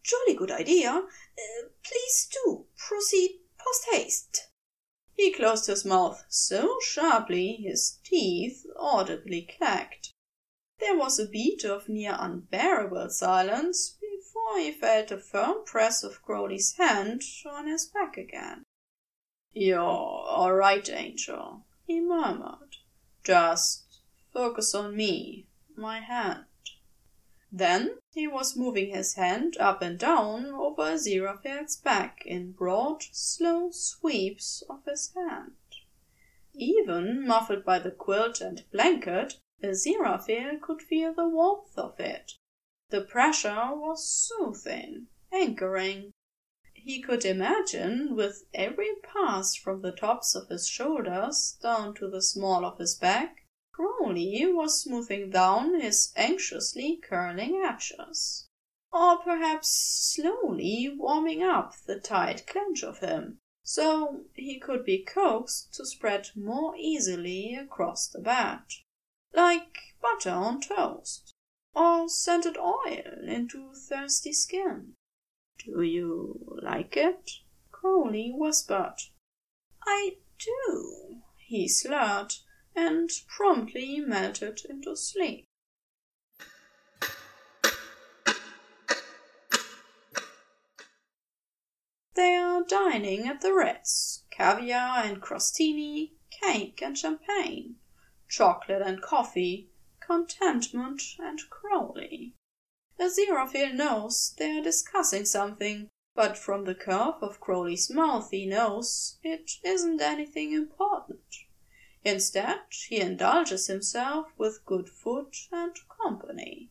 Jolly 0.02 0.34
good 0.34 0.50
idea. 0.50 1.06
Please 1.84 2.28
do 2.32 2.66
proceed 2.76 3.42
post 3.58 3.86
haste. 3.92 4.48
He 5.14 5.32
closed 5.32 5.66
his 5.66 5.84
mouth 5.84 6.24
so 6.28 6.78
sharply 6.82 7.52
his 7.62 7.98
teeth 8.02 8.66
audibly 8.76 9.42
clacked. 9.42 10.12
There 10.80 10.96
was 10.96 11.18
a 11.20 11.28
beat 11.28 11.64
of 11.64 11.88
near 11.88 12.16
unbearable 12.18 13.10
silence 13.10 13.98
before 14.00 14.58
he 14.58 14.72
felt 14.72 15.12
a 15.12 15.18
firm 15.18 15.64
press 15.64 16.02
of 16.02 16.22
Crowley's 16.22 16.76
hand 16.76 17.22
on 17.46 17.68
his 17.68 17.86
back 17.86 18.16
again. 18.16 18.64
You're 19.52 19.80
all 19.80 20.54
right, 20.54 20.88
Angel, 20.88 21.64
he 21.86 22.00
murmured. 22.00 22.76
Just 23.24 24.00
focus 24.32 24.74
on 24.74 24.96
me, 24.96 25.46
my 25.76 26.00
hand. 26.00 26.46
Then 27.50 27.98
he 28.12 28.28
was 28.28 28.56
moving 28.56 28.90
his 28.90 29.14
hand 29.14 29.56
up 29.58 29.82
and 29.82 29.98
down 29.98 30.46
over 30.46 30.82
Aziraphale's 30.82 31.76
back 31.76 32.22
in 32.24 32.52
broad, 32.52 33.02
slow 33.12 33.70
sweeps 33.72 34.62
of 34.70 34.84
his 34.84 35.12
hand. 35.14 35.56
Even 36.54 37.26
muffled 37.26 37.64
by 37.64 37.78
the 37.78 37.90
quilt 37.90 38.40
and 38.40 38.64
blanket, 38.70 39.40
Aziraphale 39.62 40.60
could 40.60 40.80
feel 40.80 41.12
the 41.12 41.28
warmth 41.28 41.76
of 41.76 41.98
it, 41.98 42.32
the 42.90 43.00
pressure 43.00 43.68
was 43.72 44.04
soothing, 44.04 45.06
anchoring. 45.32 46.12
He 46.90 47.00
could 47.00 47.24
imagine, 47.24 48.16
with 48.16 48.48
every 48.52 48.96
pass 48.96 49.54
from 49.54 49.80
the 49.80 49.92
tops 49.92 50.34
of 50.34 50.48
his 50.48 50.66
shoulders 50.66 51.56
down 51.62 51.94
to 51.94 52.10
the 52.10 52.20
small 52.20 52.64
of 52.64 52.78
his 52.78 52.96
back, 52.96 53.46
Crowley 53.72 54.44
was 54.52 54.82
smoothing 54.82 55.30
down 55.30 55.78
his 55.78 56.12
anxiously 56.16 56.96
curling 56.96 57.62
edges. 57.64 58.48
Or 58.92 59.18
perhaps 59.18 59.68
slowly 59.68 60.92
warming 60.92 61.44
up 61.44 61.76
the 61.86 62.00
tight 62.00 62.48
clench 62.48 62.82
of 62.82 62.98
him, 62.98 63.38
so 63.62 64.24
he 64.34 64.58
could 64.58 64.84
be 64.84 65.04
coaxed 65.04 65.72
to 65.74 65.86
spread 65.86 66.30
more 66.34 66.74
easily 66.76 67.54
across 67.54 68.08
the 68.08 68.18
bed, 68.18 68.62
like 69.32 69.94
butter 70.02 70.30
on 70.30 70.60
toast 70.60 71.36
or 71.72 72.08
scented 72.08 72.56
oil 72.58 73.28
into 73.28 73.72
thirsty 73.74 74.32
skin. 74.32 74.96
Do 75.64 75.82
you 75.82 76.58
like 76.62 76.96
it? 76.96 77.30
Crowley 77.70 78.32
whispered. 78.34 78.96
I 79.86 80.16
do, 80.38 81.22
he 81.36 81.68
slurred, 81.68 82.32
and 82.74 83.10
promptly 83.28 84.00
melted 84.00 84.62
into 84.68 84.96
sleep. 84.96 85.46
They 92.14 92.36
are 92.36 92.62
dining 92.62 93.28
at 93.28 93.40
the 93.40 93.52
Ritz. 93.52 94.24
Caviar 94.30 95.04
and 95.04 95.20
crostini, 95.20 96.12
cake 96.30 96.80
and 96.80 96.96
champagne, 96.96 97.76
chocolate 98.28 98.82
and 98.82 99.02
coffee, 99.02 99.70
contentment, 100.00 101.02
and 101.18 101.38
Crowley. 101.50 102.34
Aziraphale 103.00 103.72
knows 103.72 104.34
they 104.36 104.58
are 104.58 104.62
discussing 104.62 105.24
something, 105.24 105.88
but 106.14 106.36
from 106.36 106.66
the 106.66 106.74
curve 106.74 107.22
of 107.22 107.40
Crowley's 107.40 107.88
mouth 107.88 108.30
he 108.30 108.44
knows 108.44 109.18
it 109.22 109.52
isn't 109.64 110.02
anything 110.02 110.52
important. 110.52 111.24
Instead, 112.04 112.60
he 112.88 113.00
indulges 113.00 113.68
himself 113.68 114.26
with 114.36 114.66
good 114.66 114.90
food 114.90 115.32
and 115.50 115.74
company. 116.02 116.68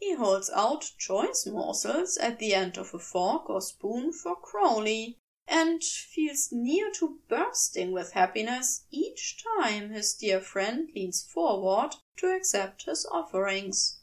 He 0.00 0.14
holds 0.14 0.50
out 0.50 0.90
choice 0.98 1.46
morsels 1.46 2.16
at 2.16 2.40
the 2.40 2.52
end 2.52 2.76
of 2.76 2.92
a 2.92 2.98
fork 2.98 3.48
or 3.48 3.60
spoon 3.60 4.12
for 4.12 4.34
Crowley, 4.34 5.20
and 5.46 5.84
feels 5.84 6.50
near 6.50 6.90
to 6.94 7.20
bursting 7.28 7.92
with 7.92 8.14
happiness 8.14 8.86
each 8.90 9.40
time 9.60 9.90
his 9.90 10.14
dear 10.14 10.40
friend 10.40 10.90
leans 10.96 11.22
forward 11.22 11.94
to 12.16 12.34
accept 12.34 12.86
his 12.86 13.06
offerings. 13.12 14.00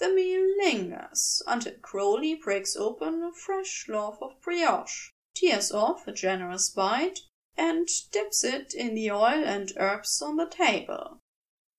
The 0.00 0.08
meal 0.08 0.56
lingers 0.56 1.42
until 1.46 1.74
Crowley 1.82 2.34
breaks 2.34 2.74
open 2.74 3.22
a 3.22 3.34
fresh 3.34 3.86
loaf 3.86 4.16
of 4.22 4.40
brioche, 4.40 5.12
tears 5.34 5.70
off 5.70 6.08
a 6.08 6.12
generous 6.12 6.70
bite, 6.70 7.20
and 7.54 7.86
dips 8.10 8.42
it 8.42 8.72
in 8.72 8.94
the 8.94 9.10
oil 9.10 9.44
and 9.44 9.70
herbs 9.76 10.22
on 10.22 10.36
the 10.36 10.48
table. 10.48 11.18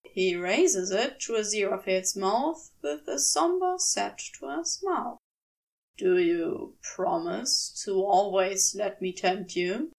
He 0.03 0.35
raises 0.35 0.91
it 0.91 1.19
to 1.21 1.33
Aziraphale's 1.33 2.15
mouth 2.15 2.69
with 2.83 3.07
a 3.07 3.17
sombre 3.17 3.79
set 3.79 4.19
to 4.37 4.49
a 4.49 4.65
smile. 4.65 5.17
Do 5.97 6.19
you 6.19 6.77
promise 6.95 7.81
to 7.85 8.03
always 8.03 8.75
let 8.75 9.01
me 9.01 9.13
tempt 9.13 9.55
you? 9.55 9.93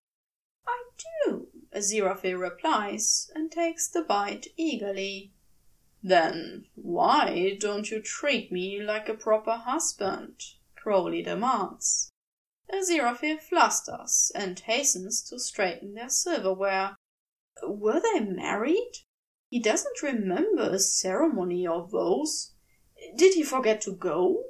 "I 0.65 0.85
do, 1.25 1.49
Aziraphale 1.75 2.39
replies, 2.39 3.33
and 3.35 3.51
takes 3.51 3.89
the 3.89 4.03
bite 4.03 4.47
eagerly. 4.57 5.33
Then 6.03 6.67
why 6.75 7.57
don't 7.61 7.91
you 7.91 8.03
treat 8.03 8.51
me 8.51 8.83
like 8.83 9.09
a 9.09 9.15
proper 9.15 9.53
husband? 9.53 10.43
Crowley 10.75 11.23
demands. 11.23 12.11
Aziraphale 12.73 13.41
flusters 13.41 14.33
and 14.35 14.59
hastens 14.59 15.23
to 15.23 15.39
straighten 15.39 15.95
their 15.95 16.09
silverware. 16.09 16.97
Were 17.63 18.01
they 18.01 18.21
married? 18.21 18.93
He 19.49 19.61
doesn't 19.61 20.03
remember 20.03 20.71
a 20.71 20.79
ceremony 20.79 21.67
or 21.67 21.87
vows. 21.87 22.53
Did 23.15 23.35
he 23.35 23.43
forget 23.43 23.81
to 23.83 23.93
go? 23.93 24.45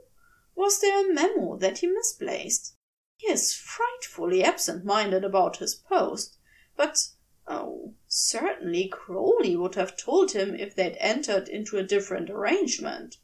Was 0.55 0.81
there 0.81 1.05
a 1.05 1.13
memo 1.13 1.57
that 1.59 1.79
he 1.79 1.87
misplaced? 1.87 2.77
He 3.17 3.31
is 3.31 3.55
frightfully 3.55 4.43
absent 4.43 4.85
minded 4.85 5.25
about 5.25 5.59
his 5.59 5.75
post, 5.75 6.39
but 6.77 7.09
oh, 7.47 7.95
certainly 8.15 8.89
Crowley 8.89 9.57
would 9.57 9.75
have 9.75 9.97
told 9.97 10.33
him 10.33 10.55
if 10.55 10.75
they'd 10.75 10.99
entered 10.99 11.49
into 11.49 11.79
a 11.79 11.83
different 11.83 12.29
arrangement. 12.29 13.17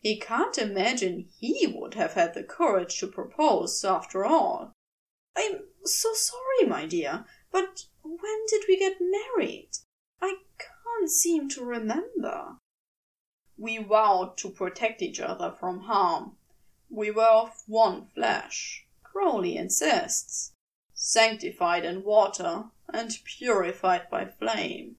He 0.00 0.18
can't 0.18 0.58
imagine 0.58 1.28
he 1.38 1.72
would 1.72 1.94
have 1.94 2.14
had 2.14 2.34
the 2.34 2.42
courage 2.42 2.98
to 2.98 3.06
propose, 3.06 3.84
after 3.84 4.24
all. 4.24 4.72
I'm 5.36 5.68
so 5.84 6.12
sorry, 6.14 6.66
my 6.66 6.86
dear, 6.86 7.24
but 7.52 7.86
when 8.02 8.46
did 8.48 8.64
we 8.66 8.76
get 8.80 8.96
married? 9.00 9.70
I 10.20 10.38
can't 10.58 11.08
seem 11.08 11.48
to 11.50 11.64
remember. 11.64 12.56
We 13.56 13.78
vowed 13.78 14.36
to 14.38 14.50
protect 14.50 15.02
each 15.02 15.20
other 15.20 15.52
from 15.52 15.82
harm. 15.82 16.36
We 16.90 17.12
were 17.12 17.22
of 17.22 17.62
one 17.68 18.08
flesh. 18.08 18.86
Crowley 19.04 19.56
insists, 19.56 20.52
sanctified 20.94 21.84
in 21.84 22.02
water 22.02 22.71
and 22.92 23.10
purified 23.24 24.08
by 24.10 24.26
flame. 24.26 24.96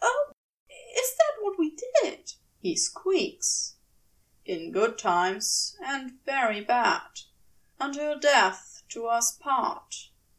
Oh, 0.00 0.32
is 0.70 1.14
that 1.16 1.42
what 1.42 1.58
we 1.58 1.76
did? 2.02 2.32
He 2.60 2.74
squeaks. 2.74 3.76
In 4.44 4.72
good 4.72 4.98
times 4.98 5.76
and 5.84 6.18
very 6.24 6.62
bad, 6.62 7.20
until 7.78 8.18
death 8.18 8.82
do 8.88 9.06
us 9.06 9.36
part, 9.36 9.94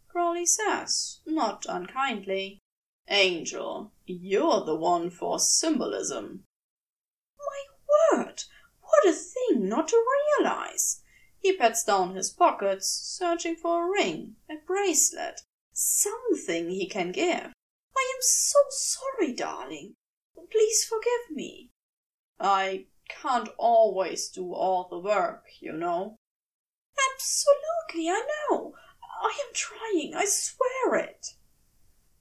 Crawley 0.07 0.45
says, 0.45 1.19
not 1.25 1.65
unkindly. 1.69 2.59
Angel, 3.07 3.91
you're 4.05 4.65
the 4.65 4.75
one 4.75 5.09
for 5.09 5.39
symbolism. 5.39 6.45
My 7.37 8.17
word, 8.17 8.43
what 8.81 9.07
a 9.07 9.13
thing 9.13 9.69
not 9.69 9.87
to 9.89 10.05
realize! 10.37 11.01
He 11.39 11.55
pats 11.55 11.83
down 11.83 12.15
his 12.15 12.31
pockets, 12.31 12.89
searching 12.89 13.55
for 13.55 13.85
a 13.85 13.89
ring, 13.89 14.35
a 14.49 14.55
bracelet, 14.57 15.41
something 15.79 16.69
he 16.69 16.87
can 16.87 17.11
give. 17.11 17.53
I 17.97 18.13
am 18.15 18.21
so 18.21 18.59
sorry, 18.69 19.33
darling. 19.33 19.95
Please 20.51 20.83
forgive 20.83 21.35
me. 21.35 21.69
I 22.39 22.87
can't 23.07 23.49
always 23.57 24.29
do 24.29 24.53
all 24.53 24.87
the 24.89 24.99
work, 24.99 25.45
you 25.59 25.73
know. 25.73 26.17
Absolutely, 27.13 28.09
I 28.09 28.25
know. 28.49 28.75
I 29.21 29.37
am 29.45 29.53
trying, 29.53 30.13
I 30.15 30.25
swear 30.25 30.95
it. 30.95 31.35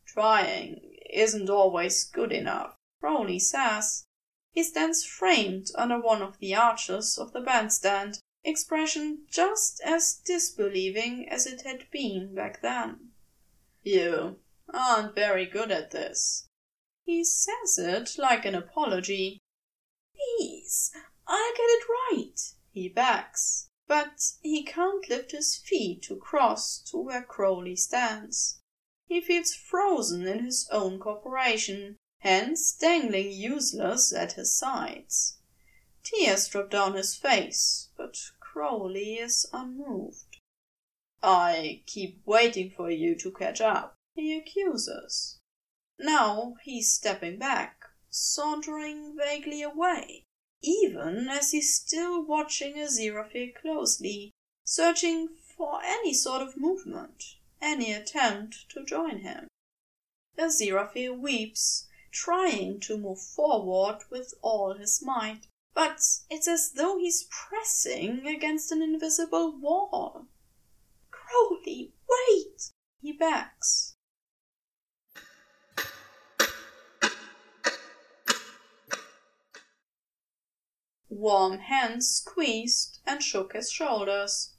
Trying 0.07 0.97
isn't 1.11 1.51
always 1.51 2.05
good 2.05 2.33
enough, 2.33 2.75
Crowley 3.01 3.39
says. 3.39 4.05
He 4.53 4.63
stands 4.63 5.05
framed 5.05 5.71
under 5.75 6.01
one 6.01 6.23
of 6.23 6.39
the 6.39 6.55
arches 6.55 7.19
of 7.19 7.33
the 7.33 7.41
bandstand, 7.41 8.21
expression 8.45 9.27
just 9.29 9.81
as 9.85 10.15
disbelieving 10.15 11.29
as 11.29 11.47
it 11.47 11.63
had 11.63 11.91
been 11.91 12.35
back 12.35 12.63
then. 12.63 13.08
You 13.83 14.41
aren't 14.75 15.15
very 15.15 15.47
good 15.47 15.71
at 15.71 15.93
this. 15.93 16.49
He 17.05 17.25
says 17.25 17.79
it 17.79 18.19
like 18.19 18.45
an 18.45 18.55
apology. 18.55 19.39
Please, 20.15 20.93
I'll 21.27 21.53
get 21.55 21.63
it 21.63 21.85
right, 21.89 22.41
he 22.71 22.89
begs, 22.89 23.71
but 23.87 24.33
he 24.43 24.63
can't 24.63 25.09
lift 25.09 25.31
his 25.31 25.57
feet 25.57 26.03
to 26.03 26.17
cross 26.17 26.81
to 26.91 26.99
where 26.99 27.23
Crowley 27.23 27.77
stands. 27.77 28.61
He 29.07 29.23
feels 29.23 29.55
frozen 29.55 30.27
in 30.27 30.45
his 30.45 30.69
own 30.71 30.99
corporation, 30.99 31.97
hands 32.19 32.73
dangling 32.73 33.33
useless 33.33 34.13
at 34.13 34.33
his 34.33 34.55
sides. 34.55 35.39
Tears 36.03 36.47
drop 36.49 36.71
down 36.71 36.95
his 36.95 37.15
face, 37.15 37.89
but 37.97 38.19
Crowley 38.39 39.15
is 39.15 39.47
unmoved. 39.53 40.28
I 41.21 41.83
keep 41.85 42.25
waiting 42.25 42.71
for 42.71 42.91
you 42.91 43.17
to 43.17 43.33
catch 43.33 43.61
up, 43.61 43.97
he 44.15 44.37
accuses. 44.39 45.41
Now 45.99 46.55
he's 46.63 46.93
stepping 46.93 47.39
back, 47.41 47.87
sauntering 48.09 49.17
vaguely 49.17 49.63
away, 49.63 50.23
even 50.63 51.29
as 51.29 51.51
he's 51.51 51.75
still 51.75 52.23
watching 52.23 52.77
Aziraphale 52.77 53.53
closely, 53.57 54.31
searching 54.65 55.29
for 55.57 55.81
any 55.83 56.15
sort 56.15 56.41
of 56.41 56.57
movement, 56.57 57.25
any 57.61 57.93
attempt 57.93 58.69
to 58.71 58.85
join 58.85 59.19
him. 59.19 59.49
Aziraphale 60.39 61.19
weeps, 61.19 61.89
trying 62.13 62.79
to 62.79 62.97
move 62.97 63.21
forward 63.21 64.05
with 64.09 64.35
all 64.41 64.75
his 64.75 65.03
might, 65.03 65.49
but 65.75 66.01
it's 66.31 66.47
as 66.47 66.71
though 66.73 66.97
he's 66.97 67.29
pressing 67.29 68.25
against 68.25 68.71
an 68.71 68.83
invisible 68.83 69.51
wall. 69.59 70.29
Crowley, 71.29 71.93
wait! 72.09 72.73
He 73.03 73.13
backs. 73.13 73.97
Warm 81.11 81.59
hands 81.59 82.09
squeezed 82.09 83.01
and 83.05 83.23
shook 83.23 83.53
his 83.53 83.71
shoulders. 83.71 84.55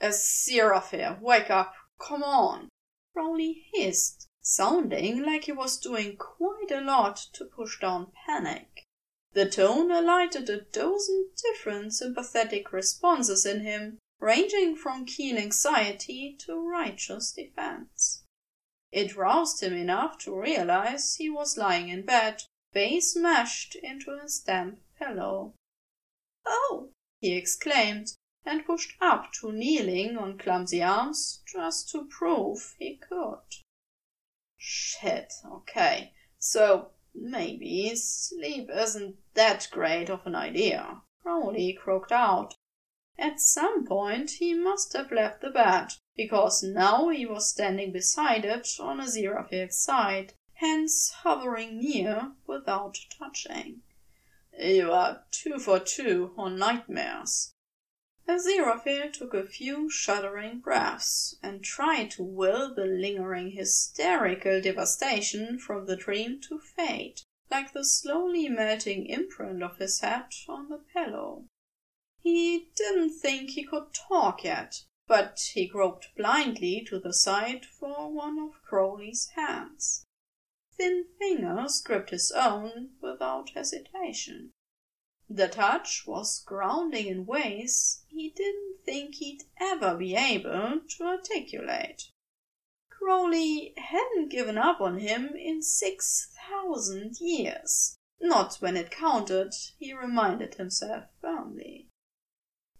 A 0.00 0.06
Aziraphale, 0.06 1.20
wake 1.20 1.50
up! 1.50 1.74
Come 1.98 2.22
on! 2.22 2.68
Crowley 3.12 3.66
hissed, 3.74 4.28
sounding 4.40 5.22
like 5.24 5.44
he 5.44 5.52
was 5.52 5.78
doing 5.78 6.16
quite 6.16 6.70
a 6.70 6.80
lot 6.80 7.16
to 7.34 7.44
push 7.44 7.80
down 7.80 8.12
panic. 8.26 8.86
The 9.34 9.50
tone 9.50 9.90
elicited 9.90 10.48
a 10.48 10.60
dozen 10.62 11.30
different 11.36 11.92
sympathetic 11.92 12.72
responses 12.72 13.44
in 13.44 13.60
him, 13.60 13.98
ranging 14.24 14.74
from 14.74 15.04
keen 15.04 15.36
anxiety 15.36 16.34
to 16.38 16.56
righteous 16.56 17.32
defense. 17.32 18.24
It 18.90 19.16
roused 19.16 19.62
him 19.62 19.74
enough 19.74 20.16
to 20.18 20.34
realize 20.34 21.16
he 21.16 21.28
was 21.28 21.58
lying 21.58 21.88
in 21.88 22.06
bed, 22.06 22.42
face 22.72 23.14
mashed 23.14 23.74
into 23.74 24.18
his 24.18 24.40
damp 24.40 24.80
pillow. 24.98 25.54
Oh! 26.46 26.90
he 27.20 27.34
exclaimed, 27.34 28.14
and 28.46 28.64
pushed 28.64 28.94
up 29.00 29.32
to 29.40 29.52
kneeling 29.52 30.16
on 30.16 30.38
clumsy 30.38 30.82
arms 30.82 31.42
just 31.46 31.90
to 31.90 32.06
prove 32.06 32.74
he 32.78 32.96
could. 32.96 33.42
Shit, 34.56 35.32
okay. 35.44 36.14
So 36.38 36.92
Maybe 37.16 37.94
sleep 37.94 38.68
isn't 38.70 39.18
that 39.34 39.68
great 39.70 40.10
of 40.10 40.26
an 40.26 40.34
idea, 40.34 41.02
Crowley 41.22 41.72
croaked 41.72 42.10
out. 42.10 42.56
At 43.16 43.40
some 43.40 43.86
point 43.86 44.32
he 44.32 44.54
must 44.54 44.92
have 44.94 45.12
left 45.12 45.40
the 45.40 45.50
bed, 45.50 45.92
because 46.16 46.64
now 46.64 47.10
he 47.10 47.24
was 47.24 47.48
standing 47.48 47.92
beside 47.92 48.44
it 48.44 48.68
on 48.80 48.98
Aziraphale's 48.98 49.78
side, 49.78 50.34
hands 50.54 51.12
hovering 51.22 51.78
near 51.78 52.32
without 52.46 52.98
touching. 53.16 53.82
You 54.58 54.90
are 54.90 55.24
two 55.30 55.58
for 55.58 55.78
two 55.78 56.34
on 56.36 56.58
nightmares. 56.58 57.54
Aziraphale 58.26 59.12
took 59.12 59.34
a 59.34 59.46
few 59.46 59.90
shuddering 59.90 60.58
breaths, 60.60 61.36
and 61.42 61.62
tried 61.62 62.10
to 62.12 62.22
will 62.24 62.74
the 62.74 62.86
lingering 62.86 63.50
hysterical 63.50 64.60
devastation 64.60 65.58
from 65.58 65.86
the 65.86 65.96
dream 65.96 66.40
to 66.48 66.58
fade, 66.58 67.20
like 67.50 67.72
the 67.72 67.84
slowly 67.84 68.48
melting 68.48 69.06
imprint 69.06 69.62
of 69.62 69.76
his 69.76 70.00
head 70.00 70.32
on 70.48 70.68
the 70.68 70.78
pillow. 70.78 71.44
He 72.24 72.70
didn't 72.74 73.18
think 73.18 73.50
he 73.50 73.64
could 73.64 73.92
talk 73.92 74.44
yet, 74.44 74.84
but 75.06 75.38
he 75.52 75.68
groped 75.68 76.08
blindly 76.16 76.82
to 76.88 76.98
the 76.98 77.12
side 77.12 77.66
for 77.66 78.10
one 78.10 78.38
of 78.38 78.62
Crowley's 78.62 79.28
hands. 79.36 80.06
Thin 80.72 81.04
fingers 81.18 81.82
gripped 81.82 82.08
his 82.08 82.32
own 82.32 82.92
without 83.02 83.50
hesitation. 83.50 84.52
The 85.28 85.48
touch 85.48 86.04
was 86.06 86.42
grounding 86.46 87.08
in 87.08 87.26
ways 87.26 88.06
he 88.08 88.30
didn't 88.30 88.78
think 88.86 89.16
he'd 89.16 89.42
ever 89.60 89.94
be 89.94 90.16
able 90.16 90.80
to 90.96 91.04
articulate. 91.04 92.04
Crowley 92.88 93.74
hadn't 93.76 94.30
given 94.30 94.56
up 94.56 94.80
on 94.80 94.98
him 94.98 95.34
in 95.36 95.60
six 95.60 96.34
thousand 96.48 97.20
years. 97.20 97.98
Not 98.18 98.56
when 98.60 98.78
it 98.78 98.90
counted, 98.90 99.52
he 99.78 99.92
reminded 99.92 100.54
himself 100.54 101.04
firmly. 101.20 101.90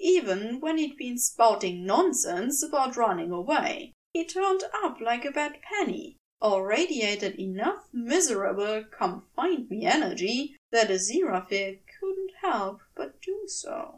Even 0.06 0.60
when 0.60 0.76
he'd 0.76 0.98
been 0.98 1.16
spouting 1.16 1.86
nonsense 1.86 2.62
about 2.62 2.94
running 2.94 3.30
away, 3.30 3.94
he 4.12 4.22
turned 4.22 4.62
up 4.82 5.00
like 5.00 5.24
a 5.24 5.32
bad 5.32 5.62
penny, 5.62 6.18
or 6.42 6.66
radiated 6.66 7.40
enough 7.40 7.88
miserable 7.90 8.84
come-find 8.90 9.70
me 9.70 9.86
energy 9.86 10.58
that 10.70 10.90
a 10.90 10.94
Aziraphale 10.96 11.78
couldn't 11.98 12.32
help 12.42 12.82
but 12.94 13.22
do 13.22 13.44
so. 13.46 13.96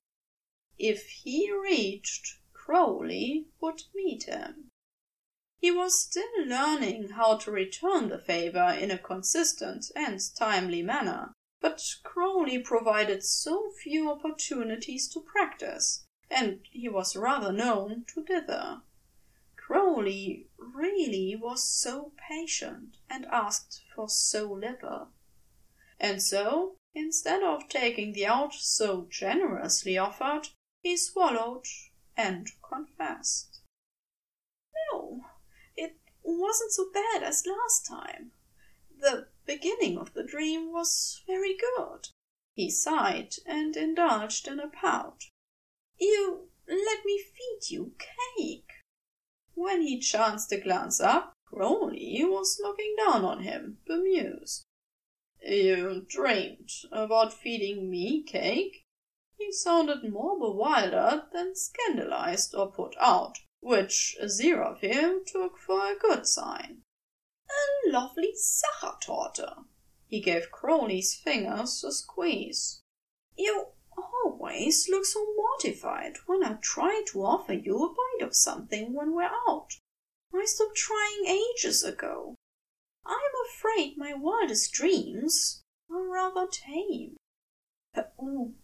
If 0.78 1.08
he 1.08 1.50
reached, 1.50 2.38
Crowley 2.52 3.46
would 3.60 3.82
meet 3.92 4.26
him. 4.26 4.68
He 5.58 5.72
was 5.72 6.00
still 6.00 6.46
learning 6.46 7.08
how 7.16 7.36
to 7.38 7.50
return 7.50 8.10
the 8.10 8.20
favor 8.20 8.76
in 8.78 8.92
a 8.92 8.98
consistent 8.98 9.86
and 9.96 10.20
timely 10.36 10.82
manner, 10.82 11.32
but 11.66 11.82
Crowley 12.04 12.60
provided 12.60 13.24
so 13.24 13.72
few 13.82 14.08
opportunities 14.08 15.08
to 15.08 15.20
practice, 15.20 16.04
and 16.30 16.60
he 16.70 16.88
was 16.88 17.16
rather 17.16 17.50
known 17.50 18.04
to 18.06 18.22
dither. 18.22 18.82
Crowley 19.56 20.46
really 20.56 21.34
was 21.34 21.68
so 21.68 22.12
patient 22.28 22.98
and 23.10 23.26
asked 23.32 23.82
for 23.92 24.08
so 24.08 24.52
little. 24.52 25.08
And 25.98 26.22
so, 26.22 26.76
instead 26.94 27.42
of 27.42 27.68
taking 27.68 28.12
the 28.12 28.26
out 28.26 28.54
so 28.54 29.08
generously 29.10 29.98
offered, 29.98 30.50
he 30.84 30.96
swallowed 30.96 31.66
and 32.16 32.46
confessed. 32.62 33.58
No, 34.92 35.22
it 35.74 35.96
wasn't 36.22 36.70
so 36.70 36.92
bad 36.94 37.24
as 37.24 37.44
last 37.44 37.86
time. 37.88 38.30
The 39.00 39.26
beginning 39.46 39.96
of 39.96 40.12
the 40.12 40.24
dream 40.24 40.72
was 40.72 41.22
very 41.26 41.56
good. 41.56 42.08
He 42.54 42.70
sighed 42.70 43.36
and 43.46 43.76
indulged 43.76 44.48
in 44.48 44.58
a 44.58 44.68
pout. 44.68 45.24
You 45.98 46.50
let 46.68 47.04
me 47.04 47.18
feed 47.18 47.70
you 47.70 47.94
cake. 47.98 48.70
When 49.54 49.82
he 49.82 50.00
chanced 50.00 50.50
to 50.50 50.60
glance 50.60 51.00
up, 51.00 51.32
Crowley 51.46 52.24
was 52.24 52.60
looking 52.60 52.94
down 52.98 53.24
on 53.24 53.44
him, 53.44 53.78
bemused. 53.86 54.64
You 55.40 56.04
dreamed 56.08 56.70
about 56.90 57.32
feeding 57.32 57.88
me 57.88 58.22
cake? 58.22 58.84
He 59.38 59.52
sounded 59.52 60.10
more 60.10 60.38
bewildered 60.38 61.30
than 61.32 61.54
scandalized 61.54 62.54
or 62.54 62.72
put 62.72 62.96
out, 62.98 63.38
which 63.60 64.16
Aziraphale 64.20 65.24
took 65.24 65.58
for 65.58 65.86
a 65.86 65.98
good 65.98 66.26
sign. 66.26 66.82
A 67.48 67.90
lovely 67.90 68.32
Sachertorte. 68.34 69.64
He 70.06 70.20
gave 70.20 70.50
Crowley's 70.50 71.14
fingers 71.14 71.82
a 71.84 71.92
squeeze. 71.92 72.80
You 73.36 73.68
always 73.96 74.88
look 74.88 75.04
so 75.04 75.26
mortified 75.36 76.16
when 76.26 76.44
I 76.44 76.54
try 76.60 77.02
to 77.08 77.24
offer 77.24 77.52
you 77.52 77.84
a 77.84 77.88
bite 77.88 78.26
of 78.26 78.36
something 78.36 78.92
when 78.92 79.14
we're 79.14 79.30
out. 79.48 79.68
I 80.34 80.44
stopped 80.44 80.76
trying 80.76 81.26
ages 81.26 81.82
ago. 81.82 82.34
I'm 83.04 83.14
afraid 83.48 83.96
my 83.96 84.14
wildest 84.14 84.72
dreams 84.72 85.62
are 85.90 86.02
rather 86.02 86.46
tame. 86.50 87.16
Oh. 88.18 88.54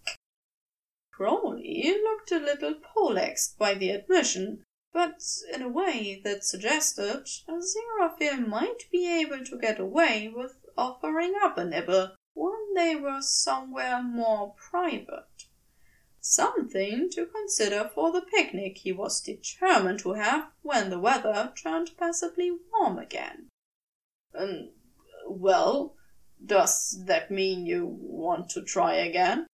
Crowley 1.13 1.95
looked 2.03 2.33
a 2.33 2.39
little 2.39 2.75
poleaxed 2.75 3.57
by 3.59 3.75
the 3.75 3.91
admission, 3.91 4.65
but 4.93 5.23
in 5.53 5.63
a 5.63 5.69
way 5.69 6.21
that 6.23 6.45
suggested 6.45 7.27
Aziraphale 7.49 8.47
might 8.47 8.91
be 8.91 9.09
able 9.09 9.45
to 9.45 9.59
get 9.59 9.81
away 9.81 10.29
with 10.29 10.57
offering 10.77 11.35
up 11.43 11.57
a 11.57 11.65
nibble 11.65 12.15
when 12.35 12.75
they 12.75 12.95
were 12.97 13.21
somewhere 13.23 14.03
more 14.03 14.55
private. 14.57 15.45
Something 16.21 17.11
to 17.11 17.27
consider 17.27 17.91
for 17.95 18.13
the 18.13 18.23
picnic 18.23 18.79
he 18.79 18.93
was 18.93 19.21
determined 19.21 19.99
to 20.01 20.13
have 20.13 20.53
when 20.63 20.91
the 20.91 21.01
weather 21.01 21.53
turned 21.61 21.97
passably 21.99 22.51
warm 22.73 22.99
again. 22.99 23.49
Um, 24.39 24.71
well, 25.27 25.97
does 26.45 27.03
that 27.07 27.31
mean 27.31 27.67
you 27.67 27.87
want 27.87 28.51
to 28.51 28.63
try 28.63 28.95
again? 28.95 29.47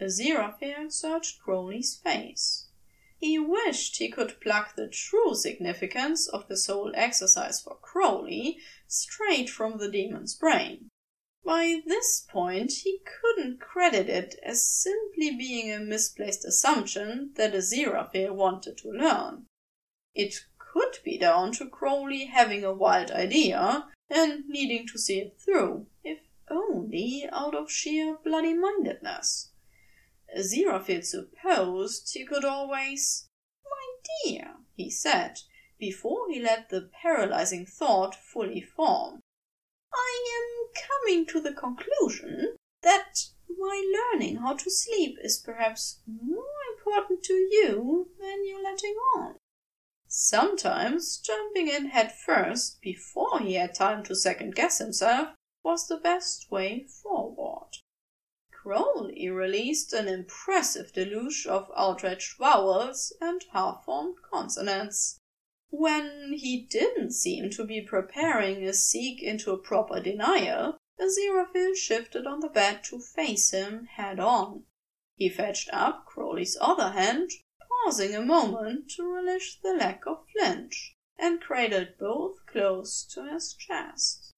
Aziraphale 0.00 0.92
searched 0.92 1.40
Crowley's 1.40 1.96
face. 1.96 2.61
He 3.24 3.38
wished 3.38 3.98
he 3.98 4.10
could 4.10 4.40
pluck 4.40 4.74
the 4.74 4.88
true 4.88 5.36
significance 5.36 6.26
of 6.26 6.48
the 6.48 6.60
whole 6.66 6.90
exercise 6.96 7.60
for 7.60 7.76
Crowley 7.76 8.58
straight 8.88 9.48
from 9.48 9.78
the 9.78 9.88
demon's 9.88 10.34
brain. 10.34 10.88
By 11.44 11.82
this 11.86 12.26
point 12.28 12.72
he 12.82 12.98
couldn't 13.04 13.60
credit 13.60 14.08
it 14.08 14.40
as 14.42 14.66
simply 14.66 15.36
being 15.36 15.70
a 15.70 15.78
misplaced 15.78 16.44
assumption 16.44 17.30
that 17.36 17.54
a 17.54 17.58
Aziraphale 17.58 18.34
wanted 18.34 18.76
to 18.78 18.90
learn. 18.90 19.46
It 20.16 20.44
could 20.58 20.98
be 21.04 21.16
down 21.16 21.52
to 21.52 21.68
Crowley 21.70 22.24
having 22.24 22.64
a 22.64 22.74
wild 22.74 23.12
idea 23.12 23.88
and 24.10 24.48
needing 24.48 24.84
to 24.88 24.98
see 24.98 25.20
it 25.20 25.38
through, 25.38 25.86
if 26.02 26.18
only 26.50 27.28
out 27.30 27.54
of 27.54 27.70
sheer 27.70 28.18
bloody 28.24 28.54
mindedness. 28.54 29.51
Aziraphale 30.36 31.04
supposed 31.04 32.12
he 32.12 32.24
could 32.24 32.44
always. 32.44 33.28
My 33.64 33.86
dear, 34.24 34.56
he 34.74 34.90
said, 34.90 35.40
before 35.78 36.30
he 36.30 36.40
let 36.40 36.68
the 36.70 36.88
paralyzing 37.02 37.66
thought 37.66 38.14
fully 38.14 38.60
form, 38.60 39.20
I 39.92 40.38
am 40.38 40.72
coming 40.88 41.26
to 41.26 41.40
the 41.40 41.52
conclusion 41.52 42.56
that 42.82 43.28
my 43.58 44.08
learning 44.12 44.36
how 44.36 44.54
to 44.54 44.70
sleep 44.70 45.18
is 45.22 45.38
perhaps 45.38 46.00
more 46.06 46.44
important 46.76 47.22
to 47.24 47.34
you 47.34 48.10
than 48.18 48.46
you're 48.46 48.62
letting 48.62 48.94
on. 49.16 49.36
Sometimes 50.08 51.18
jumping 51.18 51.68
in 51.68 51.86
head 51.86 52.12
first, 52.12 52.80
before 52.80 53.40
he 53.40 53.54
had 53.54 53.74
time 53.74 54.02
to 54.04 54.14
second 54.14 54.54
guess 54.54 54.78
himself, 54.78 55.34
was 55.64 55.88
the 55.88 55.96
best 55.96 56.50
way 56.50 56.86
forward. 57.02 57.41
Crowley 58.62 59.28
released 59.28 59.92
an 59.92 60.06
impressive 60.06 60.92
deluge 60.92 61.48
of 61.48 61.68
outraged 61.76 62.36
vowels 62.38 63.12
and 63.20 63.44
half-formed 63.52 64.18
consonants. 64.30 65.18
When 65.70 66.34
he 66.34 66.68
didn't 66.70 67.10
seem 67.10 67.50
to 67.50 67.64
be 67.64 67.80
preparing 67.80 68.62
a 68.62 68.72
seek 68.72 69.20
into 69.20 69.50
a 69.50 69.58
proper 69.58 69.98
denial, 69.98 70.76
Aziraphale 71.00 71.74
shifted 71.74 72.24
on 72.24 72.38
the 72.38 72.48
bed 72.48 72.84
to 72.84 73.00
face 73.00 73.50
him 73.50 73.86
head 73.86 74.20
on. 74.20 74.62
He 75.16 75.28
fetched 75.28 75.68
up 75.72 76.06
Crowley's 76.06 76.56
other 76.60 76.90
hand, 76.90 77.32
pausing 77.68 78.14
a 78.14 78.24
moment 78.24 78.92
to 78.92 79.12
relish 79.12 79.58
the 79.60 79.74
lack 79.74 80.06
of 80.06 80.24
flinch, 80.30 80.94
and 81.18 81.40
cradled 81.40 81.98
both 81.98 82.46
close 82.46 83.02
to 83.06 83.24
his 83.28 83.54
chest. 83.54 84.30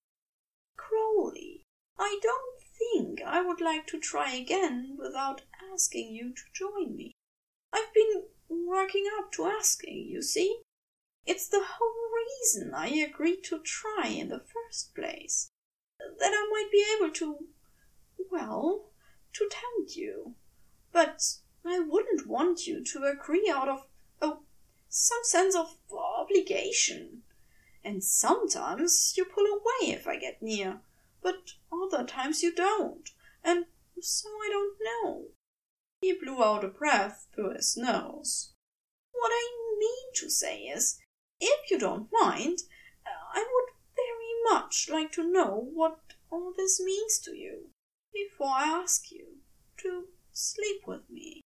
Crowley, 0.77 1.63
I 1.99 2.19
don't 2.23 2.54
think 2.95 3.21
I 3.27 3.43
would 3.43 3.61
like 3.61 3.87
to 3.89 3.99
try 3.99 4.33
again 4.35 4.97
without 4.99 5.43
asking 5.73 6.15
you 6.15 6.33
to 6.33 6.43
join 6.53 6.97
me. 6.97 7.13
I've 7.73 7.93
been 7.93 8.25
working 8.49 9.07
up 9.19 9.33
to 9.33 9.47
asking, 9.47 10.07
you 10.09 10.23
see. 10.23 10.61
It's 11.27 11.49
the 11.49 11.65
whole 11.65 12.11
reason 12.15 12.73
I 12.75 12.89
agreed 12.89 13.43
to 13.45 13.61
try 13.61 14.09
in 14.09 14.29
the 14.29 14.41
first 14.41 14.95
place. 14.95 15.49
That 15.99 16.33
I 16.33 16.49
might 16.51 16.71
be 16.71 16.85
able 16.97 17.13
to, 17.15 17.39
well, 18.31 18.91
to 19.33 19.51
tempt 19.51 19.97
you. 19.97 20.35
But 20.93 21.23
I 21.65 21.81
wouldn't 21.81 22.29
want 22.29 22.67
you 22.67 22.85
to 22.85 23.05
agree 23.05 23.51
out 23.53 23.69
of, 23.69 23.87
oh, 24.23 24.41
some 24.89 25.25
sense 25.25 25.57
of 25.57 25.79
obligation. 25.91 27.23
And 27.83 28.05
sometimes 28.05 29.15
you 29.17 29.25
pull 29.25 29.47
away 29.47 29.93
if 29.93 30.07
I 30.07 30.17
get 30.17 30.43
near 30.43 30.81
but 31.25 31.55
other 31.73 32.05
times 32.05 32.45
you 32.45 32.55
don't, 32.55 33.11
and 33.43 33.65
so 34.01 34.29
I 34.29 34.49
don't 34.53 34.77
know. 34.85 35.25
He 36.01 36.13
blew 36.13 36.45
out 36.45 36.65
a 36.65 36.69
breath 36.69 37.27
through 37.35 37.55
his 37.55 37.77
nose. 37.77 38.53
What 39.11 39.33
I 39.33 39.77
mean 39.81 40.13
to 40.17 40.31
say 40.31 40.59
is, 40.65 41.01
if 41.41 41.71
you 41.71 41.79
don't 41.79 42.11
mind, 42.13 42.59
I 43.07 43.39
would 43.39 43.71
very 43.97 44.55
much 44.55 44.89
like 44.91 45.11
to 45.13 45.29
know 45.29 45.71
what 45.73 45.99
all 46.31 46.53
this 46.57 46.81
means 46.81 47.19
to 47.21 47.35
you 47.35 47.71
before 48.13 48.53
I 48.55 48.65
ask 48.65 49.11
you 49.11 49.39
to 49.79 50.05
sleep 50.33 50.83
with 50.87 51.09
me. 51.11 51.41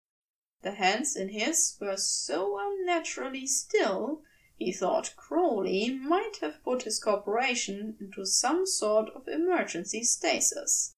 The 0.62 0.72
hands 0.72 1.16
in 1.16 1.30
his 1.30 1.78
were 1.82 1.98
so 1.98 2.58
unnaturally 2.58 3.46
still 3.46 4.24
he 4.58 4.72
thought 4.72 5.16
Crowley 5.18 5.90
might 5.90 6.38
have 6.42 6.64
put 6.64 6.84
his 6.84 7.04
corporation 7.04 7.98
into 8.00 8.26
some 8.26 8.66
sort 8.66 9.10
of 9.16 9.28
emergency 9.28 10.04
stasis. 10.04 10.94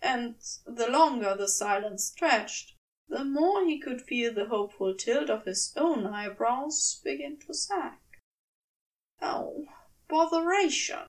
And 0.00 0.36
the 0.66 0.88
longer 0.88 1.34
the 1.36 1.48
silence 1.48 2.06
stretched, 2.06 2.74
the 3.08 3.24
more 3.24 3.64
he 3.64 3.78
could 3.78 4.00
feel 4.00 4.32
the 4.32 4.46
hopeful 4.46 4.94
tilt 4.94 5.28
of 5.28 5.44
his 5.44 5.72
own 5.76 6.06
eyebrows 6.06 7.00
begin 7.04 7.38
to 7.46 7.54
sag. 7.54 7.98
Oh, 9.20 9.66
botheration! 10.08 11.06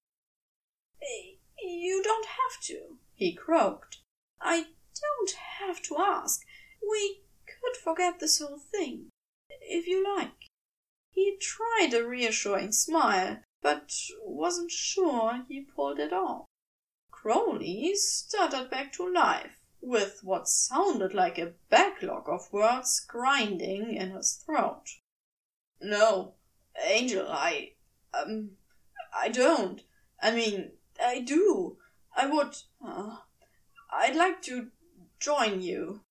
You 1.62 2.04
don't 2.04 2.26
have 2.26 2.62
to, 2.64 3.00
he 3.14 3.34
croaked. 3.34 4.00
I 4.42 4.66
don't 5.02 5.32
have 5.60 5.82
to 5.84 5.98
ask. 5.98 6.42
We 6.88 7.22
could 7.46 7.78
forget 7.78 8.20
this 8.20 8.40
whole 8.40 8.60
thing, 8.60 9.10
if 9.50 9.88
you 9.88 10.04
like. 10.04 10.45
He 11.16 11.38
tried 11.38 11.94
a 11.94 12.06
reassuring 12.06 12.74
smile, 12.74 13.42
but 13.62 13.92
wasn't 14.22 14.70
sure 14.70 15.46
he 15.48 15.62
pulled 15.62 15.98
it 15.98 16.14
off. 16.14 16.46
Crowley 17.10 17.96
stuttered 17.96 18.70
back 18.70 18.94
to 18.94 19.12
life, 19.12 19.58
with 19.82 20.20
what 20.24 20.48
sounded 20.48 21.14
like 21.14 21.38
a 21.38 21.54
backlog 21.70 22.28
of 22.28 22.52
words 22.52 23.00
grinding 23.00 23.96
in 23.96 24.12
his 24.12 24.44
throat. 24.46 25.00
No, 25.82 26.36
Angel, 26.84 27.28
I. 27.28 27.76
um. 28.14 28.58
I 29.18 29.30
don't. 29.30 29.82
I 30.22 30.32
mean, 30.32 30.74
I 31.02 31.22
do. 31.22 31.78
I 32.14 32.26
would. 32.28 32.58
Uh, 32.86 33.20
I'd 33.90 34.16
like 34.16 34.42
to 34.44 34.72
join 35.20 35.62
you. 35.62 36.02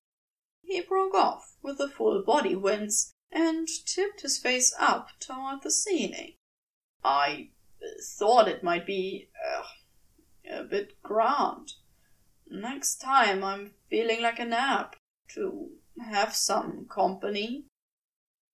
He 0.63 0.81
broke 0.81 1.13
off 1.13 1.57
with 1.61 1.79
a 1.79 1.87
full 1.87 2.23
body 2.23 2.55
wince 2.55 3.13
and 3.31 3.67
tipped 3.85 4.21
his 4.21 4.37
face 4.37 4.73
up 4.79 5.09
toward 5.19 5.61
the 5.61 5.71
ceiling. 5.71 6.33
I 7.03 7.49
thought 8.17 8.47
it 8.47 8.63
might 8.63 8.85
be 8.85 9.29
uh, 9.45 10.59
a 10.59 10.63
bit 10.63 11.01
grand. 11.03 11.73
Next 12.47 12.95
time 12.97 13.43
I'm 13.43 13.71
feeling 13.89 14.21
like 14.21 14.39
a 14.39 14.45
nap 14.45 14.95
to 15.33 15.69
have 15.99 16.35
some 16.35 16.85
company. 16.89 17.65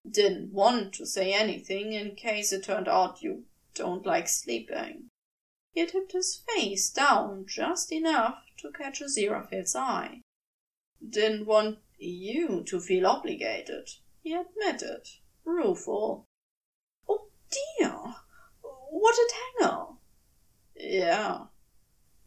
Didn't 0.08 0.52
want 0.52 0.94
to 0.94 1.06
say 1.06 1.32
anything 1.32 1.92
in 1.92 2.16
case 2.16 2.52
it 2.52 2.64
turned 2.64 2.88
out 2.88 3.22
you 3.22 3.44
don't 3.74 4.04
like 4.04 4.28
sleeping. 4.28 5.08
He 5.72 5.86
tipped 5.86 6.12
his 6.12 6.42
face 6.48 6.90
down 6.90 7.46
just 7.46 7.92
enough 7.92 8.42
to 8.58 8.72
catch 8.72 9.00
Aziraphale's 9.00 9.74
eye. 9.74 10.20
Didn't 11.06 11.46
want 11.46 11.78
you 11.98 12.62
to 12.64 12.80
feel 12.80 13.06
obligated, 13.06 13.88
he 14.22 14.34
admitted, 14.34 15.08
rueful. 15.44 16.26
Oh 17.08 17.28
dear, 17.50 18.14
what 18.62 19.16
a 19.16 19.32
tangle! 19.58 19.98
Yeah. 20.76 21.46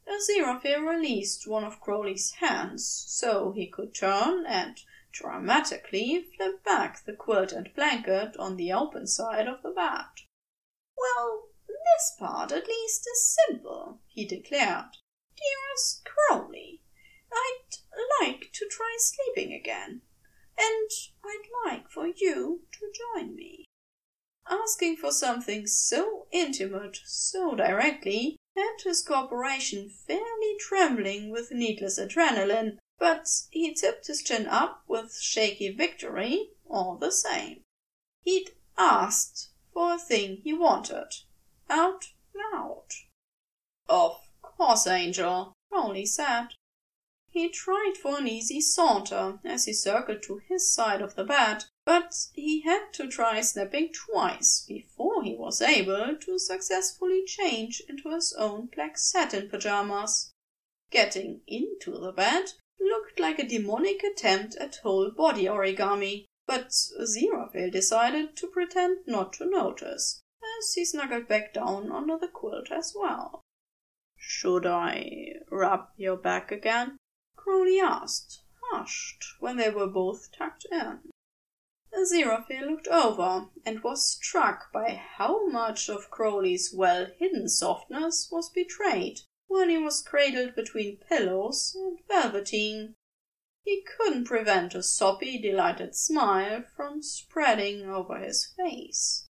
Aziraphale 0.07 0.87
released 0.87 1.47
one 1.47 1.63
of 1.63 1.79
Crowley's 1.79 2.31
hands 2.33 2.85
so 3.07 3.51
he 3.53 3.67
could 3.67 3.95
turn 3.95 4.45
and 4.45 4.79
dramatically 5.11 6.27
flip 6.35 6.63
back 6.63 7.05
the 7.05 7.13
quilt 7.13 7.53
and 7.53 7.73
blanket 7.73 8.35
on 8.37 8.57
the 8.57 8.73
open 8.73 9.07
side 9.07 9.47
of 9.47 9.63
the 9.63 9.71
bed. 9.71 10.25
Well, 10.97 11.47
this 11.67 12.13
part 12.19 12.51
at 12.51 12.67
least 12.67 13.07
is 13.07 13.37
simple, 13.47 14.01
he 14.07 14.25
declared. 14.25 14.97
Dearest 15.37 16.05
Crowley, 16.05 16.81
I'd 17.31 17.77
like 18.21 18.51
to 18.53 18.67
try 18.69 18.97
sleeping 18.99 19.53
again, 19.53 20.01
and 20.57 20.89
I'd 21.23 21.47
like 21.65 21.89
for 21.89 22.07
you 22.07 22.61
to 22.71 22.91
join 22.93 23.35
me. 23.35 23.65
Asking 24.47 24.97
for 24.97 25.11
something 25.11 25.65
so 25.65 26.27
intimate 26.31 26.99
so 27.05 27.55
directly 27.55 28.37
had 28.55 28.77
his 28.83 29.03
corporation 29.03 29.89
fairly 29.89 30.55
trembling 30.59 31.31
with 31.31 31.51
needless 31.51 31.99
adrenaline, 31.99 32.77
but 32.99 33.27
he 33.49 33.73
tipped 33.73 34.07
his 34.07 34.23
chin 34.23 34.47
up 34.47 34.83
with 34.87 35.19
shaky 35.19 35.69
victory 35.69 36.51
all 36.69 36.95
the 36.95 37.11
same. 37.11 37.61
He'd 38.23 38.51
asked 38.77 39.49
for 39.73 39.95
a 39.95 39.99
thing 39.99 40.37
he 40.37 40.53
wanted, 40.53 41.09
out 41.69 42.05
loud. 42.33 42.87
Of 43.89 44.19
course, 44.41 44.87
Angel, 44.87 45.53
Crowley 45.69 46.05
said. 46.05 46.49
He 47.37 47.49
tried 47.49 47.97
for 48.01 48.17
an 48.17 48.29
easy 48.29 48.61
saunter 48.61 49.41
as 49.43 49.65
he 49.65 49.73
circled 49.73 50.23
to 50.23 50.37
his 50.47 50.71
side 50.71 51.01
of 51.01 51.15
the 51.15 51.25
bed, 51.25 51.65
but 51.83 52.15
he 52.31 52.61
had 52.61 52.93
to 52.93 53.09
try 53.09 53.41
snapping 53.41 53.91
twice 53.91 54.63
before 54.65 55.21
he 55.21 55.35
was 55.35 55.61
able 55.61 56.15
to 56.15 56.39
successfully 56.39 57.25
change 57.25 57.81
into 57.89 58.09
his 58.11 58.31
own 58.37 58.67
black 58.67 58.97
satin 58.97 59.49
pajamas. 59.49 60.31
Getting 60.91 61.41
into 61.45 61.99
the 61.99 62.13
bed 62.13 62.53
looked 62.79 63.19
like 63.19 63.37
a 63.37 63.45
demonic 63.45 64.01
attempt 64.01 64.55
at 64.55 64.77
whole 64.77 65.11
body 65.11 65.43
origami, 65.43 66.27
but 66.47 66.69
Aziraphale 66.97 67.69
decided 67.69 68.37
to 68.37 68.47
pretend 68.47 69.05
not 69.07 69.33
to 69.33 69.45
notice, 69.45 70.21
as 70.57 70.73
he 70.73 70.85
snuggled 70.85 71.27
back 71.27 71.53
down 71.53 71.91
under 71.91 72.17
the 72.17 72.29
quilt 72.29 72.71
as 72.71 72.93
well. 72.97 73.41
Should 74.15 74.65
I 74.65 75.33
rub 75.51 75.89
your 75.97 76.15
back 76.15 76.49
again? 76.53 76.95
Crowley 77.45 77.79
asked, 77.79 78.41
hushed, 78.71 79.23
when 79.39 79.57
they 79.57 79.69
were 79.69 79.85
both 79.85 80.31
tucked 80.35 80.65
in. 80.71 81.11
Aziraphale 81.93 82.71
looked 82.71 82.87
over 82.87 83.49
and 83.63 83.83
was 83.83 84.11
struck 84.11 84.73
by 84.73 84.95
how 84.95 85.45
much 85.45 85.87
of 85.87 86.09
Crowley's 86.09 86.73
well 86.73 87.05
hidden 87.19 87.47
softness 87.47 88.29
was 88.31 88.49
betrayed 88.49 89.19
when 89.45 89.69
he 89.69 89.77
was 89.77 90.01
cradled 90.01 90.55
between 90.55 90.97
pillows 91.07 91.75
and 91.75 91.99
velveteen. 92.07 92.95
He 93.63 93.83
couldn't 93.95 94.25
prevent 94.25 94.73
a 94.73 94.81
soppy, 94.81 95.39
delighted 95.39 95.95
smile 95.95 96.63
from 96.75 97.03
spreading 97.03 97.87
over 97.87 98.17
his 98.17 98.53
face. 98.57 99.27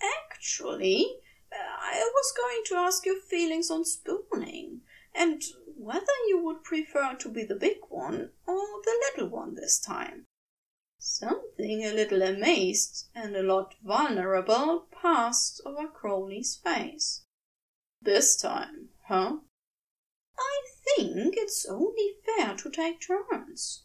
Actually, 0.00 1.18
I 1.52 2.08
was 2.14 2.32
going 2.36 2.62
to 2.66 2.76
ask 2.76 3.04
your 3.04 3.20
feelings 3.20 3.72
on 3.72 3.84
spooning, 3.84 4.82
and 5.12 5.42
whether 5.76 6.12
you 6.28 6.42
would 6.42 6.64
prefer 6.64 7.14
to 7.14 7.28
be 7.28 7.44
the 7.44 7.54
big 7.54 7.78
one 7.88 8.32
or 8.46 8.82
the 8.84 9.10
little 9.10 9.28
one 9.28 9.54
this 9.54 9.78
time. 9.78 10.26
Something 10.98 11.84
a 11.84 11.92
little 11.92 12.22
amazed 12.22 13.08
and 13.14 13.36
a 13.36 13.42
lot 13.42 13.74
vulnerable 13.82 14.86
passed 14.90 15.60
over 15.66 15.88
Crowley's 15.88 16.56
face. 16.56 17.24
This 18.00 18.36
time, 18.36 18.88
huh? 19.08 19.38
I 20.38 20.62
think 20.96 21.36
it's 21.36 21.66
only 21.66 22.16
fair 22.24 22.56
to 22.56 22.70
take 22.70 23.00
turns. 23.00 23.84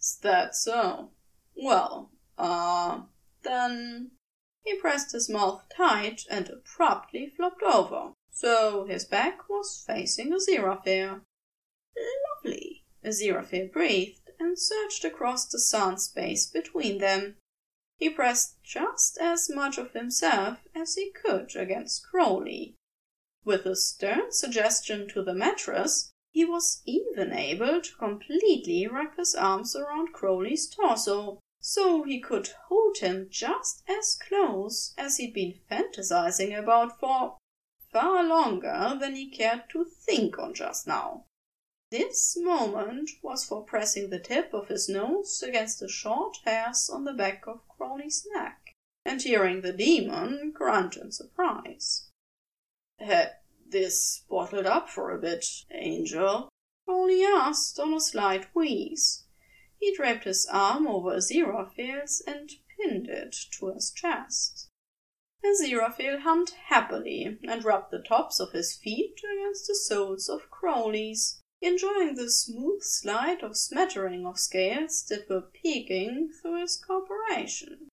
Is 0.00 0.18
that 0.22 0.54
so? 0.56 1.12
Well, 1.54 2.10
uh, 2.36 3.02
then 3.42 4.10
he 4.64 4.74
pressed 4.74 5.12
his 5.12 5.28
mouth 5.28 5.62
tight 5.76 6.22
and 6.28 6.48
abruptly 6.48 7.28
flopped 7.28 7.62
over, 7.62 8.13
so 8.34 8.84
his 8.84 9.04
back 9.04 9.48
was 9.48 9.82
facing 9.86 10.32
Aziraphale. 10.32 11.20
Lovely, 12.44 12.84
Aziraphale 13.04 13.72
breathed 13.72 14.30
and 14.40 14.58
searched 14.58 15.04
across 15.04 15.46
the 15.46 15.58
sun 15.60 15.98
space 15.98 16.46
between 16.46 16.98
them. 16.98 17.36
He 17.96 18.10
pressed 18.10 18.60
just 18.64 19.18
as 19.18 19.48
much 19.48 19.78
of 19.78 19.92
himself 19.92 20.58
as 20.74 20.96
he 20.96 21.12
could 21.12 21.54
against 21.54 22.04
Crowley. 22.10 22.74
With 23.44 23.66
a 23.66 23.76
stern 23.76 24.32
suggestion 24.32 25.06
to 25.10 25.22
the 25.22 25.34
mattress, 25.34 26.10
he 26.32 26.44
was 26.44 26.82
even 26.84 27.32
able 27.32 27.80
to 27.80 27.96
completely 27.96 28.88
wrap 28.88 29.16
his 29.16 29.36
arms 29.36 29.76
around 29.76 30.12
Crowley's 30.12 30.66
torso, 30.66 31.38
so 31.60 32.02
he 32.02 32.18
could 32.18 32.48
hold 32.66 32.98
him 32.98 33.28
just 33.30 33.84
as 33.88 34.16
close 34.16 34.92
as 34.98 35.18
he'd 35.18 35.32
been 35.32 35.60
fantasizing 35.70 36.58
about 36.58 36.98
for 36.98 37.38
far 37.94 38.24
longer 38.24 38.98
than 38.98 39.14
he 39.14 39.30
cared 39.30 39.62
to 39.70 39.84
think 39.84 40.36
on 40.36 40.52
just 40.52 40.84
now. 40.84 41.24
This 41.92 42.36
moment 42.36 43.08
was 43.22 43.44
for 43.44 43.62
pressing 43.62 44.10
the 44.10 44.18
tip 44.18 44.52
of 44.52 44.66
his 44.66 44.88
nose 44.88 45.44
against 45.46 45.78
the 45.78 45.88
short 45.88 46.38
hairs 46.44 46.90
on 46.92 47.04
the 47.04 47.12
back 47.12 47.46
of 47.46 47.60
Crowley's 47.68 48.26
neck, 48.34 48.74
and 49.04 49.22
hearing 49.22 49.60
the 49.60 49.72
demon 49.72 50.50
grunt 50.50 50.96
in 50.96 51.12
surprise. 51.12 52.10
Had 52.98 53.36
this 53.64 54.24
bottled 54.28 54.66
up 54.66 54.90
for 54.90 55.12
a 55.12 55.20
bit, 55.20 55.46
Angel? 55.70 56.48
Crowley 56.84 57.24
asked 57.24 57.78
on 57.78 57.94
a 57.94 58.00
slight 58.00 58.46
wheeze. 58.56 59.24
He 59.78 59.94
draped 59.94 60.24
his 60.24 60.48
arm 60.50 60.88
over 60.88 61.14
Aziraphale's 61.14 62.24
and 62.26 62.50
pinned 62.76 63.06
it 63.06 63.36
to 63.58 63.72
his 63.72 63.92
chest. 63.92 64.68
Aziraphale 65.44 66.20
hummed 66.20 66.50
happily 66.68 67.38
and 67.42 67.64
rubbed 67.64 67.90
the 67.90 67.98
tops 67.98 68.40
of 68.40 68.52
his 68.52 68.74
feet 68.74 69.20
against 69.22 69.66
the 69.66 69.74
soles 69.74 70.28
of 70.28 70.50
Crowley's, 70.50 71.40
enjoying 71.60 72.14
the 72.14 72.30
smooth 72.30 72.82
slide 72.82 73.42
of 73.42 73.56
smattering 73.56 74.24
of 74.26 74.38
scales 74.38 75.04
that 75.04 75.28
were 75.28 75.42
peeking 75.42 76.32
through 76.32 76.60
his 76.60 76.76
corporation. 76.76 77.88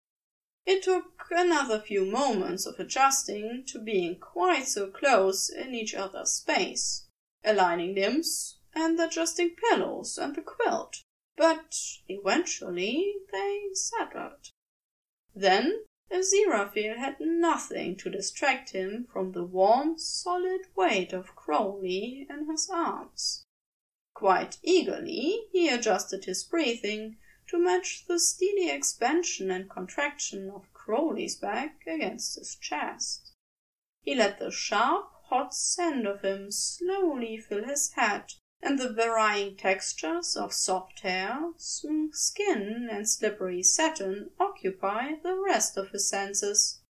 It 0.65 0.83
took 0.83 1.25
another 1.29 1.79
few 1.79 2.05
moments 2.05 2.65
of 2.65 2.79
adjusting 2.79 3.65
to 3.67 3.79
being 3.79 4.19
quite 4.19 4.67
so 4.67 4.89
close 4.89 5.49
in 5.49 5.75
each 5.75 5.93
other's 5.93 6.31
space, 6.31 7.07
aligning 7.43 7.95
limbs 7.95 8.59
and 8.73 8.99
adjusting 8.99 9.55
pillows 9.55 10.17
and 10.17 10.35
the 10.35 10.41
quilt 10.41 11.03
but 11.41 11.75
eventually 12.07 13.15
they 13.31 13.69
settled. 13.73 14.49
Then 15.33 15.85
Aziraphale 16.13 16.97
had 16.97 17.21
nothing 17.21 17.95
to 17.95 18.09
distract 18.09 18.71
him 18.71 19.07
from 19.13 19.31
the 19.31 19.45
warm, 19.45 19.97
solid 19.97 20.67
weight 20.75 21.13
of 21.13 21.35
Crowley 21.37 22.27
in 22.29 22.49
his 22.49 22.69
arms. 22.69 23.45
Quite 24.13 24.57
eagerly 24.61 25.47
he 25.53 25.69
adjusted 25.69 26.25
his 26.25 26.43
breathing 26.43 27.17
to 27.47 27.57
match 27.57 28.05
the 28.07 28.19
steady 28.19 28.69
expansion 28.69 29.49
and 29.49 29.69
contraction 29.69 30.49
of 30.49 30.71
Crowley's 30.73 31.37
back 31.37 31.81
against 31.87 32.37
his 32.37 32.55
chest. 32.55 33.31
He 34.01 34.13
let 34.13 34.37
the 34.37 34.51
sharp, 34.51 35.09
hot 35.29 35.53
scent 35.53 36.05
of 36.05 36.21
him 36.23 36.51
slowly 36.51 37.37
fill 37.37 37.63
his 37.63 37.93
head, 37.93 38.33
and 38.63 38.77
the 38.77 38.89
varying 38.89 39.55
textures 39.55 40.37
of 40.37 40.53
soft 40.53 40.99
hair, 40.99 41.51
smooth 41.57 42.13
skin, 42.13 42.87
and 42.91 43.09
slippery 43.09 43.63
satin 43.63 44.29
occupy 44.39 45.15
the 45.23 45.35
rest 45.35 45.77
of 45.77 45.89
his 45.89 46.07
senses. 46.07 46.81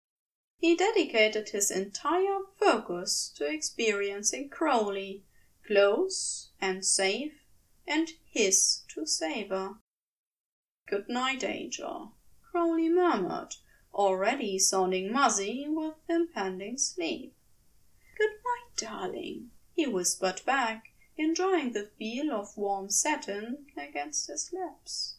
He 0.57 0.75
dedicated 0.75 1.49
his 1.49 1.71
entire 1.71 2.41
focus 2.59 3.31
to 3.37 3.45
experiencing 3.45 4.49
Crowley, 4.49 5.23
close 5.65 6.51
and 6.59 6.85
safe 6.85 7.33
and 7.87 8.09
his 8.25 8.83
to 8.89 9.07
savour. 9.07 9.79
"Good 10.87 11.09
night, 11.09 11.43
Angel," 11.43 12.13
Crowley 12.51 12.89
murmured, 12.89 13.55
already 13.93 14.59
sounding 14.59 15.11
muzzy 15.11 15.65
with 15.67 15.95
impending 16.07 16.77
sleep. 16.77 17.33
"Good 18.17 18.29
night, 18.29 18.75
darling," 18.75 19.51
he 19.73 19.87
whispered 19.87 20.41
back, 20.45 20.90
enjoying 21.21 21.71
the 21.71 21.85
feel 21.97 22.31
of 22.31 22.57
warm 22.57 22.89
satin 22.89 23.67
against 23.77 24.27
his 24.27 24.51
lips. 24.51 25.17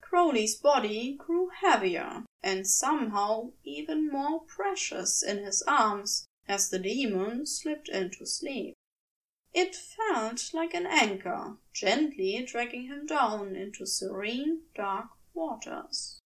Crowley's 0.00 0.54
body 0.56 1.14
grew 1.14 1.48
heavier, 1.48 2.24
and 2.42 2.66
somehow 2.66 3.52
even 3.64 4.10
more 4.10 4.40
precious 4.40 5.22
in 5.22 5.38
his 5.38 5.62
arms 5.62 6.26
as 6.48 6.70
the 6.70 6.78
demon 6.78 7.46
slipped 7.46 7.88
into 7.88 8.26
sleep. 8.26 8.74
It 9.54 9.74
felt 9.74 10.52
like 10.54 10.74
an 10.74 10.86
anchor, 10.86 11.58
gently 11.72 12.42
dragging 12.42 12.86
him 12.86 13.06
down 13.06 13.54
into 13.54 13.86
serene, 13.86 14.62
dark 14.74 15.10
waters. 15.34 16.20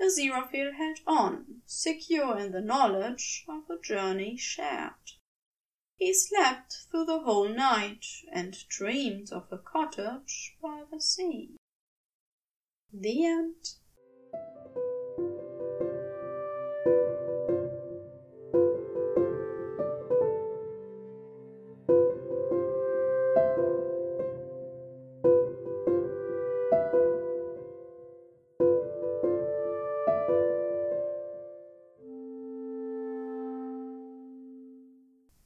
Aziraphale 0.00 0.74
held 0.74 0.98
on, 1.06 1.62
secure 1.66 2.38
in 2.38 2.52
the 2.52 2.60
knowledge 2.60 3.44
of 3.48 3.68
a 3.70 3.80
journey 3.80 4.36
shared. 4.36 5.12
He 6.00 6.14
slept 6.14 6.86
through 6.90 7.04
the 7.04 7.20
whole 7.20 7.50
night 7.50 8.06
and 8.32 8.56
dreamed 8.68 9.30
of 9.32 9.52
a 9.52 9.58
cottage 9.58 10.56
by 10.62 10.84
the 10.90 10.98
sea. 10.98 11.58
The 12.90 13.26
end. 13.26 13.74